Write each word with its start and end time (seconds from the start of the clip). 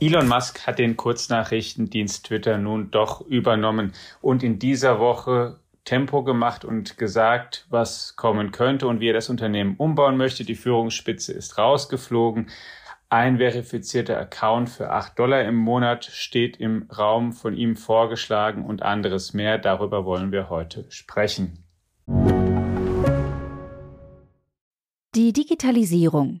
Elon 0.00 0.28
Musk 0.28 0.66
hat 0.66 0.78
den 0.78 0.96
Kurznachrichtendienst 0.96 2.26
Twitter 2.26 2.58
nun 2.58 2.90
doch 2.90 3.20
übernommen 3.20 3.92
und 4.20 4.42
in 4.42 4.58
dieser 4.58 4.98
Woche 4.98 5.60
Tempo 5.84 6.22
gemacht 6.22 6.64
und 6.64 6.98
gesagt, 6.98 7.66
was 7.70 8.16
kommen 8.16 8.52
könnte 8.52 8.86
und 8.86 9.00
wie 9.00 9.08
er 9.08 9.14
das 9.14 9.30
Unternehmen 9.30 9.76
umbauen 9.76 10.16
möchte. 10.16 10.44
Die 10.44 10.54
Führungsspitze 10.54 11.32
ist 11.32 11.58
rausgeflogen. 11.58 12.50
Ein 13.10 13.38
verifizierter 13.38 14.18
Account 14.18 14.70
für 14.70 14.90
8 14.90 15.18
Dollar 15.18 15.42
im 15.42 15.56
Monat 15.56 16.04
steht 16.04 16.56
im 16.56 16.88
Raum 16.96 17.32
von 17.32 17.56
ihm 17.56 17.76
vorgeschlagen 17.76 18.64
und 18.64 18.82
anderes 18.82 19.34
mehr. 19.34 19.58
Darüber 19.58 20.04
wollen 20.04 20.32
wir 20.32 20.50
heute 20.50 20.86
sprechen. 20.90 21.64
Die 25.14 25.32
Digitalisierung 25.32 26.40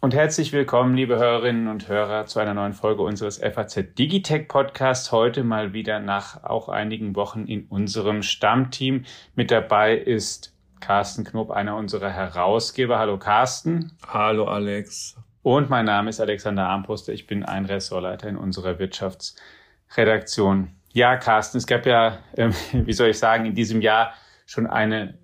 Und 0.00 0.14
herzlich 0.14 0.52
willkommen, 0.52 0.94
liebe 0.94 1.18
Hörerinnen 1.18 1.66
und 1.66 1.88
Hörer, 1.88 2.26
zu 2.26 2.38
einer 2.38 2.54
neuen 2.54 2.72
Folge 2.72 3.02
unseres 3.02 3.38
FAZ 3.38 3.96
Digitech 3.98 4.46
Podcasts. 4.46 5.10
Heute 5.10 5.42
mal 5.42 5.72
wieder 5.72 5.98
nach 5.98 6.44
auch 6.44 6.68
einigen 6.68 7.16
Wochen 7.16 7.46
in 7.46 7.64
unserem 7.64 8.22
Stammteam. 8.22 9.04
Mit 9.34 9.50
dabei 9.50 9.96
ist 9.96 10.54
Carsten 10.78 11.24
Knob, 11.24 11.50
einer 11.50 11.74
unserer 11.74 12.10
Herausgeber. 12.10 13.00
Hallo 13.00 13.18
Carsten. 13.18 13.90
Hallo 14.06 14.44
Alex. 14.44 15.16
Und 15.42 15.68
mein 15.68 15.86
Name 15.86 16.10
ist 16.10 16.20
Alexander 16.20 16.68
Armbruster. 16.68 17.12
Ich 17.12 17.26
bin 17.26 17.44
ein 17.44 17.64
Ressortleiter 17.64 18.28
in 18.28 18.36
unserer 18.36 18.78
Wirtschaftsredaktion. 18.78 20.76
Ja, 20.92 21.16
Carsten, 21.16 21.58
es 21.58 21.66
gab 21.66 21.86
ja, 21.86 22.20
ähm, 22.36 22.54
wie 22.72 22.92
soll 22.92 23.08
ich 23.08 23.18
sagen, 23.18 23.46
in 23.46 23.56
diesem 23.56 23.80
Jahr 23.80 24.14
schon 24.46 24.68
eine 24.68 25.18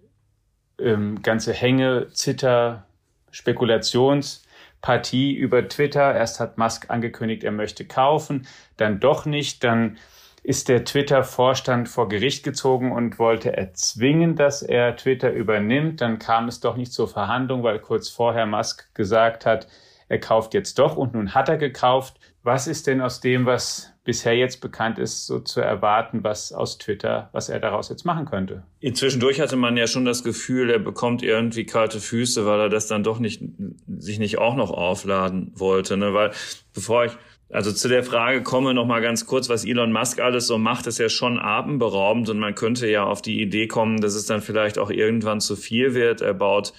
ähm, 0.81 1.23
ganze 1.23 1.53
Hänge, 1.53 2.09
Zitter, 2.13 2.87
Spekulations- 3.31 4.44
Partie 4.85 5.35
über 5.35 5.67
Twitter. 5.67 6.15
Erst 6.15 6.41
hat 6.41 6.59
Musk 6.59 6.91
angekündigt, 6.91 7.43
er 7.43 7.53
möchte 7.53 7.87
kaufen, 7.87 8.47
dann 8.77 9.01
doch 9.01 9.25
nicht. 9.25 9.65
Dann 9.65 9.97
ist 10.43 10.69
der 10.69 10.85
Twitter-Vorstand 10.85 11.89
vor 11.89 12.11
Gericht 12.11 12.45
gezogen 12.45 12.93
und 12.93 13.19
wollte 13.19 13.57
erzwingen, 13.57 14.37
dass 14.37 14.61
er 14.61 14.95
Twitter 14.97 15.33
übernimmt. 15.33 16.03
Dann 16.03 16.19
kam 16.19 16.49
es 16.49 16.61
doch 16.61 16.77
nicht 16.77 16.93
zur 16.93 17.09
Verhandlung, 17.09 17.63
weil 17.63 17.79
kurz 17.79 18.11
vorher 18.11 18.45
Musk 18.45 18.95
gesagt 18.95 19.47
hat, 19.47 19.69
er 20.11 20.21
kauft 20.21 20.53
jetzt 20.53 20.79
doch 20.79 20.99
und 20.99 21.15
nun 21.15 21.35
hat 21.35 21.49
er 21.49 21.57
gekauft. 21.57 22.21
Was 22.43 22.67
ist 22.67 22.87
denn 22.87 23.01
aus 23.01 23.21
dem, 23.21 23.47
was 23.47 23.94
bisher 24.05 24.37
jetzt 24.37 24.61
bekannt 24.61 24.99
ist, 24.99 25.27
so 25.27 25.41
zu 25.41 25.61
erwarten, 25.61 26.23
was 26.23 26.53
aus 26.53 26.79
Twitter, 26.79 27.31
was 27.33 27.49
er 27.49 27.59
daraus 27.59 27.89
jetzt 27.89 28.05
machen 28.05 28.27
könnte. 28.27 28.63
Zwischendurch 28.93 29.41
hatte 29.41 29.57
man 29.57 29.77
ja 29.77 29.87
schon 29.87 30.05
das 30.05 30.23
Gefühl, 30.23 30.71
er 30.71 30.79
bekommt 30.79 31.23
irgendwie 31.23 31.65
kalte 31.65 32.01
Füße, 32.01 32.45
weil 32.45 32.61
er 32.61 32.69
das 32.69 32.87
dann 32.87 33.03
doch 33.03 33.19
nicht, 33.19 33.43
sich 33.99 34.19
nicht 34.19 34.39
auch 34.39 34.57
noch 34.57 34.71
aufladen 34.71 35.53
wollte, 35.55 35.97
ne? 35.97 36.13
weil 36.13 36.33
bevor 36.75 37.07
ich 37.07 37.13
also 37.51 37.71
zu 37.71 37.89
der 37.89 38.03
Frage 38.03 38.43
komme 38.43 38.75
noch 38.75 38.87
mal 38.87 39.01
ganz 39.01 39.27
kurz, 39.27 39.49
was 39.49 39.65
Elon 39.65 39.93
Musk 39.93 40.19
alles 40.19 40.49
so 40.49 40.59
macht, 40.59 40.87
ist 40.89 40.99
ja 40.99 41.09
schon 41.09 41.39
atemberaubend 41.39 42.29
und 42.29 42.39
man 42.39 42.55
könnte 42.55 42.89
ja 42.89 43.05
auf 43.05 43.23
die 43.23 43.41
Idee 43.41 43.69
kommen, 43.69 44.01
dass 44.01 44.15
es 44.15 44.27
dann 44.27 44.41
vielleicht 44.41 44.77
auch 44.79 44.91
irgendwann 44.91 45.41
zu 45.41 45.55
viel 45.55 45.95
wird. 45.95 46.21
Er 46.21 46.35
baut 46.35 46.73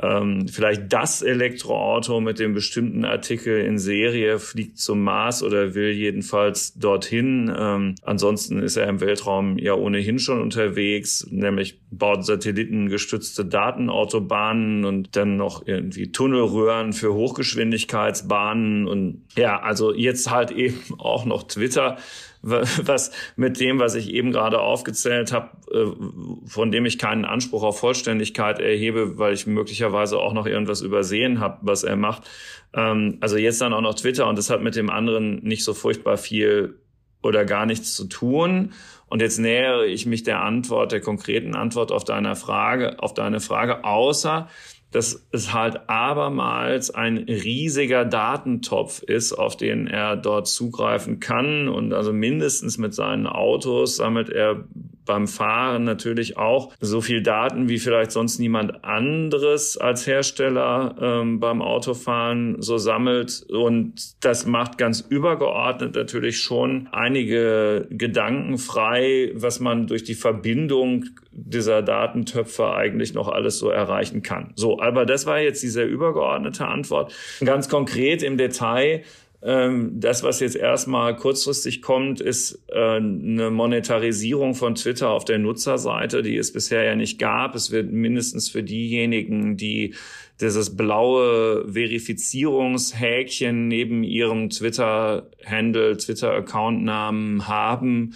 ähm, 0.00 0.48
vielleicht 0.48 0.92
das 0.92 1.20
Elektroauto 1.20 2.20
mit 2.20 2.38
dem 2.38 2.54
bestimmten 2.54 3.04
Artikel 3.04 3.60
in 3.64 3.78
Serie 3.78 4.38
fliegt 4.38 4.78
zum 4.78 5.02
Mars 5.02 5.42
oder 5.42 5.74
will 5.74 5.90
jedenfalls 5.90 6.74
dorthin. 6.74 7.52
Ähm, 7.54 7.96
ansonsten 8.02 8.58
ist 8.58 8.76
er 8.76 8.88
im 8.88 9.00
Weltraum 9.00 9.58
ja 9.58 9.74
ohnehin 9.74 10.18
schon 10.18 10.40
unterwegs, 10.40 11.26
nämlich 11.30 11.78
baut 11.90 12.24
satellitengestützte 12.24 13.44
Datenautobahnen 13.44 14.84
und 14.86 15.14
dann 15.16 15.36
noch 15.36 15.66
irgendwie 15.66 16.10
Tunnelröhren 16.10 16.94
für 16.94 17.12
Hochgeschwindigkeitsbahnen 17.12 18.88
und 18.88 19.22
ja, 19.36 19.60
also 19.60 19.92
jetzt 19.92 20.30
halt 20.30 20.50
eben 20.52 20.80
auch 20.98 21.26
noch 21.26 21.42
Twitter 21.42 21.98
was 22.42 23.12
mit 23.36 23.60
dem, 23.60 23.78
was 23.78 23.94
ich 23.94 24.10
eben 24.10 24.32
gerade 24.32 24.60
aufgezählt 24.60 25.32
habe, 25.32 25.50
äh, 25.72 26.48
von 26.48 26.70
dem 26.70 26.84
ich 26.84 26.98
keinen 26.98 27.24
Anspruch 27.24 27.62
auf 27.62 27.78
Vollständigkeit 27.78 28.58
erhebe, 28.58 29.18
weil 29.18 29.32
ich 29.34 29.46
möglicherweise 29.46 30.18
auch 30.18 30.32
noch 30.32 30.46
irgendwas 30.46 30.82
übersehen 30.82 31.40
habe, 31.40 31.58
was 31.62 31.84
er 31.84 31.96
macht. 31.96 32.28
Ähm, 32.74 33.18
also 33.20 33.36
jetzt 33.36 33.60
dann 33.60 33.72
auch 33.72 33.80
noch 33.80 33.94
Twitter 33.94 34.28
und 34.28 34.36
das 34.36 34.50
hat 34.50 34.62
mit 34.62 34.76
dem 34.76 34.90
anderen 34.90 35.42
nicht 35.42 35.64
so 35.64 35.72
furchtbar 35.72 36.16
viel 36.16 36.78
oder 37.22 37.44
gar 37.44 37.66
nichts 37.66 37.94
zu 37.94 38.06
tun. 38.06 38.72
Und 39.06 39.20
jetzt 39.20 39.38
nähere 39.38 39.86
ich 39.86 40.06
mich 40.06 40.22
der 40.22 40.40
Antwort, 40.42 40.90
der 40.90 41.00
konkreten 41.00 41.54
Antwort 41.54 41.92
auf 41.92 42.02
deine 42.02 42.34
Frage, 42.34 42.98
auf 42.98 43.14
deine 43.14 43.40
Frage, 43.40 43.84
außer 43.84 44.48
dass 44.92 45.26
es 45.32 45.52
halt 45.52 45.88
abermals 45.88 46.90
ein 46.90 47.16
riesiger 47.18 48.04
Datentopf 48.04 49.02
ist, 49.02 49.32
auf 49.32 49.56
den 49.56 49.86
er 49.86 50.16
dort 50.16 50.46
zugreifen 50.46 51.18
kann. 51.18 51.68
Und 51.68 51.92
also 51.94 52.12
mindestens 52.12 52.78
mit 52.78 52.94
seinen 52.94 53.26
Autos 53.26 53.96
sammelt 53.96 54.28
er 54.28 54.64
beim 55.04 55.26
Fahren 55.26 55.84
natürlich 55.84 56.36
auch 56.36 56.72
so 56.80 57.00
viel 57.00 57.22
Daten 57.22 57.68
wie 57.68 57.78
vielleicht 57.78 58.12
sonst 58.12 58.38
niemand 58.38 58.84
anderes 58.84 59.76
als 59.76 60.06
Hersteller 60.06 60.94
ähm, 61.00 61.40
beim 61.40 61.62
Autofahren 61.62 62.60
so 62.62 62.78
sammelt. 62.78 63.44
Und 63.48 64.24
das 64.24 64.46
macht 64.46 64.78
ganz 64.78 65.00
übergeordnet 65.00 65.94
natürlich 65.94 66.38
schon 66.38 66.88
einige 66.92 67.86
Gedanken 67.90 68.58
frei, 68.58 69.32
was 69.34 69.60
man 69.60 69.86
durch 69.86 70.04
die 70.04 70.14
Verbindung 70.14 71.04
dieser 71.32 71.82
Datentöpfe 71.82 72.74
eigentlich 72.74 73.14
noch 73.14 73.28
alles 73.28 73.58
so 73.58 73.70
erreichen 73.70 74.22
kann. 74.22 74.52
So, 74.54 74.80
aber 74.80 75.06
das 75.06 75.26
war 75.26 75.40
jetzt 75.40 75.62
diese 75.62 75.82
übergeordnete 75.82 76.66
Antwort. 76.66 77.14
Ganz 77.44 77.68
konkret 77.68 78.22
im 78.22 78.36
Detail 78.36 79.02
das, 79.44 80.22
was 80.22 80.38
jetzt 80.38 80.54
erstmal 80.54 81.16
kurzfristig 81.16 81.82
kommt, 81.82 82.20
ist 82.20 82.62
äh, 82.68 82.96
eine 82.96 83.50
Monetarisierung 83.50 84.54
von 84.54 84.76
Twitter 84.76 85.10
auf 85.10 85.24
der 85.24 85.38
Nutzerseite, 85.38 86.22
die 86.22 86.36
es 86.36 86.52
bisher 86.52 86.84
ja 86.84 86.94
nicht 86.94 87.18
gab. 87.18 87.56
Es 87.56 87.72
wird 87.72 87.90
mindestens 87.90 88.48
für 88.48 88.62
diejenigen, 88.62 89.56
die 89.56 89.94
dieses 90.40 90.76
blaue 90.76 91.66
Verifizierungshäkchen 91.72 93.66
neben 93.66 94.04
ihrem 94.04 94.48
Twitter-Handle, 94.48 95.96
Twitter-Account-Namen 95.96 97.48
haben, 97.48 98.14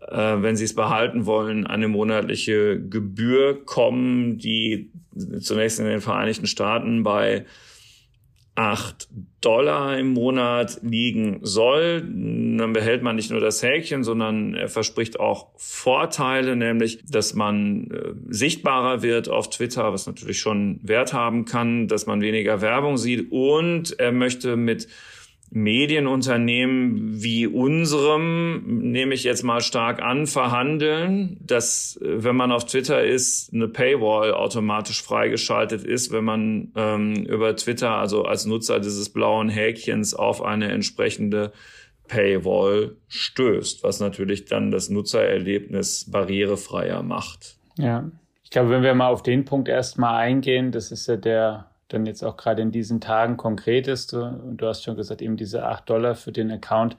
äh, 0.00 0.42
wenn 0.42 0.56
sie 0.56 0.64
es 0.64 0.74
behalten 0.74 1.26
wollen, 1.26 1.64
eine 1.64 1.86
monatliche 1.86 2.80
Gebühr 2.80 3.64
kommen, 3.64 4.38
die 4.38 4.90
zunächst 5.40 5.78
in 5.78 5.86
den 5.86 6.00
Vereinigten 6.00 6.46
Staaten 6.46 7.04
bei 7.04 7.46
8 8.56 9.08
Dollar 9.40 9.98
im 9.98 10.08
Monat 10.14 10.80
liegen 10.82 11.38
soll. 11.42 12.00
Dann 12.00 12.72
behält 12.72 13.02
man 13.02 13.14
nicht 13.14 13.30
nur 13.30 13.40
das 13.40 13.62
Häkchen, 13.62 14.02
sondern 14.02 14.54
er 14.54 14.68
verspricht 14.68 15.20
auch 15.20 15.50
Vorteile, 15.56 16.56
nämlich, 16.56 17.04
dass 17.06 17.34
man 17.34 17.90
äh, 17.90 18.14
sichtbarer 18.28 19.02
wird 19.02 19.28
auf 19.28 19.50
Twitter, 19.50 19.92
was 19.92 20.06
natürlich 20.06 20.40
schon 20.40 20.80
Wert 20.82 21.12
haben 21.12 21.44
kann, 21.44 21.86
dass 21.86 22.06
man 22.06 22.20
weniger 22.22 22.60
Werbung 22.60 22.96
sieht 22.96 23.30
und 23.30 23.98
er 24.00 24.10
möchte 24.10 24.56
mit 24.56 24.88
Medienunternehmen 25.56 27.22
wie 27.22 27.46
unserem, 27.46 28.90
nehme 28.90 29.14
ich 29.14 29.24
jetzt 29.24 29.42
mal 29.42 29.62
stark 29.62 30.02
an, 30.02 30.26
verhandeln, 30.26 31.38
dass, 31.40 31.98
äh, 32.02 32.24
wenn 32.24 32.36
man 32.36 32.52
auf 32.52 32.66
Twitter 32.66 33.02
ist, 33.02 33.54
eine 33.54 33.66
Paywall 33.66 34.34
automatisch 34.34 35.02
freigeschaltet 35.02 35.82
ist, 35.82 36.12
wenn 36.12 36.24
man 36.24 36.72
ähm, 36.76 37.24
über 37.24 37.56
Twitter, 37.56 37.92
also 37.92 38.26
als 38.26 38.44
Nutzer 38.44 38.80
dieses 38.80 39.08
blauen 39.08 39.48
Häkchens, 39.48 40.12
auf 40.12 40.42
eine 40.42 40.70
entsprechende 40.70 41.52
Paywall 42.06 42.96
stößt, 43.08 43.82
was 43.82 43.98
natürlich 43.98 44.44
dann 44.44 44.70
das 44.70 44.90
Nutzererlebnis 44.90 46.10
barrierefreier 46.10 47.02
macht. 47.02 47.56
Ja, 47.78 48.10
ich 48.44 48.50
glaube, 48.50 48.68
wenn 48.68 48.82
wir 48.82 48.94
mal 48.94 49.08
auf 49.08 49.22
den 49.22 49.46
Punkt 49.46 49.68
erstmal 49.68 50.16
eingehen, 50.16 50.70
das 50.70 50.92
ist 50.92 51.06
ja 51.06 51.16
der 51.16 51.70
dann 51.88 52.06
jetzt 52.06 52.22
auch 52.24 52.36
gerade 52.36 52.62
in 52.62 52.72
diesen 52.72 53.00
Tagen 53.00 53.36
konkret 53.36 53.88
ist. 53.88 54.12
Und 54.14 54.58
du 54.58 54.66
hast 54.66 54.84
schon 54.84 54.96
gesagt, 54.96 55.22
eben 55.22 55.36
diese 55.36 55.64
acht 55.66 55.88
Dollar 55.88 56.14
für 56.14 56.32
den 56.32 56.50
Account. 56.50 56.96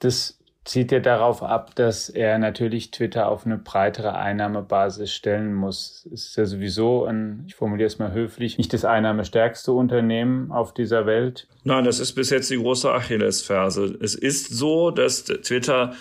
Das 0.00 0.38
zieht 0.68 0.92
er 0.92 1.00
darauf 1.00 1.42
ab, 1.42 1.74
dass 1.76 2.10
er 2.10 2.38
natürlich 2.38 2.90
Twitter 2.90 3.28
auf 3.28 3.46
eine 3.46 3.56
breitere 3.56 4.14
Einnahmebasis 4.14 5.10
stellen 5.10 5.54
muss. 5.54 6.06
Es 6.12 6.26
ist 6.26 6.36
ja 6.36 6.44
sowieso 6.44 7.06
ein, 7.06 7.44
ich 7.46 7.54
formuliere 7.54 7.86
es 7.86 7.98
mal 7.98 8.12
höflich, 8.12 8.58
nicht 8.58 8.74
das 8.74 8.84
einnahmestärkste 8.84 9.72
Unternehmen 9.72 10.52
auf 10.52 10.74
dieser 10.74 11.06
Welt. 11.06 11.48
Nein, 11.64 11.84
das 11.84 12.00
ist 12.00 12.12
bis 12.12 12.28
jetzt 12.28 12.50
die 12.50 12.58
große 12.58 12.92
Achillesferse. 12.92 13.96
Es 14.02 14.14
ist 14.14 14.50
so, 14.50 14.90
dass 14.90 15.24
Twitter 15.24 15.94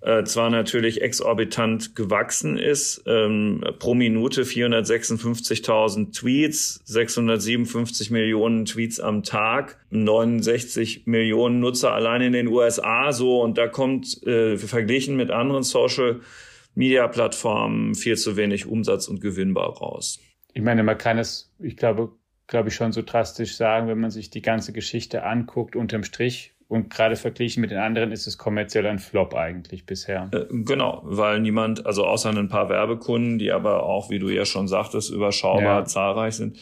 äh, 0.00 0.24
zwar 0.24 0.50
natürlich 0.50 1.02
exorbitant 1.02 1.96
gewachsen 1.96 2.56
ist, 2.56 3.02
ähm, 3.06 3.64
pro 3.78 3.94
Minute 3.94 4.42
456.000 4.44 6.12
Tweets, 6.12 6.80
657 6.84 8.10
Millionen 8.10 8.64
Tweets 8.64 9.00
am 9.00 9.22
Tag, 9.22 9.78
69 9.90 11.06
Millionen 11.06 11.60
Nutzer 11.60 11.92
allein 11.92 12.22
in 12.22 12.32
den 12.32 12.46
USA 12.46 13.12
so 13.12 13.42
und 13.42 13.58
da 13.58 13.66
kommt 13.66 14.22
äh, 14.24 14.56
verglichen 14.56 15.16
mit 15.16 15.30
anderen 15.30 15.64
Social 15.64 16.20
Media 16.74 17.08
Plattformen 17.08 17.96
viel 17.96 18.16
zu 18.16 18.36
wenig 18.36 18.66
Umsatz 18.66 19.08
und 19.08 19.20
gewinnbar 19.20 19.78
raus. 19.78 20.20
Ich 20.54 20.62
meine, 20.62 20.84
man 20.84 20.96
kann 20.96 21.18
es, 21.18 21.52
ich 21.58 21.76
glaube, 21.76 22.12
glaube 22.46 22.68
ich 22.68 22.74
schon 22.74 22.92
so 22.92 23.02
drastisch 23.02 23.56
sagen, 23.56 23.88
wenn 23.88 23.98
man 23.98 24.10
sich 24.10 24.30
die 24.30 24.42
ganze 24.42 24.72
Geschichte 24.72 25.24
anguckt, 25.24 25.74
unterm 25.74 26.04
Strich 26.04 26.54
und 26.68 26.90
gerade 26.90 27.16
verglichen 27.16 27.62
mit 27.62 27.70
den 27.70 27.78
anderen 27.78 28.12
ist 28.12 28.26
es 28.26 28.36
kommerziell 28.36 28.86
ein 28.86 28.98
Flop 28.98 29.34
eigentlich 29.34 29.86
bisher. 29.86 30.28
Äh, 30.32 30.44
genau, 30.50 31.00
weil 31.02 31.40
niemand, 31.40 31.86
also 31.86 32.04
außer 32.04 32.28
ein 32.28 32.48
paar 32.48 32.68
Werbekunden, 32.68 33.38
die 33.38 33.50
aber 33.52 33.84
auch, 33.84 34.10
wie 34.10 34.18
du 34.18 34.28
ja 34.28 34.44
schon 34.44 34.68
sagtest, 34.68 35.10
überschaubar 35.10 35.80
ja. 35.80 35.84
zahlreich 35.86 36.34
sind. 36.34 36.58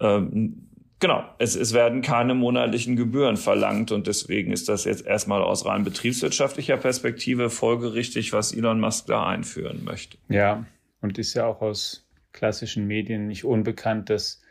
Ähm, 0.00 0.68
genau, 0.98 1.22
es, 1.38 1.54
es 1.54 1.72
werden 1.72 2.02
keine 2.02 2.34
monatlichen 2.34 2.96
Gebühren 2.96 3.36
verlangt 3.36 3.92
und 3.92 4.08
deswegen 4.08 4.50
ist 4.50 4.68
das 4.68 4.84
jetzt 4.84 5.06
erstmal 5.06 5.42
aus 5.42 5.64
rein 5.64 5.84
betriebswirtschaftlicher 5.84 6.76
Perspektive 6.76 7.48
folgerichtig, 7.48 8.32
was 8.32 8.52
Elon 8.52 8.80
Musk 8.80 9.06
da 9.06 9.26
einführen 9.26 9.84
möchte. 9.84 10.18
Ja, 10.28 10.66
und 11.00 11.18
ist 11.18 11.34
ja 11.34 11.46
auch 11.46 11.60
aus 11.60 12.04
klassischen 12.32 12.88
Medien 12.88 13.28
nicht 13.28 13.44
unbekannt, 13.44 14.10
dass 14.10 14.42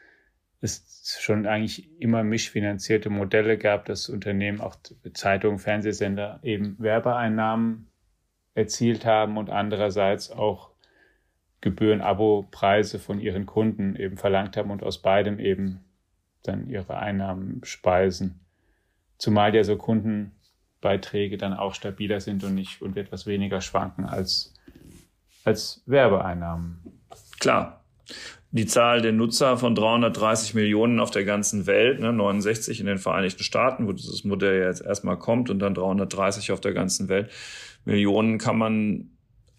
es 0.65 1.17
schon 1.19 1.45
eigentlich 1.45 1.89
immer 2.01 2.23
mischfinanzierte 2.23 3.09
Modelle 3.09 3.57
gab, 3.57 3.85
dass 3.85 4.09
Unternehmen, 4.09 4.59
auch 4.59 4.75
Zeitungen, 5.13 5.59
Fernsehsender 5.59 6.39
eben 6.43 6.75
Werbeeinnahmen 6.79 7.87
erzielt 8.53 9.05
haben 9.05 9.37
und 9.37 9.49
andererseits 9.49 10.31
auch 10.31 10.71
Gebühren, 11.61 12.01
Abo-Preise 12.01 12.99
von 12.99 13.19
ihren 13.19 13.45
Kunden 13.45 13.95
eben 13.95 14.17
verlangt 14.17 14.55
haben 14.57 14.71
und 14.71 14.83
aus 14.83 15.01
beidem 15.01 15.39
eben 15.39 15.83
dann 16.43 16.69
ihre 16.69 16.97
Einnahmen 16.97 17.61
speisen. 17.63 18.39
Zumal 19.17 19.55
ja 19.55 19.63
so 19.63 19.77
Kundenbeiträge 19.77 21.37
dann 21.37 21.53
auch 21.53 21.73
stabiler 21.73 22.21
sind 22.21 22.43
und 22.43 22.55
nicht 22.55 22.81
und 22.81 22.97
etwas 22.97 23.25
weniger 23.25 23.61
schwanken 23.61 24.05
als, 24.05 24.53
als 25.43 25.81
Werbeeinnahmen. 25.85 26.81
Klar 27.39 27.85
die 28.55 28.65
Zahl 28.65 29.01
der 29.01 29.11
Nutzer 29.11 29.57
von 29.57 29.75
330 29.75 30.53
Millionen 30.53 31.01
auf 31.01 31.11
der 31.11 31.25
ganzen 31.25 31.67
Welt, 31.67 31.99
ne, 31.99 32.13
69 32.13 32.79
in 32.79 32.85
den 32.85 32.97
Vereinigten 32.97 33.43
Staaten, 33.43 33.85
wo 33.85 33.91
dieses 33.91 34.23
Modell 34.23 34.63
jetzt 34.63 34.81
erstmal 34.81 35.19
kommt 35.19 35.49
und 35.49 35.59
dann 35.59 35.73
330 35.73 36.53
auf 36.53 36.61
der 36.61 36.71
ganzen 36.71 37.09
Welt. 37.09 37.29
Millionen 37.83 38.37
kann 38.37 38.57
man 38.57 39.09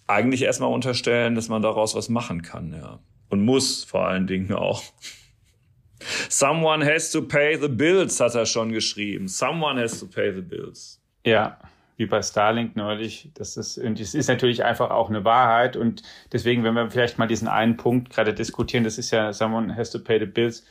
eigentlich 0.06 0.40
erstmal 0.43 0.72
unterstellen, 0.72 1.34
dass 1.34 1.50
man 1.50 1.60
daraus 1.60 1.94
was 1.94 2.08
machen 2.08 2.40
kann, 2.40 2.72
ja. 2.72 2.98
Und 3.28 3.44
muss 3.44 3.84
vor 3.84 4.08
allen 4.08 4.26
Dingen 4.26 4.54
auch. 4.54 4.82
Someone 6.31 6.82
has 6.87 7.10
to 7.10 7.20
pay 7.20 7.58
the 7.60 7.69
bills, 7.69 8.19
hat 8.19 8.34
er 8.34 8.46
schon 8.46 8.72
geschrieben. 8.72 9.28
Someone 9.28 9.78
has 9.78 10.00
to 10.00 10.06
pay 10.06 10.32
the 10.34 10.40
bills. 10.40 11.02
Ja, 11.26 11.58
wie 11.96 12.06
bei 12.06 12.22
Starlink 12.22 12.76
neulich. 12.76 13.31
Das 13.34 13.56
ist, 13.56 13.78
und 13.78 13.98
es 14.00 14.14
ist 14.14 14.28
natürlich 14.28 14.64
einfach 14.64 14.90
auch 14.90 15.08
eine 15.08 15.25
Wahrheit. 15.25 15.76
Und 15.76 16.02
deswegen, 16.32 16.64
wenn 16.64 16.75
wir 16.75 16.90
vielleicht 16.90 17.19
mal 17.19 17.26
diesen 17.26 17.48
einen 17.48 17.76
Punkt 17.76 18.10
gerade 18.10 18.34
diskutieren, 18.34 18.84
das 18.84 18.98
ist 18.98 19.10
ja 19.10 19.32
someone 19.32 19.75
has 19.76 19.90
to 19.90 19.98
pay 19.98 20.19
the 20.19 20.26
bills, 20.26 20.64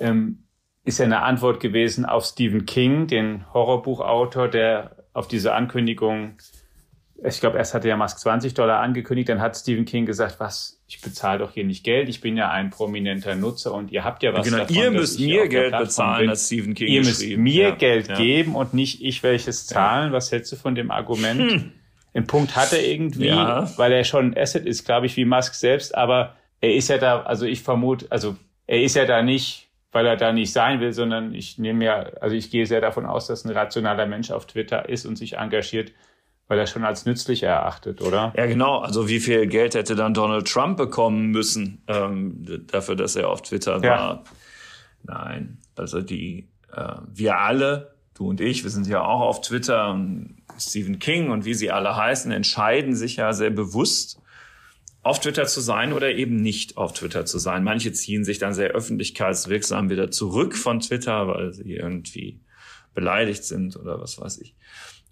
ähm, 0.00 0.44
ist 0.84 0.98
ja 0.98 1.04
eine 1.04 1.22
Antwort 1.22 1.60
gewesen 1.60 2.04
auf 2.04 2.24
Stephen 2.24 2.66
King, 2.66 3.06
den 3.06 3.52
Horrorbuchautor, 3.52 4.48
der 4.48 5.04
auf 5.12 5.28
diese 5.28 5.54
Ankündigung 5.54 6.38
ich 7.24 7.40
glaube, 7.40 7.58
erst 7.58 7.74
hatte 7.74 7.88
ja 7.88 7.96
Musk 7.96 8.18
20 8.18 8.54
Dollar 8.54 8.80
angekündigt, 8.80 9.28
dann 9.28 9.40
hat 9.40 9.56
Stephen 9.56 9.84
King 9.84 10.06
gesagt, 10.06 10.38
was, 10.38 10.82
ich 10.86 11.00
bezahle 11.00 11.38
doch 11.38 11.52
hier 11.52 11.64
nicht 11.64 11.82
Geld, 11.82 12.08
ich 12.08 12.20
bin 12.20 12.36
ja 12.36 12.50
ein 12.50 12.70
prominenter 12.70 13.34
Nutzer 13.34 13.72
und 13.72 13.90
ihr 13.90 14.04
habt 14.04 14.22
ja 14.22 14.34
was 14.34 14.44
genau, 14.44 14.58
davon. 14.58 14.76
Ihr 14.76 14.90
müsst 14.90 15.18
mir 15.18 15.48
Geld 15.48 15.76
bezahlen, 15.76 16.30
hat 16.30 16.38
Stephen 16.38 16.74
King 16.74 16.88
Ihr 16.88 17.00
müsst 17.00 17.26
mir 17.26 17.68
ja, 17.68 17.74
Geld 17.74 18.08
ja. 18.08 18.16
geben 18.16 18.54
und 18.54 18.74
nicht 18.74 19.02
ich 19.02 19.22
welches 19.22 19.66
zahlen. 19.66 20.08
Ja. 20.08 20.16
Was 20.16 20.30
hältst 20.30 20.52
du 20.52 20.56
von 20.56 20.74
dem 20.74 20.90
Argument? 20.90 21.40
Hm. 21.40 21.72
Den 22.14 22.26
Punkt 22.26 22.56
hat 22.56 22.72
er 22.72 22.84
irgendwie, 22.84 23.30
weil 23.30 23.92
er 23.92 24.04
schon 24.04 24.30
ein 24.30 24.38
Asset 24.38 24.64
ist, 24.64 24.84
glaube 24.84 25.06
ich, 25.06 25.16
wie 25.16 25.26
Musk 25.26 25.54
selbst, 25.54 25.94
aber 25.94 26.36
er 26.60 26.74
ist 26.74 26.88
ja 26.88 26.98
da, 26.98 27.22
also 27.22 27.44
ich 27.44 27.62
vermute, 27.62 28.06
also 28.10 28.36
er 28.66 28.82
ist 28.82 28.96
ja 28.96 29.04
da 29.04 29.22
nicht, 29.22 29.68
weil 29.92 30.06
er 30.06 30.16
da 30.16 30.32
nicht 30.32 30.52
sein 30.52 30.80
will, 30.80 30.92
sondern 30.92 31.34
ich 31.34 31.58
nehme 31.58 31.84
ja, 31.84 31.94
also 32.20 32.34
ich 32.34 32.50
gehe 32.50 32.66
sehr 32.66 32.80
davon 32.80 33.06
aus, 33.06 33.26
dass 33.26 33.44
ein 33.44 33.50
rationaler 33.50 34.06
Mensch 34.06 34.30
auf 34.30 34.46
Twitter 34.46 34.88
ist 34.88 35.04
und 35.04 35.16
sich 35.16 35.36
engagiert 35.36 35.92
weil 36.48 36.58
er 36.58 36.66
schon 36.66 36.84
als 36.84 37.06
nützlich 37.06 37.42
erachtet, 37.42 38.00
oder? 38.02 38.32
Ja, 38.36 38.46
genau. 38.46 38.78
Also 38.78 39.08
wie 39.08 39.20
viel 39.20 39.46
Geld 39.46 39.74
hätte 39.74 39.96
dann 39.96 40.14
Donald 40.14 40.46
Trump 40.46 40.76
bekommen 40.76 41.30
müssen 41.30 41.82
ähm, 41.88 42.44
dafür, 42.68 42.96
dass 42.96 43.16
er 43.16 43.28
auf 43.28 43.42
Twitter 43.42 43.82
ja. 43.82 43.90
war? 43.90 44.24
Nein, 45.02 45.58
also 45.76 46.00
die 46.00 46.48
äh, 46.72 46.94
wir 47.12 47.38
alle, 47.38 47.94
du 48.14 48.28
und 48.28 48.40
ich, 48.40 48.62
wir 48.62 48.70
sind 48.70 48.86
ja 48.86 49.02
auch 49.02 49.20
auf 49.20 49.40
Twitter 49.40 49.90
und 49.90 50.36
Stephen 50.58 50.98
King 50.98 51.30
und 51.30 51.44
wie 51.44 51.54
sie 51.54 51.70
alle 51.70 51.96
heißen, 51.96 52.30
entscheiden 52.30 52.94
sich 52.94 53.16
ja 53.16 53.32
sehr 53.32 53.50
bewusst, 53.50 54.20
auf 55.02 55.20
Twitter 55.20 55.46
zu 55.46 55.60
sein 55.60 55.92
oder 55.92 56.10
eben 56.10 56.34
nicht 56.34 56.76
auf 56.76 56.92
Twitter 56.92 57.24
zu 57.24 57.38
sein. 57.38 57.62
Manche 57.62 57.92
ziehen 57.92 58.24
sich 58.24 58.38
dann 58.38 58.54
sehr 58.54 58.70
öffentlichkeitswirksam 58.70 59.88
wieder 59.88 60.10
zurück 60.10 60.56
von 60.56 60.80
Twitter, 60.80 61.28
weil 61.28 61.52
sie 61.52 61.74
irgendwie 61.74 62.40
beleidigt 62.92 63.44
sind 63.44 63.76
oder 63.76 64.00
was 64.00 64.20
weiß 64.20 64.40
ich. 64.40 64.56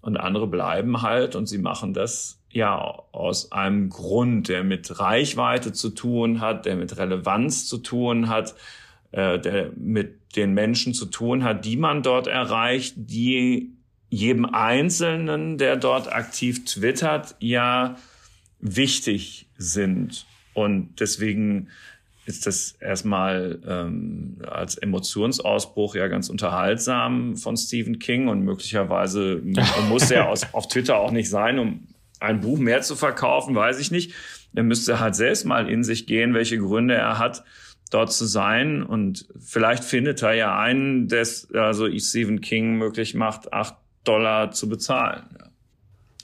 Und 0.05 0.17
andere 0.17 0.45
bleiben 0.45 1.01
halt 1.01 1.35
und 1.35 1.47
sie 1.47 1.57
machen 1.57 1.95
das 1.95 2.39
ja 2.51 2.77
aus 3.11 3.51
einem 3.51 3.89
Grund, 3.89 4.49
der 4.49 4.63
mit 4.63 4.99
Reichweite 4.99 5.73
zu 5.73 5.89
tun 5.89 6.41
hat, 6.41 6.67
der 6.67 6.75
mit 6.75 6.95
Relevanz 6.99 7.65
zu 7.65 7.79
tun 7.79 8.29
hat, 8.29 8.53
äh, 9.13 9.39
der 9.39 9.71
mit 9.75 10.35
den 10.35 10.53
Menschen 10.53 10.93
zu 10.93 11.07
tun 11.07 11.43
hat, 11.43 11.65
die 11.65 11.75
man 11.75 12.03
dort 12.03 12.27
erreicht, 12.27 12.93
die 12.97 13.73
jedem 14.11 14.45
Einzelnen, 14.45 15.57
der 15.57 15.75
dort 15.75 16.13
aktiv 16.13 16.65
twittert, 16.65 17.35
ja 17.39 17.95
wichtig 18.59 19.47
sind. 19.57 20.27
Und 20.53 20.99
deswegen 20.99 21.69
ist 22.25 22.47
das 22.47 22.71
erstmal 22.79 23.59
ähm, 23.67 24.37
als 24.47 24.77
Emotionsausbruch 24.77 25.95
ja 25.95 26.07
ganz 26.07 26.29
unterhaltsam 26.29 27.37
von 27.37 27.55
Stephen 27.55 27.99
King 27.99 28.27
und 28.27 28.41
möglicherweise 28.41 29.41
muss 29.89 30.09
er 30.09 30.29
aus, 30.29 30.53
auf 30.53 30.67
Twitter 30.67 30.97
auch 30.97 31.11
nicht 31.11 31.29
sein, 31.29 31.59
um 31.59 31.87
ein 32.19 32.41
Buch 32.41 32.57
mehr 32.57 32.81
zu 32.81 32.95
verkaufen, 32.95 33.55
weiß 33.55 33.79
ich 33.79 33.91
nicht. 33.91 34.13
Er 34.55 34.63
müsste 34.63 34.99
halt 34.99 35.15
selbst 35.15 35.45
mal 35.45 35.69
in 35.69 35.83
sich 35.83 36.07
gehen, 36.07 36.33
welche 36.33 36.57
Gründe 36.57 36.95
er 36.95 37.19
hat, 37.19 37.43
dort 37.91 38.11
zu 38.11 38.25
sein. 38.25 38.83
Und 38.83 39.27
vielleicht 39.37 39.83
findet 39.83 40.23
er 40.23 40.33
ja 40.33 40.57
einen, 40.57 41.07
der 41.07 41.27
also 41.53 41.87
Stephen 41.99 42.41
King 42.41 42.77
möglich 42.77 43.13
macht, 43.13 43.53
acht 43.53 43.75
Dollar 44.03 44.51
zu 44.51 44.69
bezahlen. 44.69 45.23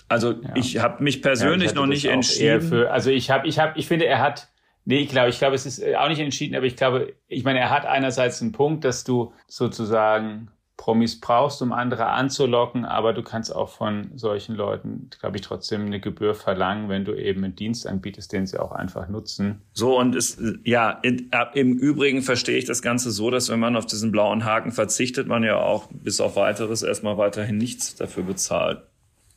Also 0.08 0.31
ja. 0.31 0.55
ich 0.55 0.79
habe 0.79 1.03
mich 1.03 1.22
persönlich 1.22 1.72
ja, 1.72 1.75
noch 1.75 1.86
nicht 1.86 2.05
entschieden. 2.05 2.62
Für, 2.62 2.91
also 2.91 3.12
ich 3.12 3.29
habe, 3.29 3.48
ich 3.48 3.60
habe, 3.60 3.77
ich 3.79 3.88
finde, 3.88 4.05
er 4.05 4.20
hat 4.20 4.50
Nee, 4.85 5.00
ich 5.00 5.09
glaube, 5.09 5.29
ich 5.29 5.38
glaube, 5.38 5.55
es 5.55 5.65
ist 5.65 5.79
äh, 5.79 5.95
auch 5.95 6.09
nicht 6.09 6.19
entschieden, 6.19 6.55
aber 6.55 6.65
ich 6.65 6.75
glaube, 6.75 7.13
ich 7.27 7.43
meine, 7.43 7.59
er 7.59 7.69
hat 7.69 7.85
einerseits 7.85 8.41
einen 8.41 8.51
Punkt, 8.51 8.83
dass 8.83 9.03
du 9.03 9.33
sozusagen 9.47 10.50
Promis 10.81 11.19
brauchst, 11.19 11.61
um 11.61 11.73
andere 11.73 12.07
anzulocken, 12.07 12.85
aber 12.85 13.13
du 13.13 13.21
kannst 13.21 13.55
auch 13.55 13.69
von 13.69 14.09
solchen 14.15 14.55
Leuten, 14.55 15.11
glaube 15.19 15.38
ich, 15.38 15.43
trotzdem 15.43 15.85
eine 15.85 16.00
Gebühr 16.00 16.33
verlangen, 16.33 16.89
wenn 16.89 17.05
du 17.05 17.13
eben 17.13 17.43
einen 17.43 17.55
Dienst 17.55 17.85
anbietest, 17.85 18.33
den 18.33 18.47
sie 18.47 18.57
auch 18.57 18.71
einfach 18.71 19.07
nutzen. 19.07 19.61
So, 19.73 20.00
und 20.00 20.15
es, 20.15 20.41
ja, 20.63 20.89
in, 21.03 21.29
im 21.53 21.77
Übrigen 21.77 22.23
verstehe 22.23 22.57
ich 22.57 22.65
das 22.65 22.81
Ganze 22.81 23.11
so, 23.11 23.29
dass 23.29 23.50
wenn 23.50 23.59
man 23.59 23.75
auf 23.75 23.85
diesen 23.85 24.11
blauen 24.11 24.43
Haken 24.43 24.71
verzichtet, 24.71 25.27
man 25.27 25.43
ja 25.43 25.61
auch 25.61 25.88
bis 25.91 26.19
auf 26.19 26.35
weiteres 26.35 26.81
erstmal 26.81 27.15
weiterhin 27.19 27.59
nichts 27.59 27.93
dafür 27.93 28.23
bezahlt. 28.23 28.81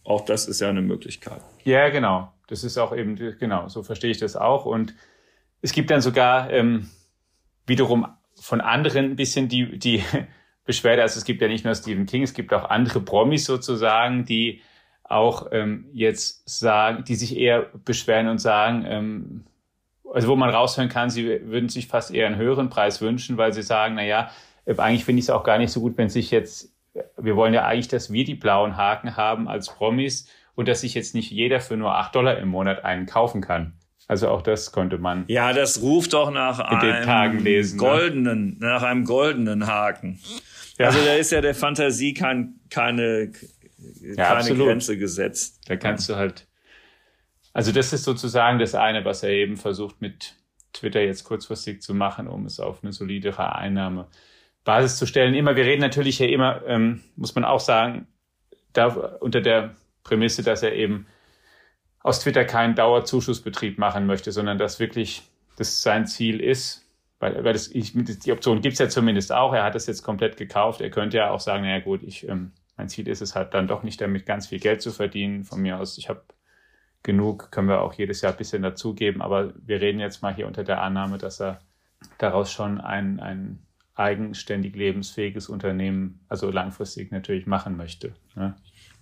Auch 0.02 0.24
das 0.24 0.48
ist 0.48 0.60
ja 0.60 0.70
eine 0.70 0.80
Möglichkeit. 0.80 1.42
Ja, 1.64 1.90
genau. 1.90 2.32
Das 2.46 2.64
ist 2.64 2.78
auch 2.78 2.96
eben, 2.96 3.16
genau, 3.16 3.68
so 3.68 3.82
verstehe 3.82 4.10
ich 4.10 4.18
das 4.18 4.34
auch. 4.34 4.64
Und 4.64 4.94
es 5.64 5.72
gibt 5.72 5.90
dann 5.90 6.02
sogar 6.02 6.50
ähm, 6.50 6.90
wiederum 7.66 8.06
von 8.38 8.60
anderen 8.60 9.12
ein 9.12 9.16
bisschen 9.16 9.48
die, 9.48 9.78
die 9.78 10.02
Beschwerde. 10.66 11.00
Also 11.00 11.16
es 11.16 11.24
gibt 11.24 11.40
ja 11.40 11.48
nicht 11.48 11.64
nur 11.64 11.74
Stephen 11.74 12.04
King, 12.04 12.22
es 12.22 12.34
gibt 12.34 12.52
auch 12.52 12.68
andere 12.68 13.00
Promis 13.00 13.46
sozusagen, 13.46 14.26
die 14.26 14.60
auch 15.04 15.48
ähm, 15.52 15.86
jetzt 15.94 16.46
sagen, 16.46 17.04
die 17.04 17.14
sich 17.14 17.38
eher 17.38 17.62
beschweren 17.82 18.28
und 18.28 18.38
sagen, 18.38 18.84
ähm, 18.86 19.44
also 20.12 20.28
wo 20.28 20.36
man 20.36 20.50
raushören 20.50 20.90
kann, 20.90 21.08
sie 21.08 21.26
würden 21.46 21.70
sich 21.70 21.88
fast 21.88 22.12
eher 22.12 22.26
einen 22.26 22.36
höheren 22.36 22.68
Preis 22.68 23.00
wünschen, 23.00 23.38
weil 23.38 23.54
sie 23.54 23.62
sagen, 23.62 23.94
na 23.94 24.04
ja, 24.04 24.30
äh, 24.66 24.76
eigentlich 24.76 25.06
finde 25.06 25.20
ich 25.20 25.26
es 25.26 25.30
auch 25.30 25.44
gar 25.44 25.56
nicht 25.56 25.72
so 25.72 25.80
gut, 25.80 25.96
wenn 25.96 26.10
sich 26.10 26.30
jetzt, 26.30 26.74
wir 27.16 27.36
wollen 27.36 27.54
ja 27.54 27.64
eigentlich, 27.64 27.88
dass 27.88 28.12
wir 28.12 28.24
die 28.24 28.34
blauen 28.34 28.76
Haken 28.76 29.16
haben 29.16 29.48
als 29.48 29.70
Promis 29.70 30.28
und 30.56 30.68
dass 30.68 30.82
sich 30.82 30.92
jetzt 30.92 31.14
nicht 31.14 31.30
jeder 31.30 31.60
für 31.60 31.78
nur 31.78 31.94
acht 31.94 32.14
Dollar 32.14 32.36
im 32.36 32.48
Monat 32.48 32.84
einen 32.84 33.06
kaufen 33.06 33.40
kann. 33.40 33.78
Also 34.06 34.28
auch 34.28 34.42
das 34.42 34.72
konnte 34.72 34.98
man. 34.98 35.24
Ja, 35.28 35.52
das 35.52 35.80
ruft 35.80 36.12
doch 36.12 36.30
nach 36.30 36.58
einem 36.58 37.42
lesen, 37.42 37.76
ne? 37.76 37.80
goldenen, 37.80 38.58
ne? 38.58 38.66
nach 38.66 38.82
einem 38.82 39.04
goldenen 39.04 39.66
Haken. 39.66 40.20
Ja. 40.78 40.86
Also 40.86 41.04
da 41.04 41.14
ist 41.14 41.32
ja 41.32 41.40
der 41.40 41.54
Fantasie 41.54 42.12
kein, 42.12 42.60
keine, 42.68 43.32
ja, 44.02 44.34
keine 44.34 44.56
Grenze 44.56 44.98
gesetzt. 44.98 45.60
Da 45.68 45.76
kannst 45.76 46.08
du 46.08 46.16
halt. 46.16 46.46
Also 47.52 47.70
das 47.72 47.92
ist 47.92 48.04
sozusagen 48.04 48.58
das 48.58 48.74
eine, 48.74 49.04
was 49.04 49.22
er 49.22 49.30
eben 49.30 49.56
versucht 49.56 50.00
mit 50.00 50.34
Twitter 50.72 51.00
jetzt 51.00 51.24
kurzfristig 51.24 51.80
zu 51.80 51.94
machen, 51.94 52.26
um 52.26 52.44
es 52.46 52.58
auf 52.60 52.82
eine 52.82 52.92
solidere 52.92 53.54
Einnahmebasis 53.54 54.98
zu 54.98 55.06
stellen. 55.06 55.34
Immer, 55.34 55.56
wir 55.56 55.64
reden 55.64 55.80
natürlich 55.80 56.18
ja 56.18 56.26
immer, 56.26 56.62
ähm, 56.66 57.00
muss 57.16 57.34
man 57.34 57.44
auch 57.44 57.60
sagen, 57.60 58.08
da 58.72 58.88
unter 58.88 59.40
der 59.40 59.76
Prämisse, 60.02 60.42
dass 60.42 60.62
er 60.62 60.74
eben 60.74 61.06
aus 62.04 62.20
Twitter 62.20 62.44
keinen 62.44 62.74
Dauerzuschussbetrieb 62.74 63.78
machen 63.78 64.06
möchte, 64.06 64.30
sondern 64.30 64.58
dass 64.58 64.78
wirklich 64.78 65.22
das 65.56 65.82
sein 65.82 66.06
Ziel 66.06 66.38
ist, 66.38 66.86
weil, 67.18 67.42
weil 67.42 67.54
das, 67.54 67.68
ich, 67.68 67.92
die 67.94 68.32
Option 68.32 68.60
gibt's 68.60 68.78
ja 68.78 68.90
zumindest 68.90 69.32
auch. 69.32 69.54
Er 69.54 69.64
hat 69.64 69.74
das 69.74 69.86
jetzt 69.86 70.02
komplett 70.02 70.36
gekauft. 70.36 70.82
Er 70.82 70.90
könnte 70.90 71.16
ja 71.16 71.30
auch 71.30 71.40
sagen, 71.40 71.64
naja 71.64 71.80
gut, 71.80 72.02
ich, 72.02 72.28
ähm, 72.28 72.52
mein 72.76 72.90
Ziel 72.90 73.08
ist 73.08 73.22
es 73.22 73.34
halt 73.34 73.54
dann 73.54 73.66
doch 73.66 73.82
nicht 73.82 74.00
damit 74.02 74.26
ganz 74.26 74.48
viel 74.48 74.60
Geld 74.60 74.82
zu 74.82 74.92
verdienen. 74.92 75.44
Von 75.44 75.62
mir 75.62 75.78
aus, 75.78 75.96
ich 75.96 76.10
habe 76.10 76.22
genug, 77.02 77.50
können 77.50 77.68
wir 77.68 77.80
auch 77.80 77.94
jedes 77.94 78.20
Jahr 78.20 78.32
ein 78.32 78.38
bisschen 78.38 78.62
dazugeben. 78.62 79.22
Aber 79.22 79.54
wir 79.56 79.80
reden 79.80 79.98
jetzt 79.98 80.20
mal 80.20 80.34
hier 80.34 80.46
unter 80.46 80.62
der 80.62 80.82
Annahme, 80.82 81.16
dass 81.16 81.40
er 81.40 81.60
daraus 82.18 82.52
schon 82.52 82.82
ein, 82.82 83.18
ein 83.18 83.60
eigenständig 83.94 84.76
lebensfähiges 84.76 85.48
Unternehmen, 85.48 86.20
also 86.28 86.50
langfristig 86.50 87.12
natürlich 87.12 87.46
machen 87.46 87.78
möchte. 87.78 88.12
Ne? 88.34 88.54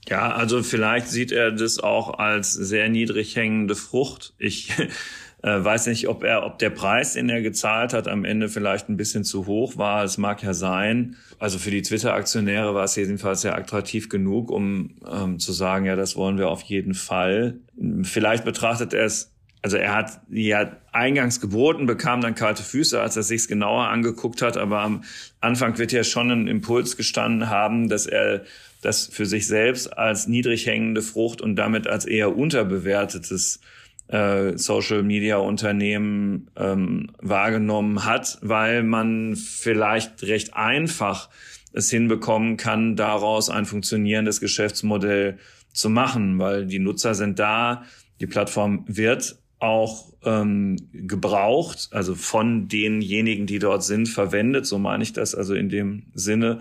Ja, 0.09 0.33
also 0.33 0.63
vielleicht 0.63 1.09
sieht 1.09 1.33
er 1.33 1.53
das 1.53 1.79
auch 1.79 2.19
als 2.19 2.53
sehr 2.53 2.89
niedrig 2.89 3.37
hängende 3.37 3.75
Frucht. 3.77 4.35
Ich 4.39 4.71
äh, 5.43 5.65
weiß 5.65 5.87
nicht, 5.87 6.09
ob 6.09 6.25
er, 6.25 6.45
ob 6.45 6.59
der 6.59 6.71
Preis, 6.71 7.15
den 7.15 7.29
er 7.29 7.41
gezahlt 7.41 7.93
hat, 7.93 8.09
am 8.09 8.25
Ende 8.25 8.49
vielleicht 8.49 8.89
ein 8.89 8.97
bisschen 8.97 9.25
zu 9.25 9.47
hoch 9.47 9.77
war. 9.77 10.03
Es 10.05 10.19
mag 10.19 10.43
ja 10.43 10.55
sein. 10.55 11.17
Also 11.39 11.59
für 11.59 11.71
die 11.71 11.83
Twitter-Aktionäre 11.83 12.75
war 12.75 12.85
es 12.85 12.97
jedenfalls 12.97 13.43
sehr 13.43 13.57
attraktiv 13.57 14.09
genug, 14.09 14.51
um 14.51 14.97
ähm, 15.11 15.39
zu 15.39 15.53
sagen, 15.53 15.87
ja, 15.87 15.95
das 15.95 16.17
wollen 16.17 16.37
wir 16.37 16.49
auf 16.49 16.63
jeden 16.63 16.95
Fall. 16.95 17.59
Vielleicht 18.03 18.45
betrachtet 18.45 18.95
er 18.95 19.05
es 19.05 19.33
also 19.65 19.77
er 19.77 19.95
hat 19.95 20.21
ja 20.29 20.73
eingangs 20.91 21.41
geboten, 21.41 21.87
bekam 21.87 22.21
dann 22.21 22.35
kalte 22.35 22.65
Füße, 22.65 23.01
als 23.01 23.17
er 23.17 23.23
sich's 23.23 23.47
genauer 23.47 23.87
angeguckt 23.89 24.43
hat. 24.43 24.57
Aber 24.57 24.81
am 24.81 25.05
Anfang 25.41 25.79
wird 25.79 25.93
ja 25.93 26.03
schon 26.03 26.33
ein 26.33 26.49
Impuls 26.49 26.97
gestanden 26.97 27.49
haben, 27.49 27.89
dass 27.89 28.07
er 28.07 28.43
das 28.83 29.07
für 29.07 29.25
sich 29.25 29.47
selbst 29.47 29.97
als 29.97 30.27
niedrig 30.27 30.67
hängende 30.67 31.01
Frucht 31.01 31.41
und 31.41 31.57
damit 31.57 31.87
als 31.87 32.05
eher 32.05 32.37
unterbewertetes 32.37 33.61
äh, 34.09 34.59
Social 34.59 35.03
Media 35.03 35.39
Unternehmen 35.39 36.51
ähm, 36.57 37.11
wahrgenommen 37.21 38.05
hat, 38.05 38.39
weil 38.43 38.83
man 38.83 39.37
vielleicht 39.37 40.23
recht 40.25 40.55
einfach 40.55 41.31
es 41.73 41.89
hinbekommen 41.91 42.59
kann, 42.59 42.97
daraus 42.97 43.49
ein 43.49 43.65
funktionierendes 43.65 44.41
Geschäftsmodell 44.41 45.39
zu 45.73 45.89
machen, 45.89 46.39
weil 46.39 46.67
die 46.67 46.79
Nutzer 46.79 47.15
sind 47.15 47.39
da, 47.39 47.85
die 48.21 48.27
Plattform 48.27 48.85
wird 48.89 49.39
auch 49.59 50.13
ähm, 50.25 50.77
gebraucht, 50.93 51.89
also 51.93 52.15
von 52.15 52.69
denjenigen, 52.69 53.47
die 53.47 53.61
dort 53.61 53.85
sind, 53.85 54.09
verwendet, 54.09 54.67
so 54.67 54.79
meine 54.79 55.03
ich 55.03 55.13
das 55.13 55.35
also 55.35 55.55
in 55.55 55.69
dem 55.69 56.05
Sinne. 56.15 56.61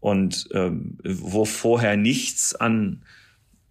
Und 0.00 0.48
ähm, 0.52 0.98
wo 1.04 1.44
vorher 1.44 1.96
nichts 1.96 2.54
an 2.54 3.02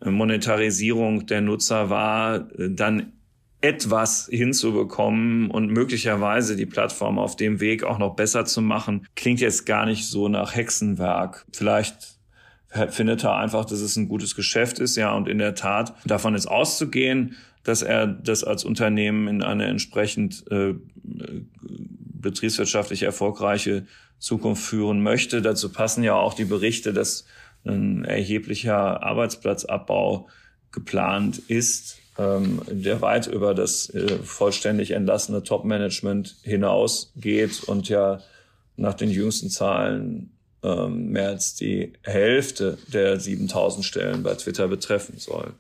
Monetarisierung 0.03 1.25
der 1.25 1.41
Nutzer 1.41 1.89
war, 1.89 2.48
dann 2.57 3.13
etwas 3.62 4.29
hinzubekommen 4.31 5.51
und 5.51 5.69
möglicherweise 5.69 6.55
die 6.55 6.65
Plattform 6.65 7.19
auf 7.19 7.36
dem 7.36 7.59
Weg 7.59 7.83
auch 7.83 7.98
noch 7.98 8.15
besser 8.15 8.45
zu 8.45 8.62
machen, 8.62 9.05
klingt 9.15 9.41
jetzt 9.41 9.65
gar 9.65 9.86
nicht 9.86 10.07
so 10.07 10.29
nach 10.29 10.55
Hexenwerk. 10.55 11.45
Vielleicht 11.51 12.19
findet 12.89 13.24
er 13.24 13.36
einfach, 13.36 13.65
dass 13.65 13.81
es 13.81 13.98
ein 13.98 14.07
gutes 14.07 14.36
Geschäft 14.36 14.79
ist, 14.79 14.95
ja, 14.95 15.13
und 15.13 15.27
in 15.27 15.39
der 15.39 15.55
Tat 15.55 15.93
davon 16.05 16.36
ist 16.36 16.45
auszugehen, 16.45 17.36
dass 17.63 17.81
er 17.81 18.07
das 18.07 18.43
als 18.43 18.63
Unternehmen 18.63 19.27
in 19.27 19.43
eine 19.43 19.65
entsprechend 19.65 20.45
äh, 20.50 20.75
betriebswirtschaftlich 22.21 23.03
erfolgreiche 23.03 23.86
Zukunft 24.19 24.63
führen 24.63 25.01
möchte. 25.01 25.41
Dazu 25.41 25.71
passen 25.71 26.03
ja 26.03 26.15
auch 26.15 26.33
die 26.33 26.45
Berichte, 26.45 26.93
dass 26.93 27.25
ein 27.65 28.05
erheblicher 28.05 29.03
Arbeitsplatzabbau 29.03 30.27
geplant 30.71 31.39
ist, 31.47 31.97
ähm, 32.17 32.61
der 32.69 33.01
weit 33.01 33.27
über 33.27 33.53
das 33.53 33.89
äh, 33.89 34.19
vollständig 34.19 34.91
entlassene 34.91 35.43
Top-Management 35.43 36.38
hinausgeht 36.43 37.63
und 37.63 37.89
ja 37.89 38.21
nach 38.75 38.93
den 38.93 39.09
jüngsten 39.09 39.49
Zahlen 39.49 40.31
ähm, 40.63 41.09
mehr 41.09 41.29
als 41.29 41.55
die 41.55 41.93
Hälfte 42.03 42.77
der 42.88 43.19
7000 43.19 43.85
Stellen 43.85 44.23
bei 44.23 44.35
Twitter 44.35 44.67
betreffen 44.67 45.17
soll. 45.17 45.53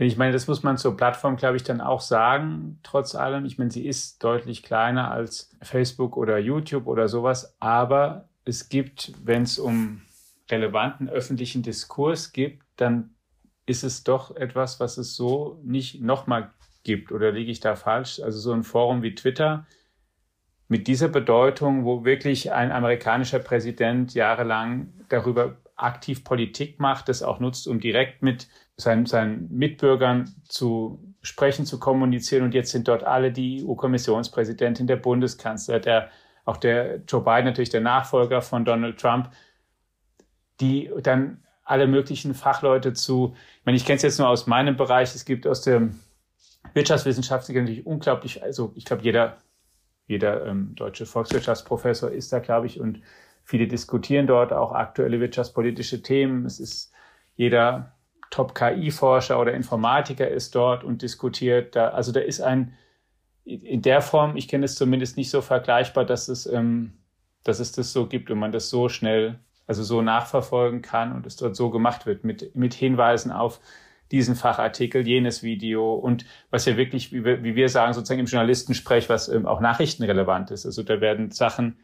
Denn 0.00 0.06
ich 0.06 0.16
meine, 0.16 0.32
das 0.32 0.48
muss 0.48 0.62
man 0.62 0.78
zur 0.78 0.96
Plattform, 0.96 1.36
glaube 1.36 1.58
ich, 1.58 1.62
dann 1.62 1.82
auch 1.82 2.00
sagen, 2.00 2.78
trotz 2.82 3.14
allem. 3.14 3.44
Ich 3.44 3.58
meine, 3.58 3.70
sie 3.70 3.86
ist 3.86 4.24
deutlich 4.24 4.62
kleiner 4.62 5.10
als 5.10 5.50
Facebook 5.60 6.16
oder 6.16 6.38
YouTube 6.38 6.86
oder 6.86 7.06
sowas, 7.06 7.54
aber 7.60 8.30
es 8.46 8.70
gibt, 8.70 9.12
wenn 9.22 9.42
es 9.42 9.58
um 9.58 10.00
relevanten 10.50 11.10
öffentlichen 11.10 11.62
Diskurs 11.62 12.32
gibt, 12.32 12.64
dann 12.76 13.14
ist 13.66 13.84
es 13.84 14.02
doch 14.02 14.34
etwas, 14.34 14.80
was 14.80 14.96
es 14.96 15.16
so 15.16 15.60
nicht 15.64 16.00
nochmal 16.00 16.50
gibt. 16.82 17.12
Oder 17.12 17.30
liege 17.30 17.52
ich 17.52 17.60
da 17.60 17.76
falsch? 17.76 18.20
Also 18.20 18.38
so 18.38 18.52
ein 18.54 18.62
Forum 18.62 19.02
wie 19.02 19.14
Twitter 19.14 19.66
mit 20.66 20.86
dieser 20.86 21.08
Bedeutung, 21.08 21.84
wo 21.84 22.06
wirklich 22.06 22.52
ein 22.52 22.72
amerikanischer 22.72 23.38
Präsident 23.38 24.14
jahrelang 24.14 24.94
darüber 25.10 25.58
aktiv 25.76 26.24
Politik 26.24 26.80
macht, 26.80 27.10
das 27.10 27.22
auch 27.22 27.38
nutzt, 27.38 27.68
um 27.68 27.80
direkt 27.80 28.22
mit 28.22 28.48
seinen, 28.80 29.06
seinen 29.06 29.48
Mitbürgern 29.50 30.34
zu 30.48 31.14
sprechen, 31.22 31.66
zu 31.66 31.78
kommunizieren. 31.78 32.44
Und 32.44 32.54
jetzt 32.54 32.70
sind 32.70 32.88
dort 32.88 33.04
alle 33.04 33.32
die 33.32 33.64
EU-Kommissionspräsidentin, 33.64 34.86
der 34.86 34.96
Bundeskanzler, 34.96 35.80
der, 35.80 36.10
auch 36.44 36.56
der 36.56 37.02
Joe 37.06 37.22
Biden, 37.22 37.44
natürlich 37.44 37.70
der 37.70 37.80
Nachfolger 37.80 38.42
von 38.42 38.64
Donald 38.64 38.98
Trump, 38.98 39.30
die 40.60 40.90
dann 41.02 41.42
alle 41.64 41.86
möglichen 41.86 42.34
Fachleute 42.34 42.92
zu, 42.94 43.34
ich 43.60 43.66
meine, 43.66 43.76
ich 43.76 43.84
kenne 43.84 43.96
es 43.96 44.02
jetzt 44.02 44.18
nur 44.18 44.28
aus 44.28 44.46
meinem 44.46 44.76
Bereich, 44.76 45.14
es 45.14 45.24
gibt 45.24 45.46
aus 45.46 45.62
der 45.62 45.90
Wirtschaftswissenschaft 46.74 47.48
natürlich 47.48 47.86
unglaublich, 47.86 48.42
also 48.42 48.72
ich 48.74 48.84
glaube, 48.84 49.02
jeder, 49.02 49.38
jeder 50.06 50.46
ähm, 50.46 50.74
deutsche 50.74 51.06
Volkswirtschaftsprofessor 51.06 52.10
ist 52.10 52.32
da, 52.32 52.40
glaube 52.40 52.66
ich, 52.66 52.80
und 52.80 53.00
viele 53.44 53.68
diskutieren 53.68 54.26
dort 54.26 54.52
auch 54.52 54.72
aktuelle 54.72 55.20
wirtschaftspolitische 55.20 56.02
Themen. 56.02 56.44
Es 56.44 56.58
ist 56.60 56.92
jeder 57.36 57.94
Top-KI-Forscher 58.30 59.38
oder 59.38 59.52
Informatiker 59.52 60.28
ist 60.28 60.54
dort 60.54 60.84
und 60.84 61.02
diskutiert. 61.02 61.76
Da, 61.76 61.88
also 61.88 62.12
da 62.12 62.20
ist 62.20 62.40
ein, 62.40 62.74
in 63.44 63.82
der 63.82 64.00
Form, 64.00 64.36
ich 64.36 64.48
kenne 64.48 64.64
es 64.64 64.76
zumindest 64.76 65.16
nicht 65.16 65.30
so 65.30 65.42
vergleichbar, 65.42 66.04
dass 66.04 66.28
es, 66.28 66.46
ähm, 66.46 66.92
dass 67.42 67.58
es 67.58 67.72
das 67.72 67.92
so 67.92 68.06
gibt 68.06 68.30
und 68.30 68.38
man 68.38 68.52
das 68.52 68.70
so 68.70 68.88
schnell, 68.88 69.40
also 69.66 69.82
so 69.82 70.02
nachverfolgen 70.02 70.82
kann 70.82 71.12
und 71.12 71.26
es 71.26 71.36
dort 71.36 71.56
so 71.56 71.70
gemacht 71.70 72.06
wird 72.06 72.24
mit, 72.24 72.54
mit 72.54 72.74
Hinweisen 72.74 73.32
auf 73.32 73.60
diesen 74.12 74.34
Fachartikel, 74.34 75.06
jenes 75.06 75.42
Video 75.42 75.94
und 75.94 76.24
was 76.50 76.66
ja 76.66 76.76
wirklich, 76.76 77.12
wie 77.12 77.24
wir, 77.24 77.44
wie 77.44 77.54
wir 77.54 77.68
sagen, 77.68 77.92
sozusagen 77.92 78.20
im 78.20 78.26
Journalistensprech, 78.26 79.08
was 79.08 79.28
ähm, 79.28 79.46
auch 79.46 79.60
nachrichtenrelevant 79.60 80.50
ist. 80.50 80.66
Also 80.66 80.82
da 80.82 81.00
werden 81.00 81.30
Sachen 81.30 81.78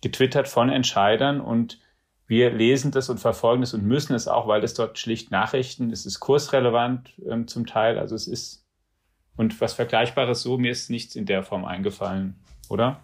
getwittert 0.00 0.48
von 0.48 0.70
Entscheidern 0.70 1.40
und 1.40 1.80
wir 2.26 2.50
lesen 2.50 2.90
das 2.90 3.08
und 3.08 3.18
verfolgen 3.18 3.60
das 3.60 3.74
und 3.74 3.84
müssen 3.84 4.14
es 4.14 4.28
auch, 4.28 4.46
weil 4.48 4.64
es 4.64 4.74
dort 4.74 4.98
schlicht 4.98 5.30
Nachrichten, 5.30 5.90
es 5.90 6.06
ist 6.06 6.20
kursrelevant 6.20 7.12
ähm, 7.28 7.46
zum 7.46 7.66
Teil, 7.66 7.98
also 7.98 8.14
es 8.14 8.26
ist 8.26 8.64
und 9.36 9.60
was 9.60 9.74
Vergleichbares 9.74 10.42
so, 10.42 10.58
mir 10.58 10.70
ist 10.70 10.90
nichts 10.90 11.16
in 11.16 11.26
der 11.26 11.42
Form 11.42 11.64
eingefallen, 11.64 12.36
oder? 12.68 13.00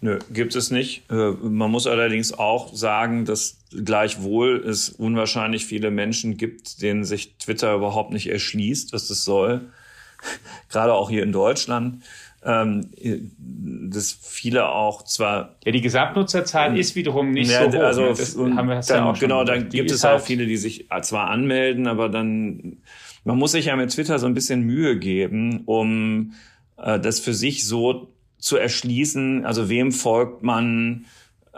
Nö, 0.00 0.18
gibt 0.30 0.54
es 0.54 0.70
nicht. 0.70 1.10
Äh, 1.10 1.30
man 1.30 1.70
muss 1.70 1.86
allerdings 1.86 2.34
auch 2.34 2.74
sagen, 2.74 3.24
dass 3.24 3.58
gleichwohl 3.70 4.62
es 4.66 4.90
unwahrscheinlich 4.90 5.64
viele 5.64 5.90
Menschen 5.90 6.36
gibt, 6.36 6.82
denen 6.82 7.04
sich 7.04 7.36
Twitter 7.38 7.74
überhaupt 7.74 8.12
nicht 8.12 8.28
erschließt, 8.28 8.92
was 8.92 9.08
das 9.08 9.24
soll. 9.24 9.72
Gerade 10.68 10.92
auch 10.92 11.08
hier 11.08 11.22
in 11.22 11.32
Deutschland 11.32 12.04
dass 12.44 14.12
viele 14.12 14.68
auch 14.68 15.02
zwar 15.04 15.56
ja 15.64 15.72
die 15.72 15.80
Gesamtnutzerzahl 15.80 16.70
ähm, 16.70 16.76
ist 16.76 16.94
wiederum 16.94 17.30
nicht 17.30 17.50
ja, 17.50 17.70
so 17.70 17.78
hoch. 17.78 17.82
Also 17.82 18.02
ne? 18.02 18.08
das 18.08 18.36
haben 18.36 18.68
wir 18.68 18.80
dann, 18.80 18.84
ja 18.86 19.04
auch 19.04 19.18
genau, 19.18 19.44
dann 19.44 19.70
gibt 19.70 19.90
es 19.90 20.04
halt 20.04 20.20
auch 20.20 20.24
viele, 20.24 20.46
die 20.46 20.56
sich 20.56 20.88
zwar 21.02 21.30
anmelden, 21.30 21.86
aber 21.86 22.08
dann 22.08 22.78
man 23.24 23.38
muss 23.38 23.52
sich 23.52 23.66
ja 23.66 23.76
mit 23.76 23.90
Twitter 23.90 24.18
so 24.18 24.26
ein 24.26 24.34
bisschen 24.34 24.62
Mühe 24.62 24.98
geben, 24.98 25.62
um 25.64 26.34
äh, 26.76 27.00
das 27.00 27.20
für 27.20 27.32
sich 27.32 27.66
so 27.66 28.12
zu 28.38 28.58
erschließen. 28.58 29.46
Also 29.46 29.70
wem 29.70 29.90
folgt 29.90 30.42
man? 30.42 31.06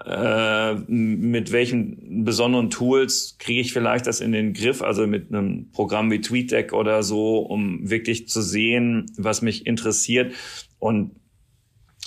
äh, 0.04 0.74
mit 0.74 1.52
welchen 1.52 2.24
besonderen 2.24 2.70
Tools 2.70 3.36
kriege 3.38 3.60
ich 3.60 3.72
vielleicht 3.72 4.06
das 4.06 4.20
in 4.20 4.32
den 4.32 4.52
Griff, 4.52 4.82
also 4.82 5.06
mit 5.06 5.32
einem 5.32 5.70
Programm 5.72 6.10
wie 6.10 6.20
TweetDeck 6.20 6.72
oder 6.72 7.02
so, 7.02 7.38
um 7.38 7.88
wirklich 7.88 8.28
zu 8.28 8.42
sehen, 8.42 9.06
was 9.16 9.40
mich 9.40 9.66
interessiert. 9.66 10.34
Und 10.78 11.16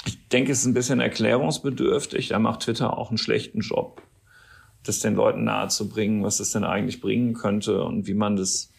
ich 0.05 0.27
denke, 0.29 0.51
es 0.51 0.59
ist 0.59 0.65
ein 0.65 0.73
bisschen 0.73 0.99
erklärungsbedürftig. 0.99 2.29
Da 2.29 2.39
macht 2.39 2.61
Twitter 2.61 2.97
auch 2.97 3.09
einen 3.09 3.17
schlechten 3.17 3.61
Job, 3.61 4.01
das 4.83 4.99
den 4.99 5.15
Leuten 5.15 5.43
nahezubringen, 5.43 6.23
was 6.23 6.39
es 6.39 6.51
denn 6.51 6.63
eigentlich 6.63 7.01
bringen 7.01 7.33
könnte 7.33 7.83
und 7.83 8.07
wie 8.07 8.13
man 8.13 8.35
das 8.35 8.71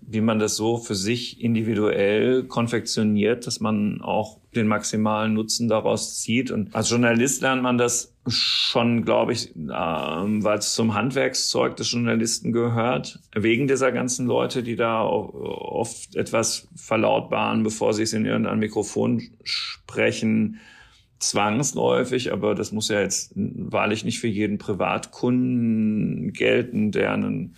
wie 0.00 0.20
man 0.20 0.38
das 0.38 0.56
so 0.56 0.78
für 0.78 0.94
sich 0.94 1.40
individuell 1.40 2.44
konfektioniert, 2.44 3.46
dass 3.46 3.60
man 3.60 4.00
auch 4.00 4.38
den 4.54 4.66
maximalen 4.66 5.34
Nutzen 5.34 5.68
daraus 5.68 6.20
zieht. 6.20 6.50
Und 6.50 6.74
als 6.74 6.90
Journalist 6.90 7.42
lernt 7.42 7.62
man 7.62 7.78
das 7.78 8.14
schon, 8.26 9.04
glaube 9.04 9.32
ich, 9.32 9.54
äh, 9.54 9.68
weil 9.68 10.58
es 10.58 10.74
zum 10.74 10.94
Handwerkszeug 10.94 11.76
des 11.76 11.92
Journalisten 11.92 12.52
gehört, 12.52 13.20
wegen 13.34 13.68
dieser 13.68 13.92
ganzen 13.92 14.26
Leute, 14.26 14.62
die 14.62 14.76
da 14.76 15.04
oft 15.04 16.16
etwas 16.16 16.68
verlautbaren, 16.74 17.62
bevor 17.62 17.92
sie 17.94 18.02
es 18.02 18.12
in 18.12 18.24
irgendein 18.24 18.58
Mikrofon 18.58 19.22
sprechen, 19.44 20.60
zwangsläufig, 21.18 22.32
aber 22.32 22.54
das 22.54 22.72
muss 22.72 22.88
ja 22.88 23.00
jetzt 23.00 23.32
wahrlich 23.34 24.04
nicht 24.04 24.20
für 24.20 24.28
jeden 24.28 24.58
Privatkunden 24.58 26.32
gelten, 26.32 26.92
der 26.92 27.12
einen 27.12 27.56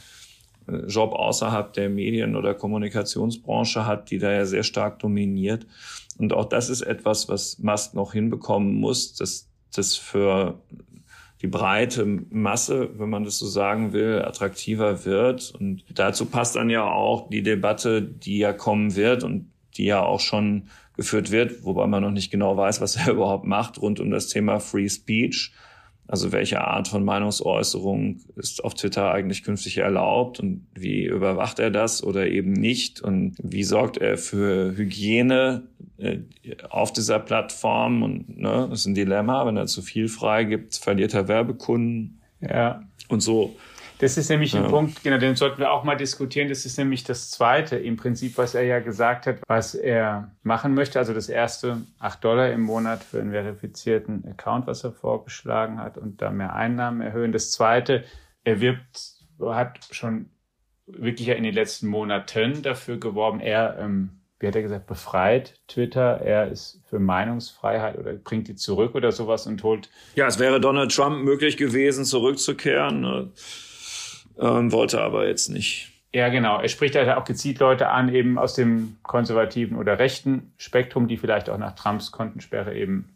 Job 0.87 1.13
außerhalb 1.13 1.73
der 1.73 1.89
Medien- 1.89 2.37
oder 2.37 2.55
Kommunikationsbranche 2.55 3.87
hat, 3.87 4.11
die 4.11 4.19
da 4.19 4.33
ja 4.33 4.45
sehr 4.45 4.63
stark 4.63 4.99
dominiert. 4.99 5.67
Und 6.19 6.33
auch 6.33 6.45
das 6.45 6.69
ist 6.69 6.83
etwas, 6.83 7.29
was 7.29 7.59
Musk 7.59 7.95
noch 7.95 8.13
hinbekommen 8.13 8.75
muss, 8.75 9.15
dass 9.15 9.49
das 9.75 9.97
für 9.97 10.61
die 11.41 11.47
breite 11.47 12.05
Masse, 12.31 12.91
wenn 12.99 13.11
man 13.11 13.25
das 13.25 13.39
so 13.39 13.47
sagen 13.47 13.93
will, 13.93 14.23
attraktiver 14.23 15.05
wird. 15.05 15.55
Und 15.59 15.85
dazu 15.95 16.27
passt 16.27 16.57
dann 16.57 16.69
ja 16.69 16.85
auch 16.85 17.31
die 17.31 17.43
Debatte, 17.43 18.03
die 18.03 18.39
ja 18.39 18.53
kommen 18.53 18.97
wird 18.97 19.23
und 19.23 19.51
die 19.77 19.85
ja 19.85 20.03
auch 20.03 20.21
schon 20.21 20.65
geführt 20.97 21.31
wird, 21.31 21.65
wobei 21.65 21.87
man 21.87 22.03
noch 22.03 22.11
nicht 22.11 22.31
genau 22.31 22.57
weiß, 22.57 22.81
was 22.81 22.97
er 22.97 23.13
überhaupt 23.13 23.45
macht, 23.45 23.81
rund 23.81 24.01
um 24.01 24.11
das 24.11 24.27
Thema 24.27 24.59
Free 24.59 24.89
Speech. 24.89 25.53
Also 26.09 26.33
welche 26.33 26.63
Art 26.63 26.89
von 26.89 27.05
Meinungsäußerung 27.05 28.21
ist 28.37 28.65
auf 28.65 28.73
Twitter 28.73 29.13
eigentlich 29.13 29.45
künftig 29.45 29.77
erlaubt 29.77 30.41
und 30.41 30.67
wie 30.75 31.05
überwacht 31.05 31.59
er 31.59 31.71
das 31.71 32.03
oder 32.03 32.27
eben 32.27 32.53
nicht 32.53 33.03
und 33.03 33.37
wie 33.43 33.63
sorgt 33.63 33.99
er 33.99 34.17
für 34.17 34.75
Hygiene 34.75 35.65
äh, 35.99 36.21
auf 36.71 36.95
dieser 36.95 37.19
Plattform 37.19 38.03
und 38.03 38.39
ne, 38.39 38.69
das 38.71 38.81
ist 38.81 38.87
ein 38.87 38.95
Dilemma, 38.95 39.45
wenn 39.45 39.59
er 39.59 39.67
zu 39.67 39.83
viel 39.83 40.09
freigibt, 40.09 40.77
verliert 40.77 41.13
er 41.13 41.29
Werbekunden 41.29 42.21
ja. 42.41 42.83
und 43.09 43.21
so. 43.21 43.55
Das 43.99 44.17
ist 44.17 44.31
nämlich 44.31 44.53
ja. 44.53 44.63
ein 44.63 44.71
Punkt, 44.71 45.03
genau, 45.03 45.19
den 45.19 45.35
sollten 45.35 45.59
wir 45.59 45.73
auch 45.73 45.85
mal 45.85 45.97
diskutieren. 45.97 46.49
Das 46.49 46.65
ist 46.65 46.79
nämlich 46.79 47.05
das 47.05 47.31
Zweite 47.31 47.77
im 47.77 47.97
Prinzip, 47.97 48.39
was 48.39 48.55
er 48.55 48.63
ja 48.63 48.79
gesagt 48.79 49.27
hat, 49.27 49.41
was 49.47 49.75
er 49.75 50.31
machen 50.43 50.75
möchte. 50.75 50.99
Also 50.99 51.13
das 51.13 51.29
erste, 51.29 51.83
acht 51.99 52.23
Dollar 52.23 52.51
im 52.51 52.63
Monat 52.63 53.03
für 53.03 53.21
einen 53.21 53.33
verifizierten 53.33 54.25
Account, 54.27 54.67
was 54.67 54.85
er 54.85 54.93
vorgeschlagen 54.93 55.79
hat 55.79 55.99
und 55.99 56.23
da 56.23 56.31
mehr 56.31 56.55
Einnahmen 56.55 57.01
erhöhen. 57.01 57.33
Das 57.33 57.51
Zweite, 57.51 58.05
er 58.45 58.61
wirbt, 58.61 59.17
hat 59.41 59.89
schon 59.91 60.31
wirklich 60.87 61.29
ja 61.29 61.35
in 61.35 61.45
den 61.45 61.55
letzten 61.55 61.89
Monaten 61.89 62.63
dafür 62.63 62.99
geworben, 62.99 63.41
er, 63.41 63.79
ähm, 63.79 64.21
wie 64.41 64.47
hat 64.47 64.57
er 64.57 64.63
gesagt, 64.63 64.87
befreit 64.87 65.61
Twitter, 65.67 66.21
er 66.21 66.49
ist 66.49 66.81
für 66.89 66.99
Meinungsfreiheit 66.99 67.99
oder 67.99 68.15
bringt 68.15 68.49
die 68.49 68.55
zurück 68.55 68.95
oder 68.95 69.13
sowas 69.13 69.47
und 69.47 69.63
holt. 69.65 69.91
Ja, 70.15 70.27
es 70.29 70.39
wäre 70.39 70.61
Donald 70.61 70.95
Trump 70.95 71.25
möglich 71.25 71.57
gewesen, 71.57 72.05
zurückzukehren. 72.05 73.01
Ne? 73.01 73.33
Ähm, 74.39 74.73
wollte 74.73 75.01
aber 75.01 75.27
jetzt 75.27 75.49
nicht. 75.49 75.93
Ja, 76.13 76.31
genau. 76.31 76.61
Er 76.61 76.69
spricht 76.69 76.97
halt 76.97 77.09
auch 77.11 77.25
gezielt 77.25 77.59
Leute 77.59 77.91
an, 77.91 78.13
eben 78.15 78.39
aus 78.39 78.55
dem 78.55 78.97
konservativen 79.03 79.77
oder 79.77 79.99
rechten 79.99 80.53
Spektrum, 80.57 81.07
die 81.07 81.19
vielleicht 81.19 81.51
auch 81.51 81.59
nach 81.59 81.75
Trumps 81.75 82.13
Kontensperre 82.13 82.75
eben 82.75 83.15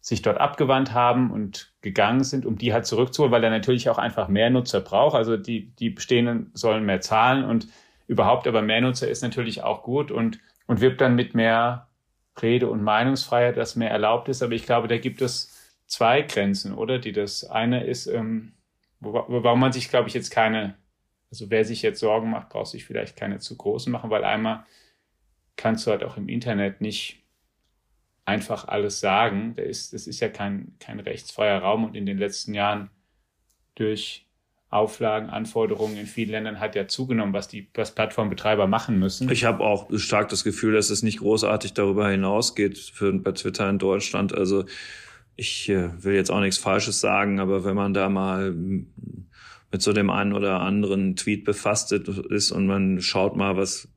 sich 0.00 0.20
dort 0.20 0.38
abgewandt 0.38 0.92
haben 0.92 1.30
und 1.30 1.72
gegangen 1.80 2.24
sind, 2.24 2.44
um 2.44 2.58
die 2.58 2.74
halt 2.74 2.86
zurückzuholen, 2.86 3.32
weil 3.32 3.44
er 3.44 3.50
natürlich 3.50 3.88
auch 3.88 3.98
einfach 3.98 4.28
mehr 4.28 4.50
Nutzer 4.50 4.80
braucht. 4.80 5.14
Also 5.14 5.36
die, 5.36 5.70
die 5.76 5.90
bestehenden 5.90 6.50
sollen 6.54 6.84
mehr 6.84 7.00
zahlen 7.00 7.44
und 7.44 7.68
überhaupt 8.06 8.46
aber 8.46 8.60
mehr 8.60 8.80
Nutzer 8.80 9.08
ist 9.08 9.22
natürlich 9.22 9.62
auch 9.62 9.82
gut 9.82 10.10
und, 10.10 10.40
und 10.66 10.80
wirbt 10.80 11.00
dann 11.00 11.14
mit 11.14 11.34
mehr 11.34 11.88
Rede- 12.42 12.68
und 12.68 12.82
Meinungsfreiheit, 12.82 13.56
dass 13.56 13.76
mehr 13.76 13.90
erlaubt 13.90 14.28
ist. 14.28 14.42
Aber 14.42 14.52
ich 14.52 14.66
glaube, 14.66 14.88
da 14.88 14.98
gibt 14.98 15.22
es 15.22 15.54
zwei 15.86 16.22
Grenzen, 16.22 16.74
oder? 16.74 16.98
Die 16.98 17.12
das 17.12 17.44
eine 17.44 17.84
ist, 17.84 18.06
ähm, 18.06 18.52
warum 19.04 19.60
man 19.60 19.72
sich, 19.72 19.88
glaube 19.88 20.08
ich, 20.08 20.14
jetzt 20.14 20.30
keine, 20.30 20.76
also 21.30 21.50
wer 21.50 21.64
sich 21.64 21.82
jetzt 21.82 22.00
Sorgen 22.00 22.30
macht, 22.30 22.50
braucht 22.50 22.68
sich 22.68 22.84
vielleicht 22.84 23.16
keine 23.16 23.38
zu 23.38 23.56
großen 23.56 23.92
machen, 23.92 24.10
weil 24.10 24.24
einmal 24.24 24.64
kannst 25.56 25.86
du 25.86 25.90
halt 25.90 26.04
auch 26.04 26.16
im 26.16 26.28
Internet 26.28 26.80
nicht 26.80 27.22
einfach 28.24 28.66
alles 28.68 29.00
sagen. 29.00 29.54
Das 29.56 29.66
ist, 29.66 29.92
das 29.92 30.06
ist 30.06 30.20
ja 30.20 30.28
kein, 30.28 30.74
kein 30.80 31.00
rechtsfreier 31.00 31.60
Raum 31.60 31.84
und 31.84 31.94
in 31.94 32.06
den 32.06 32.18
letzten 32.18 32.54
Jahren 32.54 32.90
durch 33.74 34.24
Auflagen, 34.74 35.30
Anforderungen 35.30 35.96
in 35.96 36.06
vielen 36.06 36.30
Ländern 36.30 36.58
hat 36.58 36.74
ja 36.74 36.88
zugenommen, 36.88 37.32
was 37.32 37.46
die 37.46 37.68
was 37.74 37.94
Plattformbetreiber 37.94 38.66
machen 38.66 38.98
müssen. 38.98 39.30
Ich 39.30 39.44
habe 39.44 39.62
auch 39.62 39.88
stark 39.98 40.30
das 40.30 40.42
Gefühl, 40.42 40.74
dass 40.74 40.90
es 40.90 41.04
nicht 41.04 41.20
großartig 41.20 41.74
darüber 41.74 42.10
hinausgeht 42.10 42.76
für 42.78 43.12
bei 43.12 43.30
Twitter 43.30 43.70
in 43.70 43.78
Deutschland. 43.78 44.34
Also 44.34 44.64
ich 45.36 45.68
äh, 45.68 46.02
will 46.02 46.14
jetzt 46.14 46.30
auch 46.30 46.40
nichts 46.40 46.58
Falsches 46.58 47.00
sagen, 47.00 47.40
aber 47.40 47.64
wenn 47.64 47.76
man 47.76 47.94
da 47.94 48.08
mal 48.08 48.54
mit 48.54 49.82
so 49.82 49.92
dem 49.92 50.10
einen 50.10 50.32
oder 50.32 50.60
anderen 50.60 51.16
Tweet 51.16 51.44
befasst 51.44 51.92
ist 51.92 52.52
und 52.52 52.66
man 52.66 53.00
schaut 53.00 53.36
mal, 53.36 53.56
was 53.56 53.88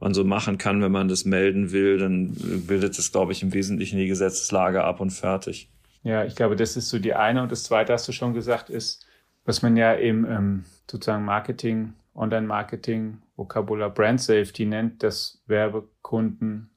man 0.00 0.14
so 0.14 0.24
machen 0.24 0.58
kann, 0.58 0.82
wenn 0.82 0.90
man 0.90 1.06
das 1.06 1.24
melden 1.24 1.70
will, 1.70 1.96
dann 1.98 2.34
bildet 2.66 2.98
es, 2.98 3.12
glaube 3.12 3.30
ich, 3.30 3.42
im 3.42 3.54
Wesentlichen 3.54 3.98
die 3.98 4.08
Gesetzeslage 4.08 4.82
ab 4.82 5.00
und 5.00 5.10
fertig. 5.10 5.70
Ja, 6.02 6.24
ich 6.24 6.34
glaube, 6.34 6.56
das 6.56 6.76
ist 6.76 6.88
so 6.88 6.98
die 6.98 7.14
eine. 7.14 7.40
Und 7.40 7.52
das 7.52 7.62
zweite, 7.62 7.92
hast 7.92 8.08
du 8.08 8.12
schon 8.12 8.34
gesagt, 8.34 8.68
ist, 8.68 9.06
was 9.44 9.62
man 9.62 9.76
ja 9.76 9.92
im 9.92 10.24
ähm, 10.24 10.64
sozusagen 10.90 11.24
Marketing, 11.24 11.92
Online-Marketing, 12.16 13.18
Vokabular 13.36 13.90
Brand 13.90 14.20
Safety 14.20 14.66
nennt, 14.66 15.04
dass 15.04 15.40
Werbekunden 15.46 16.70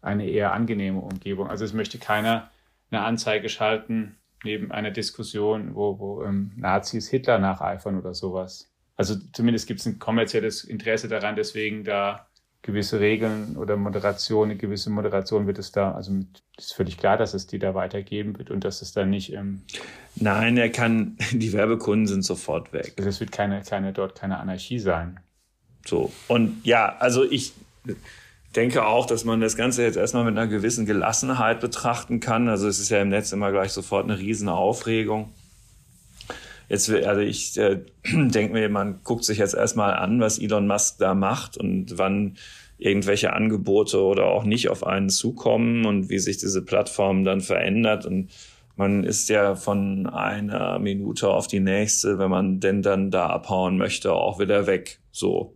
eine 0.00 0.28
eher 0.28 0.52
angenehme 0.52 1.00
Umgebung. 1.00 1.48
Also 1.48 1.64
es 1.64 1.72
möchte 1.72 1.98
keiner 1.98 2.51
eine 2.92 3.04
Anzeige 3.04 3.48
schalten 3.48 4.16
neben 4.44 4.72
einer 4.72 4.90
Diskussion, 4.90 5.74
wo, 5.74 5.98
wo 5.98 6.22
ähm, 6.24 6.52
Nazis 6.56 7.08
Hitler 7.08 7.38
nacheifern 7.38 7.98
oder 7.98 8.14
sowas. 8.14 8.70
Also 8.96 9.16
zumindest 9.32 9.66
gibt 9.66 9.80
es 9.80 9.86
ein 9.86 9.98
kommerzielles 9.98 10.64
Interesse 10.64 11.08
daran, 11.08 11.36
deswegen 11.36 11.84
da 11.84 12.26
gewisse 12.62 13.00
Regeln 13.00 13.56
oder 13.56 13.76
Moderation, 13.76 14.50
eine 14.50 14.56
gewisse 14.56 14.88
Moderation 14.88 15.46
wird 15.48 15.58
es 15.58 15.72
da, 15.72 15.92
also 15.92 16.12
mit, 16.12 16.42
ist 16.56 16.74
völlig 16.74 16.96
klar, 16.96 17.16
dass 17.16 17.34
es 17.34 17.48
die 17.48 17.58
da 17.58 17.74
weitergeben 17.74 18.38
wird 18.38 18.50
und 18.50 18.64
dass 18.64 18.82
es 18.82 18.92
dann 18.92 19.10
nicht. 19.10 19.32
Ähm, 19.32 19.62
Nein, 20.14 20.56
er 20.56 20.70
kann, 20.70 21.16
die 21.32 21.52
Werbekunden 21.52 22.06
sind 22.06 22.24
sofort 22.24 22.72
weg. 22.72 22.94
Also 22.96 23.08
es 23.08 23.20
wird 23.20 23.32
keine, 23.32 23.62
keine, 23.62 23.92
dort 23.92 24.14
keine 24.14 24.38
Anarchie 24.38 24.78
sein. 24.78 25.18
So. 25.84 26.12
Und 26.28 26.64
ja, 26.64 26.96
also 27.00 27.24
ich, 27.24 27.52
denke 28.54 28.84
auch, 28.86 29.06
dass 29.06 29.24
man 29.24 29.40
das 29.40 29.56
Ganze 29.56 29.82
jetzt 29.82 29.96
erstmal 29.96 30.24
mit 30.24 30.36
einer 30.36 30.46
gewissen 30.46 30.86
Gelassenheit 30.86 31.60
betrachten 31.60 32.20
kann. 32.20 32.48
Also 32.48 32.68
es 32.68 32.78
ist 32.78 32.90
ja 32.90 33.00
im 33.00 33.08
Netz 33.08 33.32
immer 33.32 33.50
gleich 33.50 33.72
sofort 33.72 34.04
eine 34.04 34.18
riesen 34.18 34.48
Aufregung. 34.48 35.32
Jetzt, 36.68 36.90
also 36.90 37.20
ich 37.20 37.56
äh, 37.58 37.80
denke 38.12 38.52
mir, 38.52 38.68
man 38.68 39.00
guckt 39.04 39.24
sich 39.24 39.38
jetzt 39.38 39.54
erstmal 39.54 39.94
an, 39.94 40.20
was 40.20 40.38
Elon 40.38 40.66
Musk 40.66 40.98
da 40.98 41.14
macht 41.14 41.56
und 41.56 41.98
wann 41.98 42.36
irgendwelche 42.78 43.32
Angebote 43.32 44.02
oder 44.02 44.26
auch 44.26 44.44
nicht 44.44 44.68
auf 44.68 44.84
einen 44.84 45.08
zukommen 45.08 45.86
und 45.86 46.08
wie 46.08 46.18
sich 46.18 46.38
diese 46.38 46.64
Plattform 46.64 47.24
dann 47.24 47.40
verändert. 47.40 48.06
Und 48.06 48.30
man 48.76 49.04
ist 49.04 49.28
ja 49.28 49.54
von 49.54 50.06
einer 50.06 50.78
Minute 50.78 51.28
auf 51.28 51.46
die 51.46 51.60
nächste, 51.60 52.18
wenn 52.18 52.30
man 52.30 52.60
denn 52.60 52.82
dann 52.82 53.10
da 53.10 53.28
abhauen 53.28 53.76
möchte, 53.76 54.12
auch 54.12 54.40
wieder 54.40 54.66
weg. 54.66 54.98
So. 55.12 55.54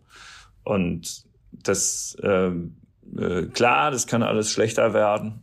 Und 0.62 1.24
das 1.50 2.16
ähm, 2.22 2.76
äh, 3.18 3.46
klar, 3.46 3.90
das 3.90 4.06
kann 4.06 4.22
alles 4.22 4.50
schlechter 4.50 4.94
werden, 4.94 5.42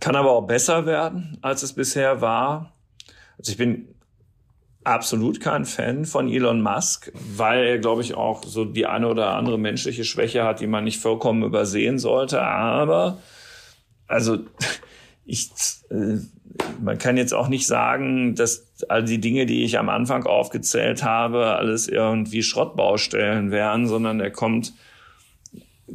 kann 0.00 0.16
aber 0.16 0.32
auch 0.32 0.46
besser 0.46 0.86
werden, 0.86 1.38
als 1.42 1.62
es 1.62 1.72
bisher 1.72 2.20
war. 2.20 2.72
Also 3.38 3.52
ich 3.52 3.58
bin 3.58 3.94
absolut 4.84 5.40
kein 5.40 5.64
Fan 5.64 6.04
von 6.04 6.30
Elon 6.30 6.62
Musk, 6.62 7.10
weil 7.36 7.64
er, 7.64 7.78
glaube 7.78 8.02
ich, 8.02 8.14
auch 8.14 8.44
so 8.44 8.64
die 8.64 8.86
eine 8.86 9.08
oder 9.08 9.30
andere 9.30 9.58
menschliche 9.58 10.04
Schwäche 10.04 10.44
hat, 10.44 10.60
die 10.60 10.66
man 10.66 10.84
nicht 10.84 11.00
vollkommen 11.00 11.42
übersehen 11.42 11.98
sollte. 11.98 12.42
Aber, 12.42 13.18
also, 14.06 14.38
ich, 15.24 15.50
äh, 15.90 16.18
man 16.82 16.98
kann 16.98 17.16
jetzt 17.16 17.32
auch 17.32 17.48
nicht 17.48 17.66
sagen, 17.66 18.34
dass 18.34 18.66
all 18.88 19.04
die 19.04 19.20
Dinge, 19.20 19.46
die 19.46 19.64
ich 19.64 19.78
am 19.78 19.88
Anfang 19.88 20.26
aufgezählt 20.26 21.02
habe, 21.02 21.56
alles 21.56 21.88
irgendwie 21.88 22.42
Schrottbaustellen 22.42 23.50
wären, 23.50 23.86
sondern 23.86 24.20
er 24.20 24.30
kommt 24.30 24.74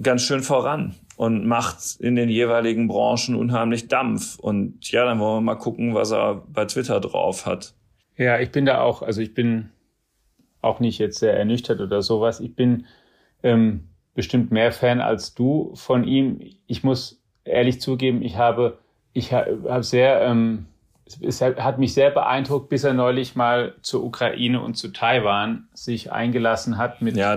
ganz 0.01 0.23
schön 0.23 0.41
voran. 0.41 0.95
und 1.19 1.45
macht 1.45 1.99
in 1.99 2.15
den 2.15 2.29
jeweiligen 2.29 2.87
Branchen 2.87 3.35
unheimlich 3.35 3.89
Dampf. 3.89 4.39
Und 4.39 4.89
ja, 4.89 5.03
dann 5.03 5.19
wollen 5.19 5.39
wir 5.39 5.53
mal 5.53 5.55
gucken, 5.55 5.93
was 5.93 6.11
er 6.11 6.45
bei 6.47 6.63
Twitter 6.63 7.01
drauf 7.01 7.45
hat. 7.45 7.73
Ja, 8.15 8.39
ich 8.39 8.51
bin 8.51 8.65
da 8.65 8.79
auch, 8.79 9.01
also 9.01 9.19
ich 9.19 9.33
bin 9.33 9.69
auch 10.61 10.79
nicht 10.79 10.97
jetzt 10.97 11.19
sehr 11.19 11.37
ernüchtert 11.37 11.81
oder 11.81 12.01
sowas. 12.01 12.39
Ich 12.39 12.55
bin 12.55 12.85
ähm, 13.43 13.89
bestimmt 14.13 14.51
mehr 14.53 14.71
Fan 14.71 15.01
als 15.01 15.33
du 15.33 15.73
von 15.75 16.05
ihm. 16.05 16.39
Ich 16.67 16.85
muss 16.85 17.21
ehrlich 17.43 17.81
zugeben, 17.81 18.21
ich 18.21 18.37
habe, 18.37 18.77
ich 19.11 19.33
habe 19.33 19.83
sehr 19.83 20.21
ähm, 20.21 20.67
es 21.21 21.41
hat 21.41 21.79
mich 21.79 21.93
sehr 21.93 22.11
beeindruckt, 22.11 22.69
bis 22.69 22.83
er 22.83 22.93
neulich 22.93 23.35
mal 23.35 23.75
zur 23.81 24.03
Ukraine 24.03 24.61
und 24.61 24.75
zu 24.75 24.89
Taiwan 24.89 25.67
sich 25.73 26.11
eingelassen 26.11 26.77
hat 26.77 27.01
mit 27.01 27.17
ja, 27.17 27.35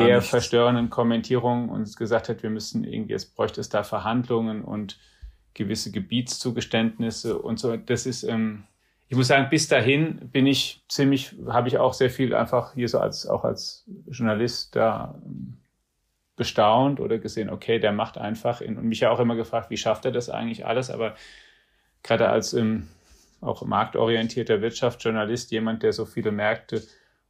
eher 0.00 0.18
nicht. 0.18 0.28
verstörenden 0.28 0.90
Kommentierungen 0.90 1.70
und 1.70 1.96
gesagt 1.96 2.28
hat, 2.28 2.42
wir 2.42 2.50
müssen 2.50 2.84
irgendwie, 2.84 3.14
es 3.14 3.26
bräuchte 3.26 3.60
es 3.60 3.68
da 3.68 3.82
Verhandlungen 3.84 4.62
und 4.62 4.98
gewisse 5.54 5.90
Gebietszugeständnisse 5.90 7.38
und 7.38 7.58
so. 7.58 7.76
Das 7.76 8.06
ist, 8.06 8.22
ähm, 8.24 8.64
ich 9.08 9.16
muss 9.16 9.28
sagen, 9.28 9.48
bis 9.50 9.68
dahin 9.68 10.28
bin 10.30 10.46
ich 10.46 10.84
ziemlich, 10.88 11.34
habe 11.48 11.68
ich 11.68 11.78
auch 11.78 11.94
sehr 11.94 12.10
viel 12.10 12.34
einfach 12.34 12.74
hier 12.74 12.88
so 12.88 12.98
als, 12.98 13.26
auch 13.26 13.44
als 13.44 13.88
Journalist 14.08 14.76
da 14.76 15.14
ähm, 15.24 15.58
bestaunt 16.36 17.00
oder 17.00 17.18
gesehen, 17.18 17.48
okay, 17.48 17.78
der 17.78 17.92
macht 17.92 18.18
einfach 18.18 18.60
in, 18.60 18.76
und 18.76 18.84
mich 18.84 19.00
ja 19.00 19.10
auch 19.10 19.20
immer 19.20 19.36
gefragt, 19.36 19.70
wie 19.70 19.78
schafft 19.78 20.04
er 20.04 20.12
das 20.12 20.28
eigentlich 20.28 20.66
alles, 20.66 20.90
aber 20.90 21.14
gerade 22.02 22.28
als 22.28 22.52
ähm, 22.52 22.88
auch 23.40 23.64
marktorientierter 23.64 24.60
Wirtschaftsjournalist, 24.60 25.50
jemand, 25.50 25.82
der 25.82 25.92
so 25.92 26.04
viele 26.04 26.32
Märkte 26.32 26.82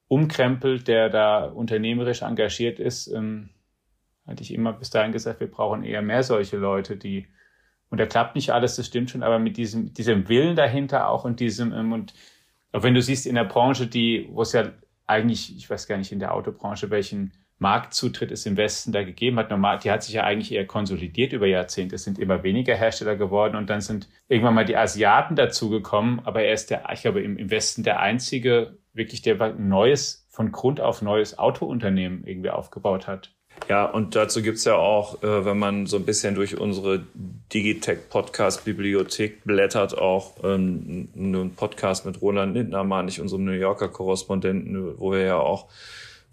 umkrempelt, 0.08 0.88
der 0.88 1.08
da 1.08 1.44
unternehmerisch 1.44 2.22
engagiert 2.22 2.78
ist, 2.78 3.08
ähm, 3.08 3.50
hatte 4.26 4.42
ich 4.42 4.52
immer 4.52 4.72
bis 4.72 4.90
dahin 4.90 5.12
gesagt, 5.12 5.40
wir 5.40 5.50
brauchen 5.50 5.84
eher 5.84 6.02
mehr 6.02 6.22
solche 6.22 6.56
Leute, 6.56 6.96
die, 6.96 7.26
und 7.90 7.98
da 7.98 8.06
klappt 8.06 8.34
nicht 8.34 8.50
alles, 8.50 8.76
das 8.76 8.86
stimmt 8.86 9.10
schon, 9.10 9.22
aber 9.22 9.38
mit 9.38 9.56
diesem, 9.56 9.92
diesem 9.94 10.28
Willen 10.28 10.56
dahinter 10.56 11.08
auch 11.08 11.24
und 11.24 11.40
diesem, 11.40 11.72
ähm, 11.72 11.92
und 11.92 12.14
auch 12.72 12.82
wenn 12.82 12.94
du 12.94 13.02
siehst 13.02 13.26
in 13.26 13.34
der 13.34 13.44
Branche, 13.44 13.86
die, 13.86 14.28
wo 14.30 14.42
es 14.42 14.52
ja 14.52 14.72
eigentlich, 15.06 15.56
ich 15.56 15.68
weiß 15.68 15.86
gar 15.86 15.96
nicht 15.96 16.12
in 16.12 16.18
der 16.18 16.34
Autobranche, 16.34 16.90
welchen 16.90 17.32
Marktzutritt 17.58 18.30
es 18.30 18.44
im 18.44 18.56
Westen 18.56 18.92
da 18.92 19.02
gegeben 19.02 19.38
hat. 19.38 19.50
Normal, 19.50 19.78
die 19.78 19.90
hat 19.90 20.02
sich 20.02 20.14
ja 20.14 20.24
eigentlich 20.24 20.52
eher 20.52 20.66
konsolidiert 20.66 21.32
über 21.32 21.46
Jahrzehnte. 21.46 21.94
Es 21.96 22.04
sind 22.04 22.18
immer 22.18 22.42
weniger 22.42 22.74
Hersteller 22.74 23.16
geworden 23.16 23.56
und 23.56 23.70
dann 23.70 23.80
sind 23.80 24.08
irgendwann 24.28 24.54
mal 24.54 24.66
die 24.66 24.76
Asiaten 24.76 25.36
dazugekommen. 25.36 26.20
Aber 26.24 26.42
er 26.42 26.52
ist 26.52 26.70
der, 26.70 26.84
ich 26.92 27.02
glaube, 27.02 27.22
im, 27.22 27.38
im 27.38 27.50
Westen 27.50 27.82
der 27.82 28.00
einzige, 28.00 28.76
wirklich 28.92 29.22
der 29.22 29.40
ein 29.40 29.68
neues, 29.68 30.26
von 30.28 30.52
Grund 30.52 30.82
auf 30.82 31.00
neues 31.00 31.38
Autounternehmen 31.38 32.26
irgendwie 32.26 32.50
aufgebaut 32.50 33.06
hat. 33.06 33.32
Ja, 33.68 33.86
und 33.86 34.14
dazu 34.14 34.42
gibt's 34.42 34.64
ja 34.64 34.76
auch, 34.76 35.22
äh, 35.22 35.44
wenn 35.44 35.58
man 35.58 35.86
so 35.86 35.96
ein 35.96 36.04
bisschen 36.04 36.34
durch 36.34 36.58
unsere 36.58 37.04
Digitech-Podcast-Bibliothek 37.52 39.44
blättert, 39.44 39.96
auch 39.98 40.34
ähm, 40.44 41.08
einen 41.16 41.54
Podcast 41.54 42.06
mit 42.06 42.20
Roland 42.20 42.54
Lindner, 42.54 43.04
ich, 43.08 43.20
unserem 43.20 43.44
New 43.44 43.52
Yorker 43.52 43.88
Korrespondenten, 43.88 45.00
wo 45.00 45.12
wir 45.12 45.22
ja 45.22 45.38
auch 45.38 45.68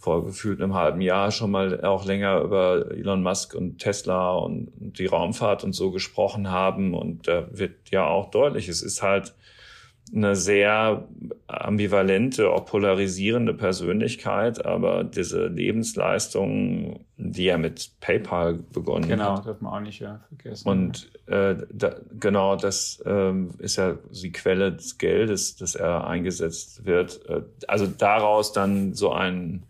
vor 0.03 0.25
gefühlt 0.25 0.61
einem 0.61 0.73
halben 0.73 0.99
Jahr 0.99 1.31
schon 1.31 1.51
mal 1.51 1.81
auch 1.81 2.05
länger 2.05 2.41
über 2.41 2.91
Elon 2.91 3.23
Musk 3.23 3.55
und 3.55 3.77
Tesla 3.77 4.33
und 4.33 4.69
die 4.75 5.05
Raumfahrt 5.05 5.63
und 5.63 5.71
so 5.71 5.91
gesprochen 5.91 6.51
haben. 6.51 6.93
Und 6.93 7.29
da 7.29 7.47
wird 7.57 7.89
ja 7.89 8.05
auch 8.05 8.29
deutlich, 8.29 8.67
es 8.67 8.81
ist 8.81 9.01
halt 9.01 9.33
eine 10.13 10.35
sehr 10.35 11.07
ambivalente, 11.47 12.49
auch 12.49 12.65
polarisierende 12.65 13.53
Persönlichkeit, 13.53 14.65
aber 14.65 15.05
diese 15.05 15.47
Lebensleistung, 15.47 17.05
die 17.15 17.47
er 17.47 17.57
mit 17.57 17.91
PayPal 18.01 18.55
begonnen 18.55 19.07
genau, 19.07 19.37
hat. 19.37 19.43
Genau, 19.43 19.53
darf 19.53 19.61
man 19.61 19.73
auch 19.73 19.79
nicht 19.79 20.01
ja, 20.01 20.19
vergessen. 20.27 20.67
Und 20.67 21.11
äh, 21.27 21.55
da, 21.71 21.95
genau, 22.19 22.57
das 22.57 23.01
ähm, 23.05 23.51
ist 23.59 23.77
ja 23.77 23.97
die 24.11 24.33
Quelle 24.33 24.73
des 24.73 24.97
Geldes, 24.97 25.55
das 25.55 25.75
er 25.75 26.05
eingesetzt 26.05 26.85
wird. 26.85 27.25
Äh, 27.29 27.43
also 27.69 27.87
daraus 27.87 28.51
dann 28.51 28.93
so 28.93 29.13
ein 29.13 29.63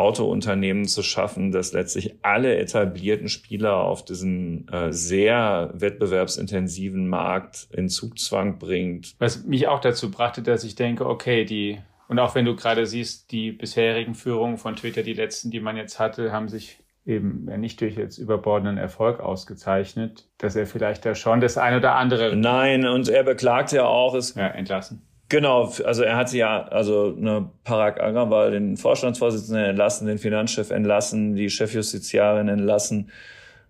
Autounternehmen 0.00 0.86
zu 0.86 1.02
schaffen, 1.02 1.52
das 1.52 1.72
letztlich 1.72 2.14
alle 2.22 2.56
etablierten 2.56 3.28
Spieler 3.28 3.76
auf 3.76 4.04
diesen 4.04 4.66
äh, 4.68 4.92
sehr 4.92 5.70
wettbewerbsintensiven 5.74 7.08
Markt 7.08 7.68
in 7.72 7.88
Zugzwang 7.88 8.58
bringt. 8.58 9.14
Was 9.18 9.44
mich 9.44 9.68
auch 9.68 9.80
dazu 9.80 10.10
brachte, 10.10 10.42
dass 10.42 10.64
ich 10.64 10.74
denke, 10.74 11.06
okay, 11.06 11.44
die, 11.44 11.78
und 12.08 12.18
auch 12.18 12.34
wenn 12.34 12.44
du 12.44 12.56
gerade 12.56 12.86
siehst, 12.86 13.30
die 13.30 13.52
bisherigen 13.52 14.14
Führungen 14.14 14.56
von 14.56 14.74
Twitter, 14.74 15.02
die 15.02 15.14
letzten, 15.14 15.50
die 15.50 15.60
man 15.60 15.76
jetzt 15.76 15.98
hatte, 15.98 16.32
haben 16.32 16.48
sich 16.48 16.78
eben 17.06 17.44
nicht 17.60 17.80
durch 17.80 17.96
jetzt 17.96 18.18
überbordenden 18.18 18.78
Erfolg 18.78 19.20
ausgezeichnet, 19.20 20.28
dass 20.38 20.56
er 20.56 20.66
vielleicht 20.66 21.04
da 21.04 21.14
schon 21.14 21.40
das 21.40 21.58
ein 21.58 21.76
oder 21.76 21.94
andere. 21.94 22.36
Nein, 22.36 22.86
und 22.86 23.08
er 23.08 23.24
beklagt 23.24 23.72
ja 23.72 23.84
auch, 23.84 24.14
es 24.14 24.34
ja, 24.34 24.46
entlassen. 24.48 25.02
Genau, 25.30 25.72
also 25.84 26.02
er 26.02 26.16
hat 26.16 26.32
ja, 26.32 26.64
also 26.64 27.14
ne, 27.16 27.48
Parag 27.62 28.02
Agrawal, 28.02 28.50
den 28.50 28.76
Vorstandsvorsitzenden 28.76 29.64
entlassen, 29.64 30.08
den 30.08 30.18
Finanzchef 30.18 30.72
entlassen, 30.72 31.36
die 31.36 31.48
Chefjustiziarin 31.48 32.48
entlassen, 32.48 33.10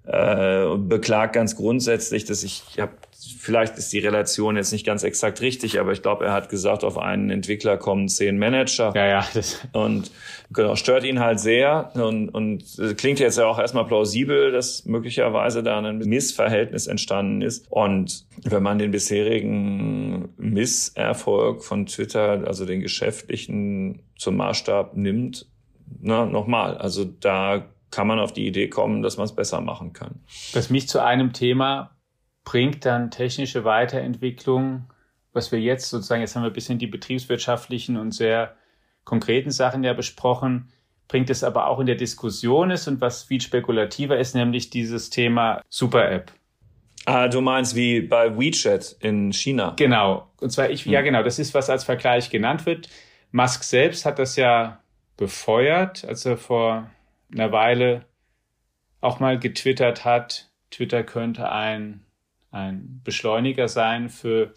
äh, 0.07 0.65
und 0.65 0.89
beklagt 0.89 1.35
ganz 1.35 1.57
grundsätzlich, 1.57 2.25
dass 2.25 2.43
ich, 2.43 2.63
ich 2.71 2.81
habe 2.81 2.93
vielleicht 3.39 3.77
ist 3.77 3.93
die 3.93 3.99
Relation 3.99 4.57
jetzt 4.57 4.73
nicht 4.73 4.87
ganz 4.87 5.03
exakt 5.03 5.41
richtig, 5.41 5.79
aber 5.79 5.93
ich 5.93 6.03
glaube, 6.03 6.25
er 6.25 6.33
hat 6.33 6.49
gesagt, 6.49 6.85
auf 6.85 6.99
einen 6.99 7.31
Entwickler 7.31 7.77
kommen 7.77 8.09
zehn 8.09 8.39
Manager. 8.39 8.93
Ja, 8.95 9.07
ja. 9.07 9.27
Das 9.35 9.61
und 9.73 10.11
genau, 10.53 10.77
stört 10.77 11.05
ihn 11.05 11.21
halt 11.21 11.41
sehr 11.41 11.91
und, 11.95 12.29
und 12.31 12.65
klingt 12.97 13.21
jetzt 13.21 13.39
ja 13.39 13.47
auch 13.47 13.59
erstmal 13.59 13.87
plausibel, 13.87 14.53
dass 14.53 14.85
möglicherweise 14.87 15.63
da 15.63 15.79
ein 15.79 15.99
Missverhältnis 15.99 16.87
entstanden 16.87 17.43
ist. 17.43 17.67
Und 17.71 18.25
wenn 18.43 18.63
man 18.63 18.79
den 18.79 18.91
bisherigen 18.91 20.31
Misserfolg 20.37 21.65
von 21.65 21.87
Twitter, 21.87 22.43
also 22.47 22.65
den 22.65 22.81
geschäftlichen 22.81 24.03
zum 24.17 24.37
Maßstab 24.37 24.97
nimmt, 24.97 25.47
na, 26.01 26.25
nochmal, 26.25 26.77
also 26.77 27.05
da 27.05 27.67
kann 27.91 28.07
man 28.07 28.19
auf 28.19 28.33
die 28.33 28.47
Idee 28.47 28.69
kommen, 28.69 29.03
dass 29.03 29.17
man 29.17 29.25
es 29.25 29.35
besser 29.35 29.61
machen 29.61 29.93
kann. 29.93 30.21
Was 30.53 30.71
mich 30.71 30.89
zu 30.89 31.03
einem 31.03 31.33
Thema 31.33 31.97
bringt 32.45 32.85
dann 32.85 33.11
technische 33.11 33.65
Weiterentwicklung, 33.65 34.85
was 35.33 35.53
wir 35.53 35.61
jetzt 35.61 35.91
sozusagen, 35.91 36.21
jetzt 36.21 36.35
haben 36.35 36.43
wir 36.43 36.51
ein 36.51 36.55
bisschen 36.55 36.79
die 36.79 36.87
betriebswirtschaftlichen 36.87 37.97
und 37.97 38.13
sehr 38.13 38.57
konkreten 39.05 39.51
Sachen 39.51 39.85
ja 39.85 39.93
besprochen, 39.93 40.73
bringt 41.09 41.31
es 41.31 41.43
aber 41.43 41.67
auch 41.67 41.81
in 41.81 41.87
der 41.87 41.97
Diskussion 41.97 42.71
ist 42.71 42.87
und 42.87 43.01
was 43.01 43.25
viel 43.25 43.41
spekulativer 43.41 44.19
ist, 44.19 44.35
nämlich 44.35 44.71
dieses 44.71 45.11
Thema 45.11 45.61
Super-App. 45.69 46.33
Ah, 47.07 47.29
du 47.29 47.41
meinst 47.41 47.75
wie 47.75 48.01
bei 48.01 48.39
WeChat 48.39 48.97
in 49.01 49.33
China. 49.33 49.75
Genau. 49.77 50.29
Und 50.41 50.51
zwar 50.51 50.71
ich, 50.71 50.85
hm. 50.85 50.93
ja 50.93 51.01
genau, 51.01 51.23
das 51.23 51.39
ist, 51.39 51.55
was 51.55 51.71
als 51.71 51.85
Vergleich 51.85 52.31
genannt 52.31 52.67
wird. 52.67 52.89
Musk 53.33 53.65
selbst 53.65 54.05
hat 54.05 54.19
das 54.19 54.37
ja 54.37 54.81
befeuert, 55.17 56.05
als 56.05 56.25
er 56.25 56.37
vor 56.37 56.91
einer 57.33 57.53
Weile 57.53 58.07
auch 59.01 59.21
mal 59.21 59.39
getwittert 59.39 60.05
hat, 60.05 60.51
Twitter 60.71 61.03
könnte 61.03 61.51
ein 61.51 62.05
ein 62.51 63.01
Beschleuniger 63.05 63.69
sein 63.69 64.09
für 64.09 64.55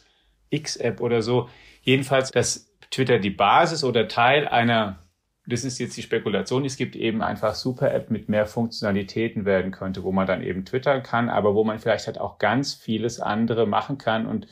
X-App 0.50 1.02
oder 1.02 1.22
so. 1.22 1.50
Jedenfalls, 1.82 2.32
dass 2.32 2.72
Twitter 2.92 3.20
die 3.20 3.30
Basis 3.30 3.84
oder 3.84 4.08
Teil 4.08 4.48
einer, 4.48 5.00
das 5.46 5.64
ist 5.64 5.80
jetzt 5.80 5.98
die 5.98 6.02
Spekulation, 6.02 6.66
es 6.66 6.78
gibt 6.78 6.96
eben 6.96 7.22
einfach 7.22 7.56
Super-App 7.56 8.10
mit 8.10 8.30
mehr 8.30 8.46
Funktionalitäten 8.46 9.46
werden 9.46 9.72
könnte, 9.72 10.04
wo 10.04 10.12
man 10.12 10.28
dann 10.28 10.44
eben 10.44 10.66
twittern 10.66 11.04
kann, 11.04 11.30
aber 11.30 11.56
wo 11.56 11.64
man 11.64 11.80
vielleicht 11.80 12.08
halt 12.08 12.20
auch 12.20 12.38
ganz 12.40 12.74
vieles 12.74 13.20
andere 13.20 13.66
machen 13.66 13.98
kann 13.98 14.26
und 14.26 14.48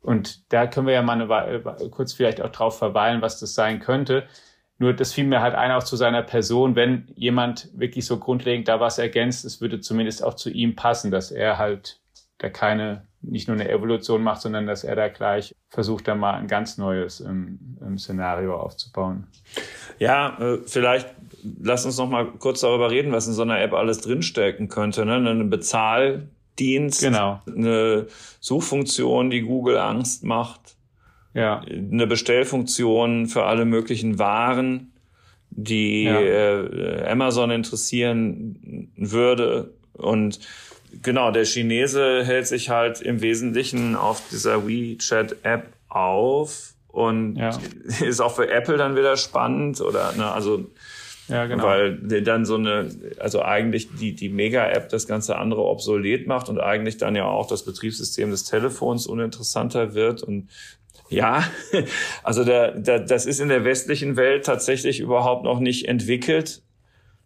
und 0.00 0.52
da 0.52 0.68
können 0.68 0.86
wir 0.86 0.94
ja 0.94 1.02
mal 1.02 1.20
eine, 1.20 1.90
kurz 1.90 2.12
vielleicht 2.12 2.40
auch 2.40 2.52
drauf 2.52 2.78
verweilen, 2.78 3.20
was 3.20 3.40
das 3.40 3.54
sein 3.54 3.80
könnte. 3.80 4.28
Nur 4.78 4.92
das 4.92 5.12
fiel 5.12 5.24
mir 5.24 5.40
halt 5.40 5.54
ein 5.54 5.72
auch 5.72 5.82
zu 5.82 5.96
seiner 5.96 6.22
Person, 6.22 6.76
wenn 6.76 7.08
jemand 7.16 7.68
wirklich 7.74 8.06
so 8.06 8.18
grundlegend 8.18 8.68
da 8.68 8.78
was 8.78 8.98
ergänzt, 8.98 9.44
es 9.44 9.60
würde 9.60 9.80
zumindest 9.80 10.22
auch 10.22 10.34
zu 10.34 10.50
ihm 10.50 10.76
passen, 10.76 11.10
dass 11.10 11.30
er 11.30 11.58
halt 11.58 12.00
der 12.40 12.50
keine, 12.50 13.02
nicht 13.20 13.48
nur 13.48 13.56
eine 13.56 13.68
Evolution 13.68 14.22
macht, 14.22 14.42
sondern 14.42 14.66
dass 14.66 14.84
er 14.84 14.94
da 14.96 15.08
gleich 15.08 15.54
versucht, 15.70 16.06
da 16.06 16.14
mal 16.14 16.34
ein 16.34 16.46
ganz 16.46 16.78
neues 16.78 17.20
ähm, 17.20 17.78
ähm, 17.82 17.98
Szenario 17.98 18.56
aufzubauen. 18.56 19.26
Ja, 19.98 20.38
äh, 20.38 20.58
vielleicht 20.64 21.08
lass 21.60 21.84
uns 21.84 21.98
noch 21.98 22.08
mal 22.08 22.26
kurz 22.26 22.60
darüber 22.60 22.90
reden, 22.90 23.12
was 23.12 23.26
in 23.26 23.32
so 23.32 23.42
einer 23.42 23.60
App 23.60 23.72
alles 23.72 24.00
drinstecken 24.00 24.68
könnte. 24.68 25.04
Ne? 25.04 25.16
Eine 25.16 25.44
Bezahldienst, 25.44 27.00
genau. 27.00 27.42
eine 27.46 28.06
Suchfunktion, 28.40 29.30
die 29.30 29.42
Google 29.42 29.78
Angst 29.78 30.22
macht, 30.22 30.76
ja. 31.34 31.60
eine 31.60 32.06
Bestellfunktion 32.06 33.26
für 33.26 33.44
alle 33.44 33.64
möglichen 33.64 34.18
Waren, 34.18 34.92
die 35.50 36.04
ja. 36.04 36.20
äh, 36.20 37.06
Amazon 37.08 37.50
interessieren 37.50 38.90
würde 38.96 39.72
und 39.92 40.40
Genau, 41.02 41.30
der 41.30 41.44
Chinese 41.44 42.24
hält 42.24 42.46
sich 42.46 42.70
halt 42.70 43.00
im 43.00 43.20
Wesentlichen 43.20 43.94
auf 43.94 44.22
dieser 44.30 44.66
WeChat-App 44.66 45.66
auf 45.88 46.72
und 46.88 47.36
ja. 47.36 47.58
ist 48.00 48.20
auch 48.20 48.34
für 48.34 48.50
Apple 48.50 48.76
dann 48.76 48.96
wieder 48.96 49.16
spannend 49.16 49.80
oder 49.80 50.12
ne, 50.12 50.30
also 50.30 50.66
Ja, 51.28 51.46
genau. 51.46 51.64
Weil 51.64 51.98
dann 52.22 52.46
so 52.46 52.54
eine, 52.54 52.90
also 53.18 53.42
eigentlich 53.42 53.88
die, 54.00 54.14
die 54.14 54.30
Mega-App 54.30 54.88
das 54.88 55.06
ganze 55.06 55.36
andere 55.36 55.62
obsolet 55.62 56.26
macht 56.26 56.48
und 56.48 56.58
eigentlich 56.58 56.96
dann 56.96 57.14
ja 57.14 57.26
auch 57.26 57.46
das 57.46 57.64
Betriebssystem 57.64 58.30
des 58.30 58.44
Telefons 58.44 59.06
uninteressanter 59.06 59.94
wird 59.94 60.22
und 60.22 60.48
ja, 61.08 61.44
also 62.22 62.44
der, 62.44 62.72
der, 62.72 63.00
das 63.00 63.26
ist 63.26 63.40
in 63.40 63.48
der 63.48 63.64
westlichen 63.64 64.16
Welt 64.16 64.46
tatsächlich 64.46 65.00
überhaupt 65.00 65.44
noch 65.44 65.60
nicht 65.60 65.86
entwickelt, 65.86 66.62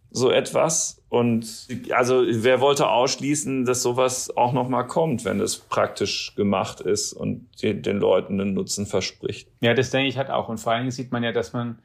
so 0.09 0.31
etwas. 0.31 1.01
Und 1.09 1.67
also 1.91 2.23
wer 2.27 2.61
wollte 2.61 2.87
ausschließen, 2.87 3.65
dass 3.65 3.83
sowas 3.83 4.35
auch 4.35 4.53
noch 4.53 4.69
mal 4.69 4.83
kommt, 4.83 5.25
wenn 5.25 5.39
es 5.39 5.57
praktisch 5.57 6.33
gemacht 6.35 6.81
ist 6.81 7.13
und 7.13 7.49
den 7.61 7.97
Leuten 7.97 8.39
einen 8.39 8.53
Nutzen 8.53 8.85
verspricht. 8.85 9.49
Ja, 9.61 9.73
das 9.73 9.89
denke 9.89 10.07
ich 10.07 10.17
hat 10.17 10.29
auch. 10.29 10.49
Und 10.49 10.59
vor 10.59 10.71
allen 10.71 10.83
Dingen 10.83 10.91
sieht 10.91 11.11
man 11.11 11.23
ja, 11.23 11.31
dass 11.31 11.53
man, 11.53 11.79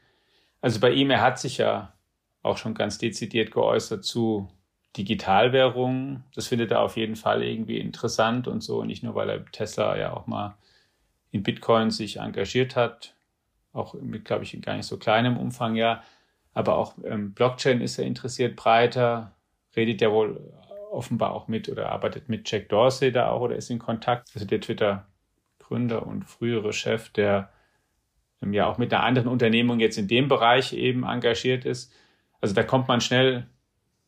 also 0.61 0.79
bei 0.79 0.91
ihm, 0.91 1.09
er 1.09 1.21
hat 1.21 1.39
sich 1.39 1.57
ja 1.57 1.93
auch 2.43 2.57
schon 2.57 2.73
ganz 2.73 2.97
dezidiert 2.97 3.51
geäußert 3.51 4.03
zu 4.03 4.47
Digitalwährungen. 4.97 6.23
Das 6.33 6.47
findet 6.47 6.71
er 6.71 6.81
auf 6.81 6.97
jeden 6.97 7.15
Fall 7.15 7.43
irgendwie 7.43 7.79
interessant 7.79 8.47
und 8.47 8.61
so. 8.61 8.83
Nicht 8.83 9.03
nur, 9.03 9.15
weil 9.15 9.29
er 9.29 9.45
Tesla 9.45 9.97
ja 9.97 10.13
auch 10.13 10.27
mal 10.27 10.55
in 11.31 11.43
Bitcoin 11.43 11.91
sich 11.91 12.17
engagiert 12.17 12.75
hat, 12.75 13.15
auch 13.73 13.93
mit, 13.93 14.25
glaube 14.25 14.43
ich, 14.43 14.59
gar 14.61 14.75
nicht 14.75 14.87
so 14.87 14.97
kleinem 14.97 15.37
Umfang 15.37 15.75
ja. 15.75 16.03
Aber 16.53 16.77
auch 16.77 16.95
ähm, 17.03 17.33
Blockchain 17.33 17.81
ist 17.81 17.99
er 17.99 18.05
interessiert, 18.05 18.55
breiter, 18.55 19.35
redet 19.75 20.01
ja 20.01 20.11
wohl 20.11 20.53
offenbar 20.91 21.31
auch 21.31 21.47
mit 21.47 21.69
oder 21.69 21.91
arbeitet 21.91 22.29
mit 22.29 22.49
Jack 22.49 22.69
Dorsey 22.69 23.11
da 23.11 23.29
auch 23.29 23.41
oder 23.41 23.55
ist 23.55 23.69
in 23.69 23.79
Kontakt. 23.79 24.29
Also 24.33 24.45
der 24.45 24.59
Twitter-Gründer 24.59 26.05
und 26.05 26.25
frühere 26.25 26.73
Chef, 26.73 27.09
der 27.09 27.49
ähm, 28.41 28.53
ja 28.53 28.65
auch 28.67 28.77
mit 28.77 28.93
einer 28.93 29.03
anderen 29.03 29.27
Unternehmung 29.27 29.79
jetzt 29.79 29.97
in 29.97 30.07
dem 30.07 30.27
Bereich 30.27 30.73
eben 30.73 31.03
engagiert 31.03 31.65
ist. 31.65 31.93
Also 32.41 32.55
da 32.55 32.63
kommt 32.63 32.87
man 32.87 33.01
schnell 33.01 33.47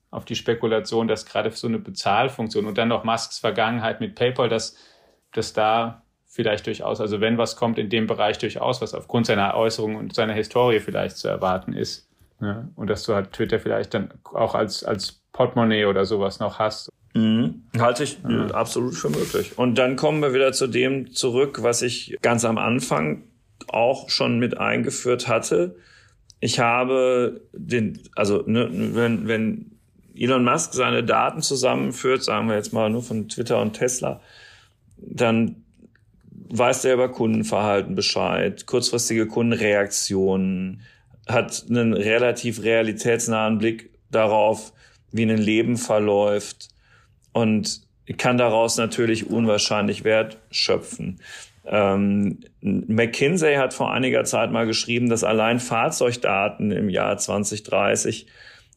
auf 0.10 0.26
die 0.26 0.36
Spekulation, 0.36 1.08
dass 1.08 1.26
gerade 1.26 1.52
so 1.52 1.68
eine 1.68 1.80
Bezahlfunktion 1.80 2.66
und 2.66 2.78
dann 2.78 2.90
noch 2.90 3.04
Musks 3.04 3.40
Vergangenheit 3.40 4.02
mit 4.02 4.16
PayPal, 4.16 4.50
dass, 4.50 4.76
dass 5.32 5.54
da 5.54 6.01
vielleicht 6.32 6.65
durchaus, 6.65 7.02
also 7.02 7.20
wenn 7.20 7.38
was 7.38 7.58
kommt 7.58 7.78
in 7.78 7.89
dem 7.89 8.08
Bereich 8.08 8.38
durchaus, 8.38 8.82
was 8.82 8.94
aufgrund 8.94 9.26
seiner 9.26 9.54
Äußerungen 9.54 9.98
und 9.98 10.15
seiner 10.15 10.34
Historie 10.34 10.80
vielleicht 10.80 11.17
zu 11.17 11.28
erwarten 11.28 11.74
ist. 11.74 12.08
Ne? 12.39 12.70
Und 12.76 12.89
dass 12.89 13.04
du 13.04 13.13
halt 13.13 13.34
Twitter 13.34 13.60
vielleicht 13.60 13.94
dann 13.94 14.13
auch 14.34 14.56
als, 14.56 14.86
als 14.86 15.22
Portemonnaie 15.34 15.86
oder 15.86 16.06
sowas 16.06 16.39
noch 16.39 16.58
hast. 16.58 16.89
Mhm. 17.13 17.63
Halte 17.78 18.06
ich 18.06 18.20
ja. 18.28 18.48
absolut 18.48 18.96
für 18.96 19.10
möglich. 19.10 19.58
Und 19.58 19.78
dann 19.78 19.98
kommen 19.98 20.22
wir 20.22 20.34
wieder 20.34 20.54
zu 20.54 20.67
dem 20.67 21.12
zurück, 21.12 21.60
was 21.63 21.82
ich 21.82 22.17
ganz 22.22 22.46
am 22.46 22.58
Anfang 22.58 23.24
auch 23.67 24.10
schon 24.10 24.39
mit 24.39 24.58
eingeführt 24.58 25.28
hatte. 25.28 25.76
Ich 26.39 26.60
habe 26.60 27.41
den, 27.52 28.00
also 28.15 28.41
ne, 28.46 28.70
wenn, 28.72 29.28
wenn 29.28 29.72
Elon 30.15 30.46
Musk 30.46 30.74
seine 30.74 31.04
Daten 31.04 31.41
zusammenführt, 31.41 32.24
sagen 32.24 32.48
wir 32.48 32.56
jetzt 32.56 32.72
mal 32.72 32.89
nur 32.89 33.04
von 33.04 33.28
Twitter 33.28 33.62
und 33.62 33.74
Tesla, 33.74 34.22
dann 34.98 35.61
weiß 36.54 36.82
der 36.84 36.96
über 36.96 37.10
Kundenverhalten 37.10 37.96
Bescheid, 37.96 38.66
kurzfristige 38.66 39.28
Kundenreaktionen, 39.28 40.82
hat 41.28 41.66
einen 41.70 41.94
relativ 41.94 42.64
realitätsnahen 42.64 43.58
Blick 43.58 43.90
darauf, 44.10 44.74
wie 45.12 45.24
ein 45.24 45.38
Leben 45.38 45.78
verläuft 45.78 46.70
und 47.32 47.82
kann 48.18 48.38
daraus 48.38 48.78
natürlich 48.78 49.30
unwahrscheinlich 49.30 50.04
Wert 50.04 50.40
schöpfen. 50.50 51.20
Ähm, 51.66 52.40
McKinsey 52.62 53.56
hat 53.56 53.74
vor 53.74 53.94
einiger 53.94 54.24
Zeit 54.24 54.52
mal 54.52 54.66
geschrieben, 54.66 55.10
dass 55.10 55.24
allein 55.24 55.60
Fahrzeugdaten 55.60 56.72
im 56.72 56.90
Jahr 56.90 57.18
2030 57.18 58.26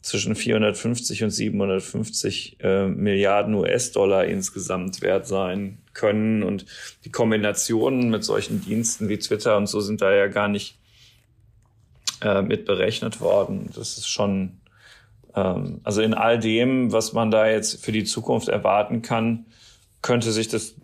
zwischen 0.05 0.37
450 0.37 1.25
und 1.25 1.31
750 1.31 2.59
äh, 2.61 2.89
Milliarden 2.89 3.55
US-Dollar 3.55 4.27
insgesamt 4.27 5.01
wert 5.01 5.27
sein 5.27 5.79
können. 5.95 6.43
Und 6.43 6.67
die 7.07 7.11
Kombinationen 7.11 8.11
mit 8.11 8.23
solchen 8.23 8.61
Diensten 8.61 9.09
wie 9.09 9.19
Twitter 9.19 9.57
und 9.57 9.67
so 9.67 9.81
sind 9.81 10.03
da 10.03 10.13
ja 10.13 10.27
gar 10.27 10.49
nicht 10.49 10.77
äh, 12.21 12.43
mit 12.43 12.67
berechnet 12.67 13.23
worden. 13.23 13.71
Das 13.75 13.97
ist 13.97 14.07
schon, 14.07 14.61
ähm, 15.35 15.81
also 15.85 16.03
in 16.03 16.13
all 16.13 16.39
dem, 16.39 16.93
was 16.93 17.15
man 17.15 17.31
da 17.31 17.49
jetzt 17.49 17.83
für 17.83 17.93
die 17.93 18.05
Zukunft 18.05 18.49
erwarten 18.49 19.01
kann, 19.01 19.47
könnte 20.03 20.33
sich 20.33 20.49
das, 20.49 20.75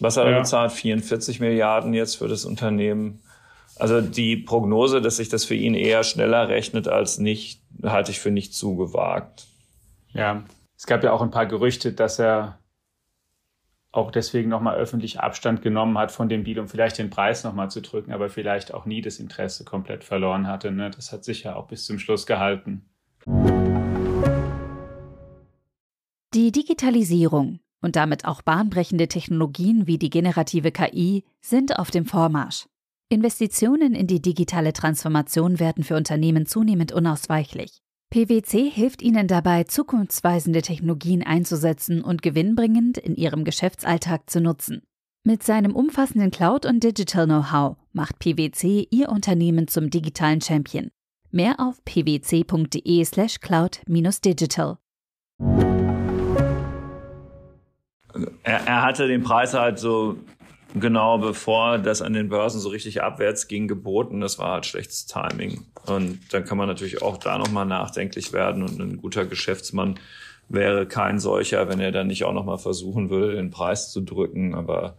was 0.00 0.16
hat 0.16 0.24
er 0.24 0.32
ja. 0.32 0.38
bezahlt? 0.40 0.72
44 0.72 1.38
Milliarden 1.38 1.94
jetzt 1.94 2.16
für 2.16 2.26
das 2.26 2.44
Unternehmen. 2.44 3.20
Also 3.76 4.00
die 4.00 4.36
Prognose, 4.36 5.00
dass 5.00 5.18
sich 5.18 5.28
das 5.28 5.44
für 5.44 5.54
ihn 5.54 5.74
eher 5.74 6.02
schneller 6.02 6.48
rechnet 6.48 6.88
als 6.88 7.18
nicht, 7.18 7.59
halte 7.84 8.10
ich 8.10 8.20
für 8.20 8.30
nicht 8.30 8.54
zu 8.54 8.76
gewagt. 8.76 9.46
Ja, 10.12 10.44
es 10.76 10.86
gab 10.86 11.04
ja 11.04 11.12
auch 11.12 11.22
ein 11.22 11.30
paar 11.30 11.46
Gerüchte, 11.46 11.92
dass 11.92 12.18
er 12.18 12.58
auch 13.92 14.10
deswegen 14.10 14.48
nochmal 14.48 14.76
öffentlich 14.76 15.20
Abstand 15.20 15.62
genommen 15.62 15.98
hat 15.98 16.12
von 16.12 16.28
dem 16.28 16.44
Deal, 16.44 16.60
um 16.60 16.68
vielleicht 16.68 16.98
den 16.98 17.10
Preis 17.10 17.42
nochmal 17.42 17.70
zu 17.70 17.82
drücken, 17.82 18.12
aber 18.12 18.30
vielleicht 18.30 18.72
auch 18.72 18.86
nie 18.86 19.02
das 19.02 19.18
Interesse 19.18 19.64
komplett 19.64 20.04
verloren 20.04 20.46
hatte. 20.46 20.70
Ne? 20.70 20.90
Das 20.90 21.12
hat 21.12 21.24
sich 21.24 21.42
ja 21.42 21.56
auch 21.56 21.66
bis 21.66 21.86
zum 21.86 21.98
Schluss 21.98 22.26
gehalten. 22.26 22.84
Die 26.32 26.52
Digitalisierung 26.52 27.58
und 27.82 27.96
damit 27.96 28.24
auch 28.24 28.42
bahnbrechende 28.42 29.08
Technologien 29.08 29.86
wie 29.86 29.98
die 29.98 30.10
generative 30.10 30.70
KI 30.70 31.24
sind 31.40 31.78
auf 31.78 31.90
dem 31.90 32.06
Vormarsch. 32.06 32.66
Investitionen 33.12 33.96
in 33.96 34.06
die 34.06 34.22
digitale 34.22 34.72
Transformation 34.72 35.58
werden 35.58 35.82
für 35.82 35.96
Unternehmen 35.96 36.46
zunehmend 36.46 36.92
unausweichlich. 36.92 37.82
PwC 38.10 38.70
hilft 38.70 39.02
Ihnen 39.02 39.26
dabei, 39.26 39.64
zukunftsweisende 39.64 40.62
Technologien 40.62 41.24
einzusetzen 41.24 42.02
und 42.02 42.22
gewinnbringend 42.22 42.98
in 42.98 43.16
Ihrem 43.16 43.42
Geschäftsalltag 43.42 44.30
zu 44.30 44.40
nutzen. 44.40 44.82
Mit 45.24 45.42
seinem 45.42 45.74
umfassenden 45.74 46.30
Cloud- 46.30 46.66
und 46.66 46.84
Digital-Know-how 46.84 47.76
macht 47.92 48.20
PwC 48.20 48.86
Ihr 48.92 49.08
Unternehmen 49.08 49.66
zum 49.66 49.90
digitalen 49.90 50.40
Champion. 50.40 50.92
Mehr 51.32 51.56
auf 51.58 51.84
pwc.de/slash 51.84 53.40
cloud-digital. 53.40 54.78
Er, 58.44 58.66
er 58.66 58.82
hatte 58.82 59.08
den 59.08 59.24
Preis 59.24 59.52
halt 59.52 59.80
so 59.80 60.16
genau 60.74 61.18
bevor 61.18 61.78
das 61.78 62.02
an 62.02 62.12
den 62.12 62.28
Börsen 62.28 62.60
so 62.60 62.68
richtig 62.68 63.02
abwärts 63.02 63.48
ging, 63.48 63.68
geboten. 63.68 64.20
Das 64.20 64.38
war 64.38 64.52
halt 64.52 64.66
schlechtes 64.66 65.06
Timing. 65.06 65.66
Und 65.86 66.20
dann 66.32 66.44
kann 66.44 66.58
man 66.58 66.68
natürlich 66.68 67.02
auch 67.02 67.16
da 67.16 67.38
nochmal 67.38 67.66
nachdenklich 67.66 68.32
werden. 68.32 68.62
Und 68.62 68.80
ein 68.80 68.96
guter 68.98 69.26
Geschäftsmann 69.26 69.98
wäre 70.48 70.86
kein 70.86 71.18
solcher, 71.18 71.68
wenn 71.68 71.80
er 71.80 71.92
dann 71.92 72.06
nicht 72.08 72.24
auch 72.24 72.32
nochmal 72.32 72.58
versuchen 72.58 73.10
würde, 73.10 73.36
den 73.36 73.50
Preis 73.50 73.90
zu 73.90 74.00
drücken. 74.00 74.54
Aber 74.54 74.98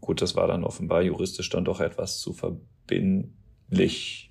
gut, 0.00 0.22
das 0.22 0.36
war 0.36 0.46
dann 0.46 0.64
offenbar 0.64 1.02
juristisch 1.02 1.50
dann 1.50 1.64
doch 1.64 1.80
etwas 1.80 2.20
zu 2.20 2.32
verbindlich. 2.32 4.30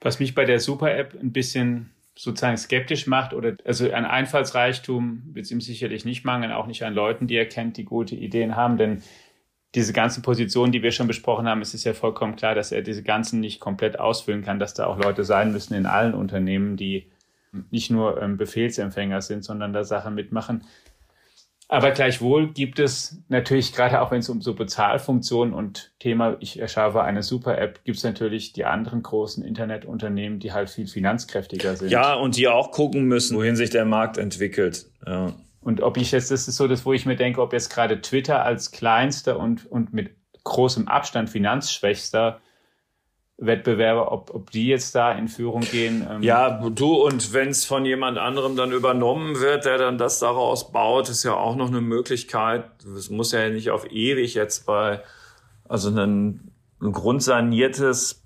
Was 0.00 0.18
mich 0.20 0.34
bei 0.34 0.44
der 0.44 0.60
Super-App 0.60 1.16
ein 1.20 1.32
bisschen 1.32 1.90
sozusagen 2.16 2.56
skeptisch 2.56 3.06
macht 3.06 3.32
oder 3.32 3.56
also 3.64 3.90
an 3.92 4.04
Einfallsreichtum 4.04 5.22
wird 5.32 5.46
es 5.46 5.52
ihm 5.52 5.60
sicherlich 5.60 6.04
nicht 6.04 6.24
mangeln, 6.24 6.52
auch 6.52 6.66
nicht 6.66 6.82
an 6.82 6.92
Leuten, 6.92 7.26
die 7.26 7.36
er 7.36 7.46
kennt, 7.46 7.76
die 7.76 7.84
gute 7.84 8.14
Ideen 8.14 8.56
haben, 8.56 8.76
denn 8.76 9.02
diese 9.74 9.92
ganzen 9.92 10.22
Positionen, 10.22 10.72
die 10.72 10.82
wir 10.82 10.90
schon 10.90 11.06
besprochen 11.06 11.48
haben, 11.48 11.62
es 11.62 11.74
ist 11.74 11.84
ja 11.84 11.94
vollkommen 11.94 12.36
klar, 12.36 12.54
dass 12.54 12.72
er 12.72 12.82
diese 12.82 13.02
ganzen 13.02 13.40
nicht 13.40 13.60
komplett 13.60 14.00
ausfüllen 14.00 14.42
kann, 14.42 14.58
dass 14.58 14.74
da 14.74 14.86
auch 14.86 14.98
Leute 14.98 15.24
sein 15.24 15.52
müssen 15.52 15.74
in 15.74 15.86
allen 15.86 16.14
Unternehmen, 16.14 16.76
die 16.76 17.10
nicht 17.70 17.90
nur 17.90 18.20
ähm, 18.20 18.36
Befehlsempfänger 18.36 19.22
sind, 19.22 19.44
sondern 19.44 19.72
da 19.72 19.84
Sachen 19.84 20.14
mitmachen. 20.14 20.64
Aber 21.68 21.92
gleichwohl 21.92 22.52
gibt 22.52 22.80
es 22.80 23.22
natürlich, 23.28 23.72
gerade 23.72 24.00
auch 24.00 24.10
wenn 24.10 24.18
es 24.18 24.28
um 24.28 24.42
so 24.42 24.54
Bezahlfunktionen 24.54 25.54
und 25.54 25.92
Thema, 26.00 26.36
ich 26.40 26.58
erschaffe 26.58 27.02
eine 27.02 27.22
Super-App, 27.22 27.84
gibt 27.84 27.98
es 27.98 28.02
natürlich 28.02 28.52
die 28.52 28.64
anderen 28.64 29.04
großen 29.04 29.44
Internetunternehmen, 29.44 30.40
die 30.40 30.52
halt 30.52 30.68
viel 30.68 30.88
finanzkräftiger 30.88 31.76
sind. 31.76 31.90
Ja, 31.90 32.14
und 32.14 32.36
die 32.36 32.48
auch 32.48 32.72
gucken 32.72 33.04
müssen, 33.04 33.36
wohin 33.36 33.54
sich 33.54 33.70
der 33.70 33.84
Markt 33.84 34.18
entwickelt. 34.18 34.86
Ja. 35.06 35.32
Und 35.62 35.82
ob 35.82 35.96
ich 35.96 36.12
jetzt, 36.12 36.30
das 36.30 36.48
ist 36.48 36.56
so 36.56 36.66
das, 36.66 36.84
wo 36.86 36.92
ich 36.92 37.06
mir 37.06 37.16
denke, 37.16 37.40
ob 37.42 37.52
jetzt 37.52 37.70
gerade 37.70 38.00
Twitter 38.00 38.44
als 38.44 38.70
kleinster 38.70 39.38
und, 39.38 39.70
und 39.70 39.92
mit 39.92 40.10
großem 40.44 40.88
Abstand 40.88 41.28
finanzschwächster 41.28 42.40
Wettbewerber, 43.40 44.12
ob, 44.12 44.34
ob 44.34 44.50
die 44.50 44.66
jetzt 44.66 44.94
da 44.94 45.12
in 45.12 45.28
Führung 45.28 45.62
gehen. 45.62 46.06
Ähm 46.08 46.22
ja, 46.22 46.60
du 46.68 46.94
und 46.94 47.32
wenn 47.32 47.48
es 47.48 47.64
von 47.64 47.84
jemand 47.86 48.18
anderem 48.18 48.54
dann 48.54 48.72
übernommen 48.72 49.40
wird, 49.40 49.64
der 49.64 49.78
dann 49.78 49.98
das 49.98 50.18
daraus 50.18 50.72
baut, 50.72 51.08
ist 51.08 51.24
ja 51.24 51.34
auch 51.34 51.56
noch 51.56 51.68
eine 51.68 51.80
Möglichkeit. 51.80 52.64
Es 52.96 53.08
muss 53.08 53.32
ja 53.32 53.48
nicht 53.48 53.70
auf 53.70 53.90
ewig 53.90 54.34
jetzt 54.34 54.66
bei, 54.66 55.02
also 55.68 55.88
ein, 55.88 56.52
ein 56.82 56.92
grundsaniertes, 56.92 58.19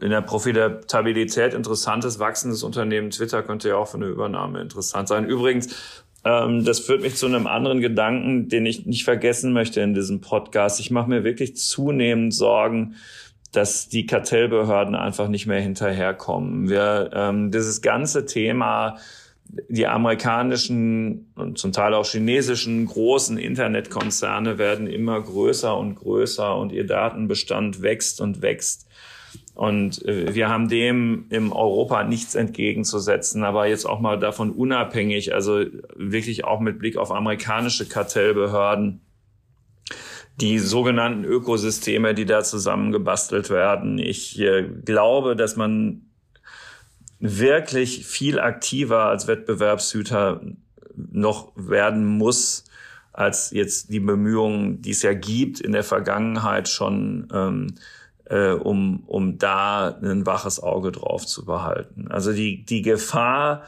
in 0.00 0.10
der 0.10 0.20
Profitabilität 0.22 1.54
interessantes, 1.54 2.18
wachsendes 2.18 2.62
Unternehmen 2.62 3.10
Twitter 3.10 3.42
könnte 3.42 3.68
ja 3.68 3.76
auch 3.76 3.88
für 3.88 3.96
eine 3.96 4.06
Übernahme 4.06 4.60
interessant 4.60 5.08
sein. 5.08 5.26
Übrigens, 5.26 5.74
ähm, 6.24 6.64
das 6.64 6.80
führt 6.80 7.02
mich 7.02 7.16
zu 7.16 7.26
einem 7.26 7.46
anderen 7.46 7.80
Gedanken, 7.80 8.48
den 8.48 8.66
ich 8.66 8.86
nicht 8.86 9.04
vergessen 9.04 9.52
möchte 9.52 9.80
in 9.80 9.94
diesem 9.94 10.20
Podcast. 10.20 10.80
Ich 10.80 10.90
mache 10.90 11.08
mir 11.08 11.24
wirklich 11.24 11.56
zunehmend 11.56 12.34
Sorgen, 12.34 12.94
dass 13.52 13.88
die 13.88 14.06
Kartellbehörden 14.06 14.94
einfach 14.94 15.28
nicht 15.28 15.46
mehr 15.46 15.60
hinterherkommen. 15.60 16.68
Wir, 16.68 17.10
ähm, 17.12 17.50
dieses 17.50 17.82
ganze 17.82 18.26
Thema, 18.26 18.96
die 19.68 19.86
amerikanischen 19.86 21.30
und 21.36 21.58
zum 21.58 21.72
Teil 21.72 21.94
auch 21.94 22.06
chinesischen 22.06 22.86
großen 22.86 23.38
Internetkonzerne 23.38 24.58
werden 24.58 24.86
immer 24.86 25.20
größer 25.20 25.76
und 25.76 25.94
größer 25.96 26.56
und 26.56 26.72
ihr 26.72 26.86
Datenbestand 26.86 27.82
wächst 27.82 28.20
und 28.20 28.42
wächst. 28.42 28.83
Und 29.54 30.04
äh, 30.04 30.34
wir 30.34 30.48
haben 30.48 30.68
dem 30.68 31.26
im 31.30 31.52
Europa 31.52 32.02
nichts 32.02 32.34
entgegenzusetzen, 32.34 33.44
aber 33.44 33.66
jetzt 33.66 33.86
auch 33.86 34.00
mal 34.00 34.18
davon 34.18 34.50
unabhängig, 34.50 35.32
also 35.32 35.64
wirklich 35.94 36.44
auch 36.44 36.60
mit 36.60 36.78
Blick 36.78 36.96
auf 36.96 37.12
amerikanische 37.12 37.86
Kartellbehörden, 37.86 39.00
die 40.40 40.58
sogenannten 40.58 41.24
Ökosysteme, 41.24 42.14
die 42.14 42.26
da 42.26 42.42
zusammengebastelt 42.42 43.50
werden. 43.50 43.98
Ich 43.98 44.40
äh, 44.40 44.68
glaube, 44.84 45.36
dass 45.36 45.54
man 45.54 46.02
wirklich 47.20 48.04
viel 48.04 48.40
aktiver 48.40 49.04
als 49.04 49.28
Wettbewerbshüter 49.28 50.40
noch 50.96 51.52
werden 51.54 52.04
muss, 52.04 52.64
als 53.12 53.52
jetzt 53.52 53.92
die 53.92 54.00
Bemühungen, 54.00 54.82
die 54.82 54.90
es 54.90 55.02
ja 55.02 55.14
gibt 55.14 55.60
in 55.60 55.70
der 55.70 55.84
Vergangenheit 55.84 56.68
schon, 56.68 57.28
ähm, 57.32 57.74
äh, 58.26 58.50
um, 58.50 59.04
um 59.06 59.38
da 59.38 59.98
ein 60.02 60.26
waches 60.26 60.62
Auge 60.62 60.92
drauf 60.92 61.26
zu 61.26 61.44
behalten. 61.44 62.08
Also 62.10 62.32
die, 62.32 62.64
die 62.64 62.82
Gefahr, 62.82 63.64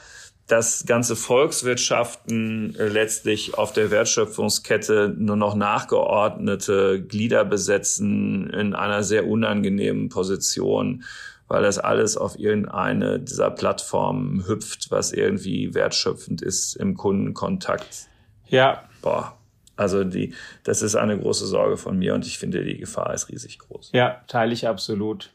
dass 0.46 0.86
ganze 0.86 1.16
Volkswirtschaften 1.16 2.76
äh, 2.76 2.88
letztlich 2.88 3.58
auf 3.58 3.72
der 3.72 3.90
Wertschöpfungskette 3.90 5.14
nur 5.16 5.36
noch 5.36 5.54
nachgeordnete 5.54 7.02
Glieder 7.02 7.44
besetzen 7.44 8.48
in 8.50 8.74
einer 8.74 9.02
sehr 9.02 9.26
unangenehmen 9.26 10.08
Position, 10.08 11.04
weil 11.48 11.62
das 11.62 11.78
alles 11.78 12.16
auf 12.16 12.38
irgendeine 12.38 13.20
dieser 13.20 13.50
Plattformen 13.50 14.46
hüpft, 14.46 14.90
was 14.90 15.12
irgendwie 15.12 15.74
wertschöpfend 15.74 16.42
ist 16.42 16.76
im 16.76 16.96
Kundenkontakt. 16.96 18.06
Ja. 18.48 18.82
Boah. 19.02 19.35
Also 19.76 20.04
die, 20.04 20.34
das 20.64 20.82
ist 20.82 20.96
eine 20.96 21.18
große 21.18 21.46
Sorge 21.46 21.76
von 21.76 21.98
mir 21.98 22.14
und 22.14 22.26
ich 22.26 22.38
finde, 22.38 22.64
die 22.64 22.78
Gefahr 22.78 23.12
ist 23.12 23.28
riesig 23.28 23.58
groß. 23.58 23.90
Ja, 23.92 24.22
teile 24.26 24.52
ich 24.52 24.66
absolut. 24.66 25.32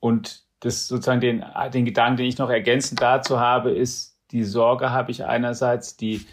Und 0.00 0.42
das 0.60 0.88
sozusagen 0.88 1.20
den, 1.20 1.44
den 1.72 1.84
Gedanken, 1.84 2.18
den 2.18 2.26
ich 2.26 2.38
noch 2.38 2.50
ergänzend 2.50 3.00
dazu 3.00 3.38
habe, 3.38 3.70
ist, 3.70 4.18
die 4.30 4.44
Sorge 4.44 4.90
habe 4.90 5.10
ich 5.10 5.24
einerseits, 5.24 5.96
die, 5.96 6.26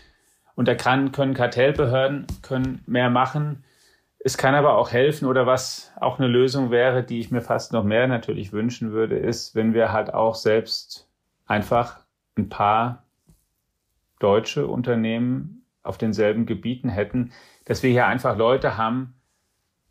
und 0.55 0.67
da 0.67 0.75
kann, 0.75 1.11
können 1.11 1.33
Kartellbehörden 1.33 2.25
können 2.41 2.81
mehr 2.85 3.09
machen. 3.09 3.63
Es 4.19 4.37
kann 4.37 4.55
aber 4.55 4.77
auch 4.77 4.91
helfen 4.91 5.27
oder 5.27 5.45
was 5.45 5.91
auch 5.99 6.19
eine 6.19 6.27
Lösung 6.27 6.71
wäre, 6.71 7.03
die 7.03 7.19
ich 7.19 7.31
mir 7.31 7.41
fast 7.41 7.73
noch 7.73 7.83
mehr 7.83 8.07
natürlich 8.07 8.51
wünschen 8.51 8.91
würde, 8.91 9.17
ist, 9.17 9.55
wenn 9.55 9.73
wir 9.73 9.91
halt 9.91 10.13
auch 10.13 10.35
selbst 10.35 11.07
einfach 11.45 11.99
ein 12.37 12.49
paar 12.49 13.03
deutsche 14.19 14.67
Unternehmen 14.67 15.58
auf 15.83 15.97
denselben 15.97 16.45
Gebieten 16.45 16.89
hätten, 16.89 17.31
dass 17.65 17.83
wir 17.83 17.89
hier 17.89 18.07
einfach 18.07 18.37
Leute 18.37 18.77
haben, 18.77 19.15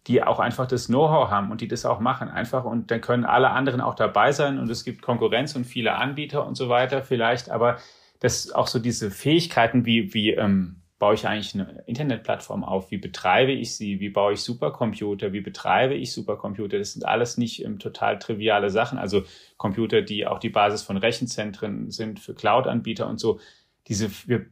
die 0.06 0.22
auch 0.22 0.38
einfach 0.38 0.66
das 0.66 0.86
Know-how 0.86 1.30
haben 1.30 1.50
und 1.50 1.60
die 1.60 1.68
das 1.68 1.84
auch 1.84 2.00
machen. 2.00 2.28
Einfach 2.28 2.64
und 2.64 2.90
dann 2.90 3.00
können 3.00 3.24
alle 3.24 3.50
anderen 3.50 3.80
auch 3.80 3.94
dabei 3.94 4.32
sein 4.32 4.58
und 4.58 4.70
es 4.70 4.84
gibt 4.84 5.02
Konkurrenz 5.02 5.54
und 5.54 5.64
viele 5.64 5.94
Anbieter 5.94 6.46
und 6.46 6.56
so 6.56 6.68
weiter 6.68 7.02
vielleicht, 7.02 7.50
aber 7.50 7.78
dass 8.20 8.50
auch 8.50 8.66
so 8.66 8.78
diese 8.78 9.10
Fähigkeiten, 9.10 9.84
wie, 9.84 10.12
wie 10.14 10.30
ähm, 10.30 10.82
baue 10.98 11.14
ich 11.14 11.26
eigentlich 11.26 11.54
eine 11.54 11.84
Internetplattform 11.86 12.64
auf, 12.64 12.90
wie 12.90 12.98
betreibe 12.98 13.52
ich 13.52 13.76
sie, 13.76 14.00
wie 14.00 14.08
baue 14.08 14.32
ich 14.32 14.40
Supercomputer, 14.40 15.32
wie 15.32 15.40
betreibe 15.40 15.94
ich 15.94 16.12
Supercomputer, 16.12 16.78
das 16.78 16.94
sind 16.94 17.04
alles 17.04 17.36
nicht 17.38 17.64
ähm, 17.64 17.78
total 17.78 18.18
triviale 18.18 18.70
Sachen. 18.70 18.98
Also 18.98 19.22
Computer, 19.56 20.02
die 20.02 20.26
auch 20.26 20.40
die 20.40 20.48
Basis 20.48 20.82
von 20.82 20.96
Rechenzentren 20.96 21.90
sind 21.90 22.18
für 22.18 22.34
Cloud-Anbieter 22.34 23.06
und 23.06 23.20
so. 23.20 23.38
Diese, 23.86 24.10
wir, 24.26 24.46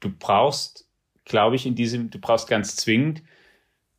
du 0.00 0.10
brauchst, 0.10 0.86
glaube 1.24 1.56
ich, 1.56 1.66
in 1.66 1.74
diesem, 1.74 2.10
du 2.10 2.18
brauchst 2.18 2.48
ganz 2.48 2.76
zwingend, 2.76 3.22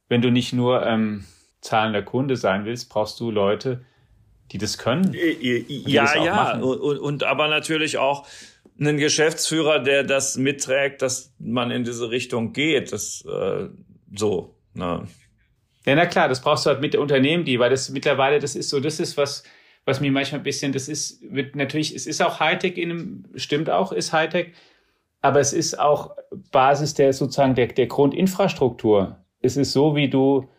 wenn 0.10 0.22
du 0.22 0.30
nicht 0.30 0.54
nur 0.54 0.86
ähm, 0.86 1.26
zahlender 1.62 2.02
Kunde 2.02 2.36
sein 2.36 2.66
willst, 2.66 2.90
brauchst 2.90 3.20
du 3.20 3.32
Leute, 3.32 3.86
die 4.52 4.58
das 4.58 4.78
können. 4.78 5.12
Die 5.12 5.66
ja, 5.88 6.04
das 6.04 6.16
ja, 6.16 6.60
und, 6.60 7.00
und 7.00 7.24
aber 7.24 7.48
natürlich 7.48 7.98
auch 7.98 8.28
einen 8.80 8.98
Geschäftsführer, 8.98 9.80
der 9.80 10.04
das 10.04 10.38
mitträgt, 10.38 11.02
dass 11.02 11.34
man 11.40 11.72
in 11.72 11.84
diese 11.84 12.10
Richtung 12.10 12.52
geht. 12.52 12.92
Das 12.92 13.24
äh, 13.26 13.70
so. 14.14 14.56
Na. 14.74 15.08
Ja, 15.86 15.96
na 15.96 16.06
klar, 16.06 16.28
das 16.28 16.42
brauchst 16.42 16.66
du 16.66 16.72
halt 16.72 16.82
mit 16.82 16.94
der 16.94 17.02
Unternehmen, 17.02 17.46
die, 17.46 17.60
weil 17.60 17.70
das 17.70 17.90
mittlerweile, 17.90 18.40
das 18.40 18.56
ist 18.56 18.70
so, 18.70 18.80
das 18.80 19.00
ist 19.00 19.18
was, 19.18 19.44
was 19.86 20.00
mir 20.00 20.12
manchmal 20.12 20.42
ein 20.42 20.44
bisschen, 20.44 20.74
das 20.74 20.88
ist, 20.88 21.22
wird 21.22 21.56
natürlich, 21.56 21.96
es 21.96 22.06
ist 22.06 22.22
auch 22.22 22.40
Hightech 22.40 22.78
in 22.78 22.92
einem, 22.92 23.26
stimmt 23.36 23.70
auch, 23.70 23.92
ist 23.92 24.14
Hightech, 24.14 24.54
aber 25.22 25.40
es 25.40 25.54
ist 25.54 25.80
auch 25.80 26.16
Basis 26.52 26.94
der 26.94 27.14
sozusagen 27.14 27.56
der, 27.56 27.68
der 27.68 27.88
Grundinfrastruktur. 27.88 29.18
Es 29.40 29.58
ist 29.58 29.72
so, 29.74 29.96
wie 29.96 30.10
du 30.10 30.50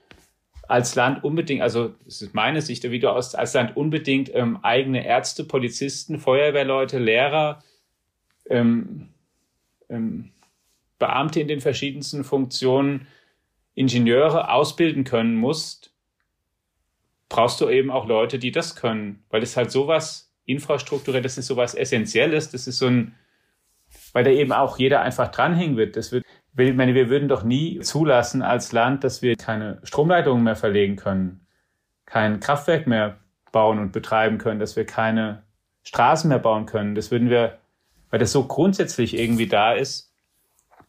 als 0.69 0.95
Land 0.95 1.25
unbedingt, 1.25 1.63
also 1.63 1.89
das 2.05 2.23
ist 2.23 2.35
meine 2.35 2.63
Sicht, 2.63 2.89
wie 2.91 2.99
du 2.99 3.11
als, 3.11 3.35
als 3.35 3.55
Land 3.55 3.77
unbedingt 3.77 4.35
ähm, 4.35 4.59
eigene 4.63 5.05
Ärzte, 5.05 5.45
Polizisten, 5.45 6.19
Feuerwehrleute, 6.19 6.99
Lehrer, 6.99 7.63
ähm, 8.49 9.09
ähm, 9.89 10.31
Beamte 10.99 11.41
in 11.41 11.49
den 11.49 11.61
verschiedensten 11.61 12.25
Funktionen, 12.25 13.07
Ingenieure 13.75 14.51
ausbilden 14.51 15.05
können 15.05 15.35
musst, 15.35 15.95
brauchst 17.29 17.61
du 17.61 17.69
eben 17.69 17.91
auch 17.91 18.07
Leute, 18.07 18.39
die 18.39 18.53
das 18.53 18.77
können, 18.77 19.25
weil 19.31 19.43
es 19.43 19.57
halt 19.57 19.71
sowas 19.71 20.33
infrastrukturell, 20.45 21.23
das 21.23 21.39
ist 21.39 21.47
sowas 21.47 21.75
Essentielles, 21.75 22.51
das 22.51 22.67
ist 22.67 22.79
so 22.79 22.87
ein, 22.87 23.15
weil 24.13 24.25
da 24.25 24.31
eben 24.31 24.53
auch 24.53 24.79
jeder 24.79 25.03
einfach 25.03 25.29
dranhängen 25.29 25.77
wird. 25.77 25.97
Das 25.97 26.13
wird, 26.13 26.25
ich 26.57 26.75
meine, 26.75 26.95
wir 26.95 27.09
würden 27.09 27.29
doch 27.29 27.43
nie 27.45 27.81
zulassen 27.81 28.43
als 28.43 28.73
Land, 28.73 29.05
dass 29.05 29.23
wir 29.23 29.37
keine 29.37 29.81
Stromleitungen 29.85 30.45
mehr 30.45 30.57
verlegen 30.57 30.97
können, 30.97 31.47
kein 32.07 32.41
Kraftwerk 32.41 32.87
mehr 32.87 33.19
bauen 33.53 33.79
und 33.79 33.93
betreiben 33.93 34.39
können, 34.39 34.61
dass 34.61 34.77
wir 34.77 34.87
keine 34.87 35.43
Straßen 35.83 36.29
mehr 36.29 36.39
bauen 36.39 36.67
können. 36.67 36.95
Das 36.95 37.11
würden 37.11 37.31
wir 37.31 37.59
weil 38.13 38.21
das 38.21 38.31
so 38.31 38.45
grundsätzlich 38.45 39.19
irgendwie 39.19 39.49
da 39.49 39.73
ist. 39.73 40.12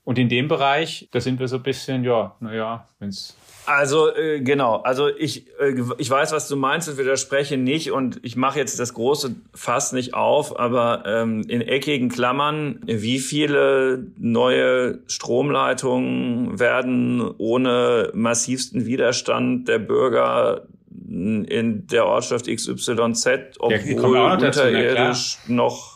Und 0.04 0.20
in 0.20 0.30
dem 0.30 0.48
Bereich, 0.48 1.08
da 1.12 1.22
sind 1.22 1.40
wir 1.40 1.48
so 1.48 1.58
ein 1.58 1.64
bisschen, 1.64 2.04
ja, 2.04 2.36
naja, 2.40 2.88
wenn's 3.00 3.36
also 3.66 4.14
äh, 4.14 4.42
genau, 4.42 4.78
also 4.78 5.08
ich, 5.08 5.48
äh, 5.60 5.76
ich 5.98 6.10
weiß, 6.10 6.34
was 6.34 6.48
du 6.48 6.56
meinst 6.56 6.90
und 6.90 6.98
widerspreche 6.98 7.58
nicht 7.58 7.92
und 7.92 8.20
ich 8.24 8.36
mache 8.36 8.60
jetzt 8.60 8.80
das 8.80 8.94
große 8.94 9.36
Fass 9.54 9.94
nicht 9.94 10.14
auf, 10.14 10.60
aber 10.60 11.04
ähm, 11.06 11.44
in 11.48 11.62
eckigen 11.62 12.10
Klammern, 12.10 12.82
wie 12.86 13.20
viele 13.20 14.06
neue 14.18 15.00
Stromleitungen 15.08 16.60
werden 16.60 17.22
ohne 17.38 18.12
massivsten 18.14 18.86
Widerstand 18.86 19.68
der 19.68 19.80
Bürger 19.80 20.64
in 21.08 21.88
der 21.88 22.06
Ortschaft 22.06 22.48
XYZ, 22.48 23.28
obwohl 23.60 24.18
ja, 24.18 24.34
unterirdisch 24.34 25.38
noch 25.48 25.93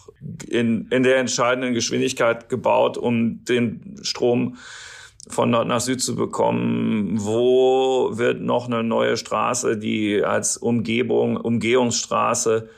in, 0.49 0.87
in 0.89 1.03
der 1.03 1.17
entscheidenden 1.17 1.73
Geschwindigkeit 1.73 2.49
gebaut, 2.49 2.97
um 2.97 3.43
den 3.45 3.95
Strom 4.01 4.57
von 5.27 5.49
Nord 5.49 5.67
nach 5.67 5.81
Süd 5.81 6.01
zu 6.01 6.15
bekommen? 6.15 7.17
Wo 7.19 8.11
wird 8.13 8.41
noch 8.41 8.67
eine 8.67 8.83
neue 8.83 9.17
Straße, 9.17 9.77
die 9.77 10.23
als 10.23 10.57
Umgebung, 10.57 11.37
Umgehungsstraße 11.37 12.69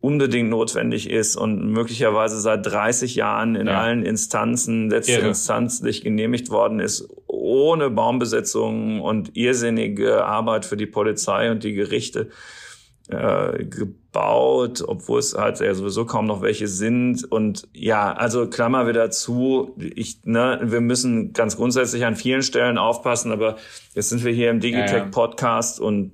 unbedingt 0.00 0.50
notwendig 0.50 1.10
ist 1.10 1.36
und 1.36 1.72
möglicherweise 1.72 2.38
seit 2.38 2.64
30 2.64 3.16
Jahren 3.16 3.56
in 3.56 3.66
ja. 3.66 3.80
allen 3.80 4.04
Instanzen 4.04 4.88
letztinstanzlich 4.90 6.02
genehmigt 6.02 6.50
worden 6.50 6.78
ist, 6.78 7.08
ohne 7.26 7.90
Baumbesetzungen 7.90 9.00
und 9.00 9.36
irrsinnige 9.36 10.24
Arbeit 10.24 10.64
für 10.64 10.76
die 10.76 10.86
Polizei 10.86 11.50
und 11.50 11.64
die 11.64 11.72
Gerichte 11.72 12.28
äh, 13.08 13.64
gebaut, 13.64 14.82
obwohl 14.86 15.20
es 15.20 15.36
halt 15.36 15.60
ja 15.60 15.74
sowieso 15.74 16.06
kaum 16.06 16.26
noch 16.26 16.42
welche 16.42 16.68
sind. 16.68 17.24
Und 17.30 17.68
ja, 17.72 18.12
also 18.12 18.48
Klammer 18.48 18.88
wieder 18.88 19.10
zu, 19.10 19.76
ich, 19.78 20.24
ne, 20.24 20.60
wir 20.62 20.80
müssen 20.80 21.32
ganz 21.32 21.56
grundsätzlich 21.56 22.04
an 22.04 22.16
vielen 22.16 22.42
Stellen 22.42 22.78
aufpassen, 22.78 23.32
aber 23.32 23.56
jetzt 23.94 24.08
sind 24.08 24.24
wir 24.24 24.32
hier 24.32 24.50
im 24.50 24.60
Digitech-Podcast 24.60 25.78
ja, 25.78 25.84
ja. 25.84 25.88
und 25.88 26.12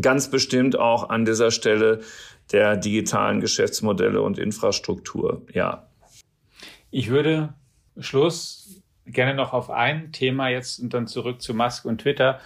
ganz 0.00 0.30
bestimmt 0.30 0.78
auch 0.78 1.10
an 1.10 1.24
dieser 1.24 1.50
Stelle 1.50 2.00
der 2.52 2.76
digitalen 2.76 3.40
Geschäftsmodelle 3.40 4.20
und 4.20 4.38
Infrastruktur. 4.38 5.42
Ja. 5.52 5.86
Ich 6.90 7.10
würde 7.10 7.54
Schluss 7.98 8.82
gerne 9.06 9.34
noch 9.34 9.52
auf 9.52 9.70
ein 9.70 10.12
Thema 10.12 10.48
jetzt 10.48 10.80
und 10.80 10.92
dann 10.94 11.06
zurück 11.06 11.40
zu 11.40 11.54
Musk 11.54 11.84
und 11.84 12.00
Twitter 12.00 12.40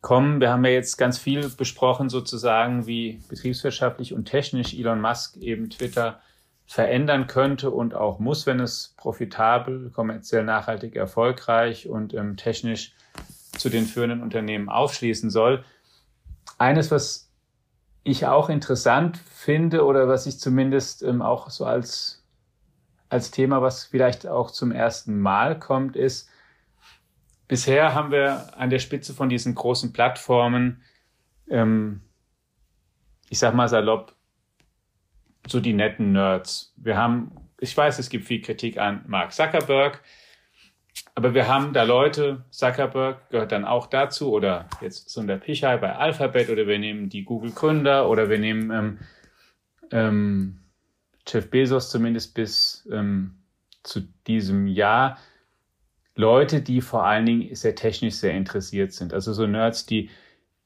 kommen. 0.00 0.40
Wir 0.40 0.50
haben 0.50 0.64
ja 0.64 0.70
jetzt 0.70 0.96
ganz 0.96 1.18
viel 1.18 1.48
besprochen, 1.50 2.08
sozusagen, 2.08 2.86
wie 2.86 3.22
betriebswirtschaftlich 3.28 4.14
und 4.14 4.24
technisch 4.24 4.74
Elon 4.74 5.00
Musk 5.00 5.36
eben 5.36 5.70
Twitter 5.70 6.20
verändern 6.66 7.26
könnte 7.26 7.70
und 7.70 7.94
auch 7.94 8.20
muss, 8.20 8.46
wenn 8.46 8.60
es 8.60 8.94
profitabel, 8.96 9.90
kommerziell 9.90 10.44
nachhaltig 10.44 10.94
erfolgreich 10.94 11.88
und 11.88 12.14
ähm, 12.14 12.36
technisch 12.36 12.94
zu 13.58 13.68
den 13.68 13.86
führenden 13.86 14.22
Unternehmen 14.22 14.68
aufschließen 14.68 15.30
soll. 15.30 15.64
Eines, 16.58 16.90
was 16.90 17.28
ich 18.04 18.26
auch 18.26 18.48
interessant 18.48 19.18
finde 19.18 19.84
oder 19.84 20.08
was 20.08 20.26
ich 20.26 20.38
zumindest 20.38 21.02
ähm, 21.02 21.22
auch 21.22 21.50
so 21.50 21.64
als, 21.64 22.24
als 23.08 23.30
Thema, 23.30 23.60
was 23.62 23.84
vielleicht 23.84 24.26
auch 24.26 24.50
zum 24.50 24.72
ersten 24.72 25.20
Mal 25.20 25.58
kommt, 25.58 25.96
ist, 25.96 26.29
bisher 27.50 27.94
haben 27.94 28.12
wir 28.12 28.56
an 28.56 28.70
der 28.70 28.78
Spitze 28.78 29.12
von 29.12 29.28
diesen 29.28 29.56
großen 29.56 29.92
Plattformen, 29.92 30.82
ähm, 31.48 32.00
ich 33.28 33.40
sag 33.40 33.54
mal 33.54 33.68
salopp, 33.68 34.14
so 35.48 35.58
die 35.58 35.72
netten 35.72 36.12
Nerds. 36.12 36.72
Wir 36.76 36.96
haben, 36.96 37.32
ich 37.58 37.76
weiß, 37.76 37.98
es 37.98 38.08
gibt 38.08 38.26
viel 38.26 38.40
Kritik 38.40 38.78
an 38.78 39.02
Mark 39.08 39.32
Zuckerberg, 39.32 40.00
aber 41.16 41.34
wir 41.34 41.48
haben 41.48 41.72
da 41.72 41.82
Leute, 41.82 42.44
Zuckerberg 42.50 43.28
gehört 43.30 43.50
dann 43.50 43.64
auch 43.64 43.88
dazu, 43.88 44.30
oder 44.30 44.68
jetzt 44.80 45.10
Sundar 45.10 45.38
Pichai 45.38 45.76
bei 45.78 45.96
Alphabet, 45.96 46.50
oder 46.50 46.68
wir 46.68 46.78
nehmen 46.78 47.08
die 47.08 47.24
Google-Gründer, 47.24 48.08
oder 48.08 48.30
wir 48.30 48.38
nehmen 48.38 48.70
ähm, 48.70 48.98
ähm, 49.90 50.60
Jeff 51.26 51.50
Bezos 51.50 51.90
zumindest 51.90 52.32
bis 52.32 52.88
ähm, 52.92 53.42
zu 53.82 54.02
diesem 54.28 54.68
Jahr. 54.68 55.18
Leute, 56.14 56.60
die 56.60 56.80
vor 56.80 57.04
allen 57.04 57.26
Dingen 57.26 57.54
sehr 57.54 57.74
technisch 57.74 58.14
sehr 58.14 58.32
interessiert 58.32 58.92
sind. 58.92 59.12
Also 59.12 59.32
so 59.32 59.46
Nerds, 59.46 59.86
die, 59.86 60.10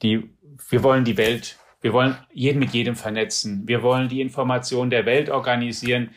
die, 0.02 0.30
wir 0.68 0.82
wollen 0.82 1.04
die 1.04 1.16
Welt, 1.16 1.58
wir 1.80 1.92
wollen 1.92 2.16
jeden 2.32 2.60
mit 2.60 2.70
jedem 2.70 2.96
vernetzen. 2.96 3.68
Wir 3.68 3.82
wollen 3.82 4.08
die 4.08 4.22
Information 4.22 4.88
der 4.88 5.04
Welt 5.04 5.28
organisieren. 5.28 6.10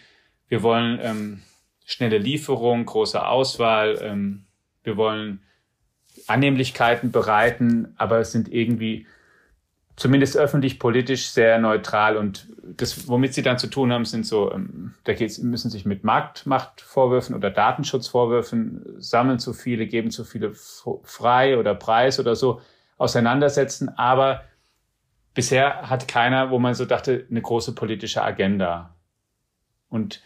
Wir 0.48 0.64
wollen 0.64 0.98
ähm, 1.02 1.44
schnelle 1.86 2.18
Lieferung, 2.18 2.86
große 2.86 3.26
Auswahl. 3.26 4.00
Ähm, 4.02 4.46
wir 4.84 4.96
wollen 4.96 5.42
Annehmlichkeiten 6.26 7.12
bereiten, 7.12 7.94
aber 7.98 8.20
es 8.20 8.32
sind 8.32 8.52
irgendwie 8.52 9.08
zumindest 9.98 10.38
öffentlich 10.38 10.80
politisch 10.80 11.30
sehr 11.30 11.58
neutral 11.58 12.18
und 12.18 12.48
das, 12.64 13.08
womit 13.08 13.34
sie 13.34 13.42
dann 13.42 13.58
zu 13.58 13.68
tun 13.68 13.92
haben, 13.92 14.06
sind 14.06 14.26
so, 14.26 14.52
ähm, 14.54 14.94
da 15.04 15.14
geht's, 15.14 15.40
müssen 15.40 15.72
sich 15.72 15.86
mit 15.86 16.04
Marktmachtvorwürfen 16.04 17.36
oder 17.36 17.50
Datenschutzvorwürfen 17.50 19.02
sammeln 19.02 19.40
zu 19.40 19.54
viele, 19.54 19.88
geben 19.88 20.12
zu 20.12 20.24
viele 20.24 20.54
frei 20.54 21.58
oder 21.58 21.74
Preis 21.74 22.20
oder 22.20 22.36
so 22.36 22.62
auseinandersetzen, 22.98 23.90
aber 23.98 24.44
bisher 25.34 25.90
hat 25.90 26.08
keiner, 26.08 26.52
wo 26.52 26.60
man 26.60 26.76
so 26.76 26.86
dachte, 26.86 27.26
eine 27.30 27.42
große 27.42 27.74
politische 27.74 28.24
Agenda. 28.24 28.96
Und 29.90 30.22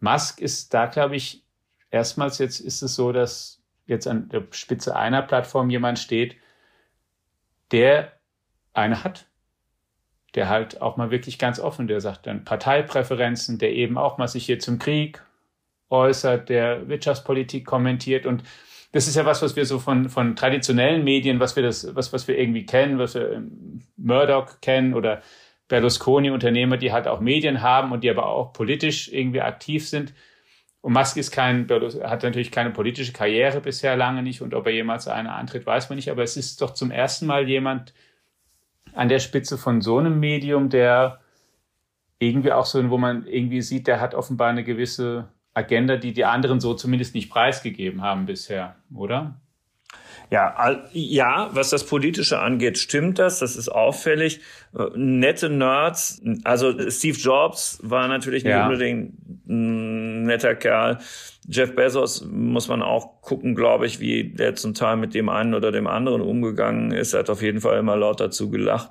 Musk 0.00 0.40
ist 0.40 0.74
da, 0.74 0.86
glaube 0.86 1.16
ich, 1.16 1.44
erstmals 1.90 2.38
jetzt 2.38 2.60
ist 2.60 2.82
es 2.82 2.94
so, 2.94 3.12
dass 3.12 3.62
jetzt 3.86 4.06
an 4.06 4.28
der 4.28 4.46
Spitze 4.50 4.96
einer 4.96 5.22
Plattform 5.22 5.70
jemand 5.70 5.98
steht, 5.98 6.36
der 7.72 8.17
eine 8.78 9.04
hat. 9.04 9.26
Der 10.34 10.48
halt 10.48 10.82
auch 10.82 10.96
mal 10.96 11.10
wirklich 11.10 11.38
ganz 11.38 11.58
offen, 11.58 11.88
der 11.88 12.00
sagt 12.00 12.26
dann 12.26 12.44
Parteipräferenzen, 12.44 13.58
der 13.58 13.72
eben 13.72 13.96
auch 13.96 14.18
mal 14.18 14.28
sich 14.28 14.44
hier 14.46 14.58
zum 14.58 14.78
Krieg 14.78 15.22
äußert, 15.90 16.48
der 16.48 16.88
Wirtschaftspolitik 16.88 17.64
kommentiert 17.64 18.26
und 18.26 18.42
das 18.92 19.06
ist 19.06 19.16
ja 19.16 19.26
was, 19.26 19.42
was 19.42 19.54
wir 19.54 19.66
so 19.66 19.78
von, 19.78 20.08
von 20.08 20.34
traditionellen 20.34 21.04
Medien, 21.04 21.40
was 21.40 21.56
wir 21.56 21.62
das, 21.62 21.94
was, 21.94 22.12
was 22.12 22.26
wir 22.26 22.38
irgendwie 22.38 22.64
kennen, 22.64 22.98
was 22.98 23.14
wir 23.14 23.42
Murdoch 23.96 24.60
kennen 24.60 24.94
oder 24.94 25.22
Berlusconi, 25.68 26.30
Unternehmer, 26.30 26.78
die 26.78 26.92
halt 26.92 27.06
auch 27.06 27.20
Medien 27.20 27.60
haben 27.60 27.92
und 27.92 28.02
die 28.02 28.10
aber 28.10 28.26
auch 28.26 28.54
politisch 28.54 29.12
irgendwie 29.12 29.42
aktiv 29.42 29.86
sind. 29.86 30.14
Und 30.80 30.94
Musk 30.94 31.18
ist 31.18 31.32
kein, 31.32 31.68
hat 31.68 32.22
natürlich 32.22 32.50
keine 32.50 32.70
politische 32.70 33.12
Karriere 33.12 33.60
bisher 33.60 33.96
lange 33.96 34.22
nicht 34.22 34.40
und 34.40 34.54
ob 34.54 34.66
er 34.66 34.72
jemals 34.72 35.06
eine 35.06 35.32
antritt, 35.32 35.66
weiß 35.66 35.90
man 35.90 35.96
nicht. 35.96 36.10
Aber 36.10 36.22
es 36.22 36.36
ist 36.38 36.62
doch 36.62 36.72
zum 36.72 36.90
ersten 36.90 37.26
Mal 37.26 37.46
jemand 37.48 37.92
an 38.98 39.08
der 39.08 39.20
Spitze 39.20 39.56
von 39.56 39.80
so 39.80 39.98
einem 39.98 40.18
Medium, 40.18 40.70
der 40.70 41.20
irgendwie 42.18 42.50
auch 42.50 42.66
so, 42.66 42.90
wo 42.90 42.98
man 42.98 43.26
irgendwie 43.26 43.62
sieht, 43.62 43.86
der 43.86 44.00
hat 44.00 44.12
offenbar 44.12 44.48
eine 44.48 44.64
gewisse 44.64 45.28
Agenda, 45.54 45.96
die 45.96 46.12
die 46.12 46.24
anderen 46.24 46.58
so 46.58 46.74
zumindest 46.74 47.14
nicht 47.14 47.30
preisgegeben 47.30 48.02
haben 48.02 48.26
bisher, 48.26 48.74
oder? 48.92 49.40
Ja, 50.30 50.82
ja, 50.92 51.48
was 51.52 51.70
das 51.70 51.84
Politische 51.84 52.38
angeht, 52.38 52.76
stimmt 52.76 53.18
das. 53.18 53.38
Das 53.38 53.56
ist 53.56 53.70
auffällig. 53.70 54.40
Äh, 54.78 54.84
nette 54.94 55.48
Nerds. 55.48 56.20
Also 56.44 56.90
Steve 56.90 57.16
Jobs 57.16 57.78
war 57.82 58.08
natürlich 58.08 58.44
nicht 58.44 58.52
ja. 58.52 58.66
unbedingt 58.66 59.14
ein 59.48 60.24
netter 60.24 60.54
Kerl. 60.54 60.98
Jeff 61.48 61.74
Bezos 61.74 62.26
muss 62.30 62.68
man 62.68 62.82
auch 62.82 63.22
gucken, 63.22 63.54
glaube 63.54 63.86
ich, 63.86 64.00
wie 64.00 64.24
der 64.24 64.54
zum 64.54 64.74
Teil 64.74 64.98
mit 64.98 65.14
dem 65.14 65.30
einen 65.30 65.54
oder 65.54 65.72
dem 65.72 65.86
anderen 65.86 66.20
umgegangen 66.20 66.92
ist. 66.92 67.14
Er 67.14 67.20
hat 67.20 67.30
auf 67.30 67.40
jeden 67.40 67.62
Fall 67.62 67.78
immer 67.78 67.96
laut 67.96 68.20
dazu 68.20 68.50
gelacht. 68.50 68.90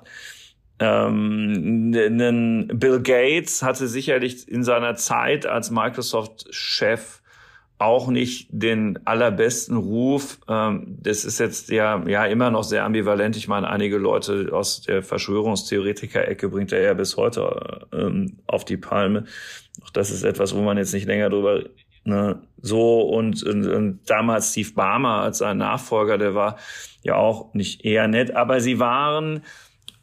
Ähm, 0.80 1.92
Bill 1.92 3.00
Gates 3.00 3.62
hatte 3.62 3.86
sicherlich 3.86 4.48
in 4.48 4.64
seiner 4.64 4.96
Zeit 4.96 5.46
als 5.46 5.70
Microsoft-Chef 5.70 7.20
auch 7.78 8.08
nicht 8.08 8.48
den 8.50 8.98
allerbesten 9.06 9.76
Ruf. 9.76 10.38
Ähm, 10.48 10.98
das 11.00 11.24
ist 11.24 11.38
jetzt 11.38 11.70
ja, 11.70 12.04
ja 12.06 12.26
immer 12.26 12.50
noch 12.50 12.64
sehr 12.64 12.84
ambivalent. 12.84 13.36
Ich 13.36 13.48
meine, 13.48 13.68
einige 13.68 13.98
Leute 13.98 14.50
aus 14.52 14.82
der 14.82 15.02
Verschwörungstheoretiker-Ecke 15.02 16.48
bringt 16.48 16.72
er 16.72 16.82
ja 16.82 16.94
bis 16.94 17.16
heute 17.16 17.86
ähm, 17.92 18.38
auf 18.46 18.64
die 18.64 18.76
Palme. 18.76 19.24
Auch 19.84 19.90
das 19.90 20.10
ist 20.10 20.24
etwas, 20.24 20.54
wo 20.56 20.60
man 20.62 20.76
jetzt 20.76 20.92
nicht 20.92 21.06
länger 21.06 21.30
drüber 21.30 21.62
ne, 22.04 22.42
so 22.60 23.00
und, 23.02 23.42
und, 23.44 23.66
und 23.66 24.00
damals 24.06 24.50
Steve 24.50 24.72
Barmer 24.72 25.22
als 25.22 25.38
sein 25.38 25.58
Nachfolger, 25.58 26.18
der 26.18 26.34
war 26.34 26.56
ja 27.02 27.14
auch 27.14 27.54
nicht 27.54 27.84
eher 27.84 28.08
nett, 28.08 28.34
aber 28.34 28.60
sie 28.60 28.80
waren 28.80 29.42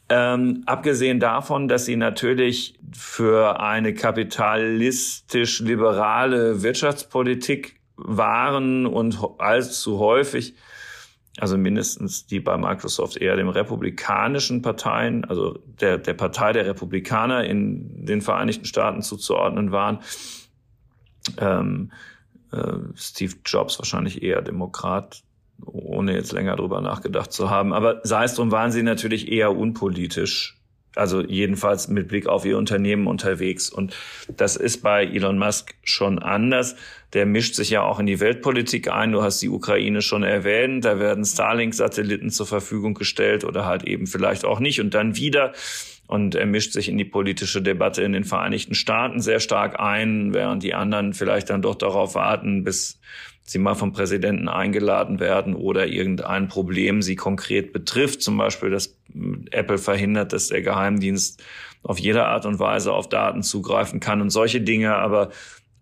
ähm, 0.07 0.61
abgesehen 0.67 1.19
davon, 1.19 1.67
dass 1.67 1.85
sie 1.85 1.95
natürlich 1.95 2.77
für 2.93 3.59
eine 3.59 3.95
kapitalistisch-liberale 3.95 6.61
Wirtschaftspolitik 6.61 7.79
waren 7.95 8.85
und 8.85 9.17
allzu 9.39 9.97
häufig, 9.99 10.53
also 11.37 11.57
mindestens 11.57 12.27
die 12.27 12.39
bei 12.39 12.55
Microsoft 12.57 13.17
eher 13.17 13.35
dem 13.35 13.49
republikanischen 13.49 14.61
Parteien, 14.61 15.25
also 15.25 15.57
der, 15.65 15.97
der 15.97 16.13
Partei 16.13 16.53
der 16.53 16.67
Republikaner 16.67 17.43
in 17.43 18.05
den 18.05 18.21
Vereinigten 18.21 18.65
Staaten 18.65 19.01
zuzuordnen 19.01 19.71
waren. 19.71 20.01
Ähm, 21.37 21.91
äh, 22.51 22.73
Steve 22.95 23.33
Jobs 23.43 23.79
wahrscheinlich 23.79 24.21
eher 24.21 24.43
Demokrat 24.43 25.24
ohne 25.63 26.13
jetzt 26.13 26.31
länger 26.31 26.55
drüber 26.55 26.81
nachgedacht 26.81 27.31
zu 27.31 27.49
haben. 27.49 27.73
Aber 27.73 28.01
sei 28.03 28.25
es 28.25 28.35
drum, 28.35 28.51
waren 28.51 28.71
sie 28.71 28.83
natürlich 28.83 29.31
eher 29.31 29.55
unpolitisch. 29.55 30.57
Also 30.95 31.21
jedenfalls 31.21 31.89
mit 31.89 32.07
Blick 32.07 32.27
auf 32.27 32.45
ihr 32.45 32.57
Unternehmen 32.57 33.07
unterwegs. 33.07 33.69
Und 33.69 33.95
das 34.29 34.55
ist 34.55 34.81
bei 34.81 35.05
Elon 35.05 35.37
Musk 35.37 35.75
schon 35.83 36.19
anders. 36.19 36.75
Der 37.13 37.25
mischt 37.25 37.55
sich 37.55 37.69
ja 37.69 37.81
auch 37.81 37.99
in 37.99 38.05
die 38.05 38.21
Weltpolitik 38.21 38.89
ein. 38.89 39.11
Du 39.11 39.21
hast 39.21 39.41
die 39.41 39.49
Ukraine 39.49 40.01
schon 40.01 40.23
erwähnt. 40.23 40.85
Da 40.85 40.99
werden 40.99 41.25
Starlink-Satelliten 41.25 42.29
zur 42.29 42.45
Verfügung 42.45 42.93
gestellt 42.93 43.43
oder 43.43 43.65
halt 43.65 43.83
eben 43.83 44.07
vielleicht 44.07 44.45
auch 44.45 44.59
nicht. 44.59 44.79
Und 44.79 44.93
dann 44.93 45.17
wieder 45.17 45.53
und 46.07 46.35
er 46.35 46.45
mischt 46.45 46.73
sich 46.73 46.89
in 46.89 46.97
die 46.97 47.05
politische 47.05 47.61
Debatte 47.61 48.03
in 48.03 48.13
den 48.13 48.23
Vereinigten 48.23 48.75
Staaten 48.75 49.19
sehr 49.19 49.39
stark 49.39 49.79
ein, 49.79 50.33
während 50.33 50.63
die 50.63 50.73
anderen 50.73 51.13
vielleicht 51.13 51.49
dann 51.49 51.61
doch 51.61 51.75
darauf 51.75 52.15
warten, 52.15 52.63
bis 52.63 52.99
sie 53.43 53.59
mal 53.59 53.75
vom 53.75 53.93
Präsidenten 53.93 54.47
eingeladen 54.47 55.19
werden 55.19 55.53
oder 55.53 55.87
irgendein 55.87 56.47
Problem 56.47 57.01
sie 57.01 57.15
konkret 57.15 57.73
betrifft, 57.73 58.21
zum 58.21 58.37
Beispiel, 58.37 58.71
dass 58.71 58.97
Apple 59.51 59.77
verhindert, 59.77 60.33
dass 60.33 60.47
der 60.47 60.61
Geheimdienst 60.61 61.43
auf 61.83 61.99
jede 61.99 62.25
Art 62.25 62.45
und 62.45 62.59
Weise 62.59 62.91
auf 62.91 63.07
Daten 63.07 63.43
zugreifen 63.43 63.99
kann 63.99 64.21
und 64.21 64.31
solche 64.31 64.61
Dinge. 64.61 64.95
Aber 64.95 65.29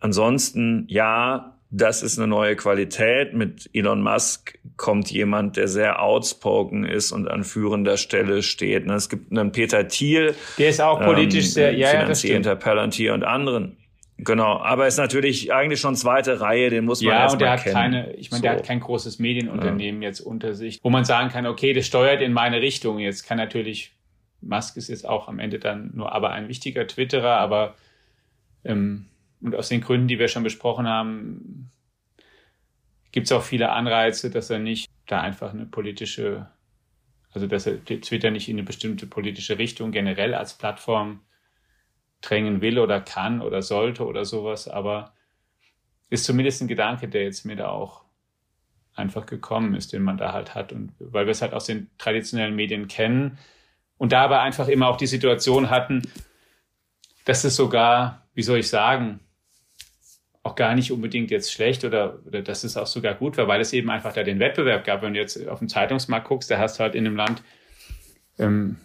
ansonsten, 0.01 0.85
ja, 0.89 1.52
das 1.75 2.03
ist 2.03 2.19
eine 2.19 2.27
neue 2.27 2.55
Qualität. 2.55 3.33
Mit 3.33 3.67
Elon 3.73 4.03
Musk 4.03 4.59
kommt 4.77 5.09
jemand, 5.09 5.57
der 5.57 5.67
sehr 5.67 6.03
outspoken 6.03 6.85
ist 6.85 7.11
und 7.11 7.27
an 7.27 7.43
führender 7.43 7.97
Stelle 7.97 8.43
steht. 8.43 8.87
Es 8.87 9.09
gibt 9.09 9.31
einen 9.31 9.51
Peter 9.51 9.87
Thiel. 9.87 10.35
Der 10.59 10.69
ist 10.69 10.79
auch 10.79 11.01
politisch 11.03 11.45
ähm, 11.45 11.51
sehr, 11.51 11.73
ja, 11.73 11.93
ja, 11.93 12.05
das 12.05 12.19
stimmt. 12.19 12.59
Palantir 12.59 13.15
und 13.15 13.23
anderen. 13.23 13.77
Genau, 14.19 14.59
aber 14.59 14.85
ist 14.85 14.97
natürlich 14.97 15.51
eigentlich 15.51 15.79
schon 15.79 15.95
zweite 15.95 16.39
Reihe, 16.39 16.69
den 16.69 16.85
muss 16.85 17.01
man 17.01 17.11
ja, 17.11 17.21
erst 17.21 17.33
und 17.33 17.41
der 17.41 17.51
hat 17.51 17.63
kennen. 17.63 17.73
keine, 17.73 18.13
ich 18.13 18.29
meine, 18.29 18.37
so. 18.37 18.43
der 18.43 18.51
hat 18.51 18.65
kein 18.65 18.79
großes 18.79 19.17
Medienunternehmen 19.17 20.03
ja. 20.03 20.09
jetzt 20.09 20.21
unter 20.21 20.53
sich, 20.53 20.79
wo 20.83 20.91
man 20.91 21.03
sagen 21.03 21.29
kann, 21.29 21.47
okay, 21.47 21.73
das 21.73 21.87
steuert 21.87 22.21
in 22.21 22.33
meine 22.33 22.61
Richtung. 22.61 22.99
Jetzt 22.99 23.27
kann 23.27 23.39
natürlich, 23.39 23.91
Musk 24.41 24.77
ist 24.77 24.89
jetzt 24.89 25.09
auch 25.09 25.27
am 25.27 25.39
Ende 25.39 25.57
dann 25.57 25.89
nur 25.95 26.13
aber 26.13 26.29
ein 26.29 26.47
wichtiger 26.47 26.85
Twitterer, 26.85 27.37
aber 27.37 27.73
ähm, 28.63 29.07
und 29.43 29.55
aus 29.55 29.69
den 29.69 29.81
Gründen, 29.81 30.07
die 30.07 30.19
wir 30.19 30.27
schon 30.27 30.43
besprochen 30.43 30.87
haben, 30.87 31.69
gibt 33.11 33.27
es 33.27 33.31
auch 33.31 33.43
viele 33.43 33.71
Anreize, 33.71 34.31
dass 34.31 34.49
er 34.49 34.59
nicht 34.59 34.89
da 35.05 35.21
einfach 35.21 35.53
eine 35.53 35.65
politische, 35.65 36.47
also 37.31 37.47
dass 37.47 37.67
er 37.67 37.83
Twitter 37.83 38.31
nicht 38.31 38.49
in 38.49 38.55
eine 38.55 38.63
bestimmte 38.63 39.05
politische 39.05 39.57
Richtung 39.57 39.91
generell 39.91 40.33
als 40.33 40.57
Plattform 40.57 41.21
drängen 42.21 42.61
will 42.61 42.79
oder 42.79 43.01
kann 43.01 43.41
oder 43.41 43.61
sollte 43.61 44.05
oder 44.05 44.25
sowas, 44.25 44.67
aber 44.67 45.13
ist 46.09 46.25
zumindest 46.25 46.61
ein 46.61 46.67
Gedanke, 46.67 47.07
der 47.07 47.23
jetzt 47.23 47.45
mir 47.45 47.55
da 47.55 47.69
auch 47.69 48.03
einfach 48.95 49.25
gekommen 49.25 49.75
ist, 49.75 49.93
den 49.93 50.03
man 50.03 50.17
da 50.17 50.31
halt 50.31 50.55
hat. 50.55 50.71
Und 50.71 50.93
weil 50.99 51.25
wir 51.25 51.31
es 51.31 51.41
halt 51.41 51.53
aus 51.53 51.65
den 51.65 51.89
traditionellen 51.97 52.55
Medien 52.55 52.87
kennen 52.87 53.37
und 53.97 54.11
dabei 54.11 54.39
einfach 54.39 54.67
immer 54.67 54.87
auch 54.87 54.97
die 54.97 55.07
Situation 55.07 55.69
hatten, 55.69 56.03
dass 57.25 57.43
es 57.43 57.55
sogar, 57.55 58.27
wie 58.33 58.43
soll 58.43 58.59
ich 58.59 58.69
sagen, 58.69 59.19
auch 60.43 60.55
gar 60.55 60.75
nicht 60.75 60.91
unbedingt 60.91 61.31
jetzt 61.31 61.51
schlecht 61.53 61.85
oder, 61.85 62.19
oder 62.25 62.41
dass 62.41 62.65
es 62.65 62.75
auch 62.75 62.87
sogar 62.87 63.15
gut 63.15 63.37
war, 63.37 63.47
weil 63.47 63.61
es 63.61 63.71
eben 63.71 63.89
einfach 63.89 64.13
da 64.13 64.23
den 64.23 64.39
Wettbewerb 64.39 64.83
gab. 64.83 65.01
Wenn 65.01 65.13
du 65.13 65.19
jetzt 65.19 65.47
auf 65.47 65.59
den 65.59 65.69
Zeitungsmarkt 65.69 66.27
guckst, 66.27 66.51
da 66.51 66.59
hast 66.59 66.77
du 66.77 66.83
halt 66.83 66.95
in 66.95 67.07
einem 67.07 67.15
Land, 67.15 67.41
ähm, 68.37 68.77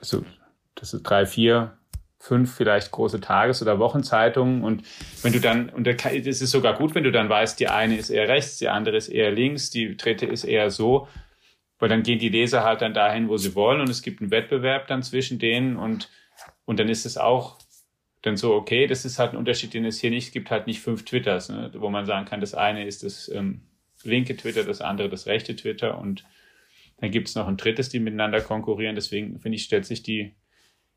so, 0.00 0.24
das 0.74 0.94
ist 0.94 1.02
drei, 1.02 1.26
vier, 1.26 1.76
fünf 2.18 2.54
vielleicht 2.54 2.92
große 2.92 3.20
Tages- 3.20 3.62
oder 3.62 3.78
Wochenzeitungen 3.78 4.64
und 4.64 4.84
wenn 5.22 5.32
du 5.32 5.40
dann, 5.40 5.68
und 5.68 5.86
es 5.86 6.40
ist 6.40 6.50
sogar 6.50 6.74
gut, 6.74 6.94
wenn 6.94 7.04
du 7.04 7.12
dann 7.12 7.28
weißt, 7.28 7.60
die 7.60 7.68
eine 7.68 7.96
ist 7.96 8.10
eher 8.10 8.28
rechts, 8.28 8.58
die 8.58 8.68
andere 8.68 8.96
ist 8.96 9.08
eher 9.08 9.32
links, 9.32 9.70
die 9.70 9.96
dritte 9.96 10.26
ist 10.26 10.44
eher 10.44 10.70
so, 10.70 11.08
weil 11.78 11.88
dann 11.88 12.04
gehen 12.04 12.20
die 12.20 12.28
Leser 12.28 12.62
halt 12.62 12.80
dann 12.80 12.94
dahin, 12.94 13.28
wo 13.28 13.36
sie 13.36 13.54
wollen 13.54 13.80
und 13.80 13.90
es 13.90 14.02
gibt 14.02 14.20
einen 14.20 14.30
Wettbewerb 14.30 14.86
dann 14.86 15.02
zwischen 15.02 15.40
denen 15.40 15.76
und, 15.76 16.08
und 16.64 16.78
dann 16.78 16.88
ist 16.88 17.04
es 17.06 17.18
auch 17.18 17.58
dann 18.22 18.36
so, 18.36 18.54
okay, 18.54 18.86
das 18.86 19.04
ist 19.04 19.18
halt 19.18 19.32
ein 19.32 19.36
Unterschied, 19.36 19.74
den 19.74 19.84
es 19.84 20.00
hier 20.00 20.10
nicht 20.10 20.32
gibt, 20.32 20.50
halt 20.50 20.66
nicht 20.66 20.80
fünf 20.80 21.04
Twitters, 21.04 21.48
ne, 21.48 21.72
wo 21.76 21.90
man 21.90 22.06
sagen 22.06 22.26
kann, 22.26 22.40
das 22.40 22.54
eine 22.54 22.86
ist 22.86 23.02
das 23.02 23.28
ähm, 23.28 23.62
linke 24.04 24.36
Twitter, 24.36 24.64
das 24.64 24.80
andere 24.80 25.08
das 25.08 25.26
rechte 25.26 25.54
Twitter 25.56 25.98
und 25.98 26.24
dann 26.98 27.10
gibt 27.10 27.28
es 27.28 27.34
noch 27.34 27.48
ein 27.48 27.56
drittes, 27.56 27.88
die 27.88 27.98
miteinander 27.98 28.40
konkurrieren. 28.40 28.94
Deswegen 28.94 29.40
finde 29.40 29.56
ich, 29.56 29.64
stellt 29.64 29.84
sich 29.84 30.04
die, 30.04 30.36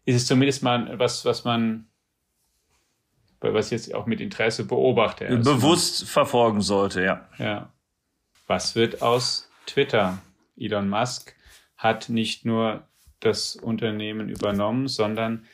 ist 0.06 0.16
es 0.16 0.28
zumindest 0.28 0.62
mal 0.62 1.00
was, 1.00 1.26
was 1.26 1.46
man, 1.46 1.88
was 3.40 3.72
jetzt 3.72 3.94
auch 3.96 4.06
mit 4.06 4.22
Interesse 4.22 4.66
beobachte. 4.66 5.26
Bewusst 5.26 6.02
also, 6.02 6.06
verfolgen 6.06 6.62
sollte, 6.62 7.04
ja. 7.04 7.28
Ja. 7.40 7.74
Was 8.46 8.76
wird 8.76 9.02
aus 9.02 9.50
Twitter? 9.66 10.22
Elon 10.56 10.90
Musk 10.90 11.36
hat 11.76 12.10
nicht 12.10 12.46
nur 12.46 12.88
das 13.20 13.56
Unternehmen 13.56 14.30
übernommen, 14.30 14.88
sondern 14.88 15.48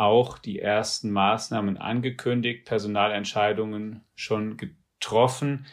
auch 0.00 0.38
die 0.38 0.58
ersten 0.58 1.10
Maßnahmen 1.10 1.76
angekündigt, 1.76 2.64
Personalentscheidungen 2.64 4.02
schon 4.14 4.56
getroffen. 4.56 5.66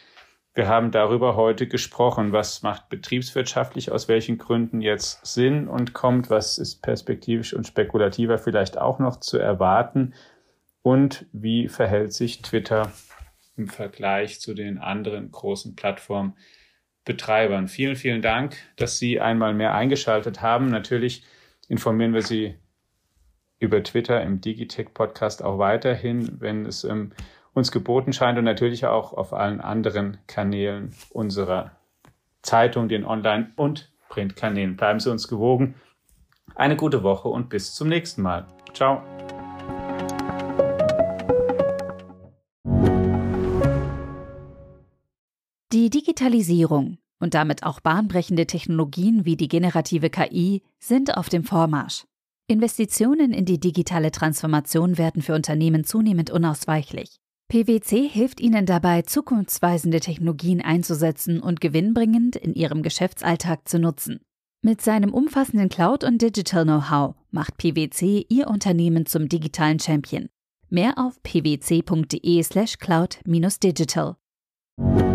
Wir 0.54 0.68
haben 0.68 0.90
darüber 0.90 1.34
heute 1.34 1.66
gesprochen, 1.66 2.32
was 2.32 2.62
macht 2.62 2.90
betriebswirtschaftlich 2.90 3.90
aus 3.90 4.06
welchen 4.06 4.36
Gründen 4.36 4.82
jetzt 4.82 5.24
Sinn 5.24 5.66
und 5.66 5.94
kommt, 5.94 6.28
was 6.28 6.58
ist 6.58 6.82
perspektivisch 6.82 7.54
und 7.54 7.66
spekulativer 7.66 8.36
vielleicht 8.38 8.76
auch 8.76 8.98
noch 8.98 9.18
zu 9.18 9.38
erwarten 9.38 10.12
und 10.82 11.26
wie 11.32 11.68
verhält 11.68 12.12
sich 12.12 12.42
Twitter 12.42 12.92
im 13.56 13.68
Vergleich 13.68 14.40
zu 14.40 14.52
den 14.52 14.78
anderen 14.78 15.30
großen 15.30 15.74
Plattformbetreibern. 15.74 17.66
Vielen, 17.68 17.96
vielen 17.96 18.20
Dank, 18.20 18.56
dass 18.76 18.98
Sie 18.98 19.20
einmal 19.20 19.54
mehr 19.54 19.74
eingeschaltet 19.74 20.42
haben. 20.42 20.66
Natürlich 20.66 21.24
informieren 21.68 22.12
wir 22.12 22.22
Sie 22.22 22.56
über 23.58 23.82
Twitter 23.82 24.22
im 24.22 24.40
Digitech 24.40 24.94
Podcast 24.94 25.42
auch 25.42 25.58
weiterhin, 25.58 26.40
wenn 26.40 26.66
es 26.66 26.84
ähm, 26.84 27.12
uns 27.54 27.72
geboten 27.72 28.12
scheint 28.12 28.38
und 28.38 28.44
natürlich 28.44 28.86
auch 28.86 29.12
auf 29.12 29.32
allen 29.32 29.60
anderen 29.60 30.18
Kanälen 30.26 30.94
unserer 31.10 31.72
Zeitung, 32.42 32.88
den 32.88 33.04
Online- 33.04 33.50
und 33.56 33.92
Printkanälen. 34.08 34.76
Bleiben 34.76 35.00
Sie 35.00 35.10
uns 35.10 35.28
gewogen. 35.28 35.74
Eine 36.54 36.76
gute 36.76 37.02
Woche 37.02 37.28
und 37.28 37.48
bis 37.48 37.74
zum 37.74 37.88
nächsten 37.88 38.22
Mal. 38.22 38.46
Ciao. 38.72 39.02
Die 45.72 45.90
Digitalisierung 45.90 46.98
und 47.20 47.34
damit 47.34 47.64
auch 47.64 47.80
bahnbrechende 47.80 48.46
Technologien 48.46 49.24
wie 49.24 49.36
die 49.36 49.48
generative 49.48 50.08
KI 50.08 50.62
sind 50.78 51.16
auf 51.16 51.28
dem 51.28 51.44
Vormarsch. 51.44 52.04
Investitionen 52.50 53.34
in 53.34 53.44
die 53.44 53.60
digitale 53.60 54.10
Transformation 54.10 54.96
werden 54.96 55.20
für 55.20 55.34
Unternehmen 55.34 55.84
zunehmend 55.84 56.30
unausweichlich. 56.30 57.18
PwC 57.48 58.08
hilft 58.08 58.40
ihnen 58.40 58.64
dabei, 58.64 59.02
zukunftsweisende 59.02 60.00
Technologien 60.00 60.62
einzusetzen 60.62 61.40
und 61.40 61.60
gewinnbringend 61.60 62.36
in 62.36 62.54
ihrem 62.54 62.82
Geschäftsalltag 62.82 63.68
zu 63.68 63.78
nutzen. 63.78 64.20
Mit 64.62 64.80
seinem 64.80 65.12
umfassenden 65.12 65.68
Cloud- 65.68 66.04
und 66.04 66.22
Digital-Know-how 66.22 67.16
macht 67.30 67.58
PwC 67.58 68.24
ihr 68.30 68.48
Unternehmen 68.48 69.04
zum 69.04 69.28
digitalen 69.28 69.78
Champion. 69.78 70.30
Mehr 70.70 70.94
auf 70.96 71.22
pwc.de/cloud-digital. 71.22 74.16
slash 74.80 75.07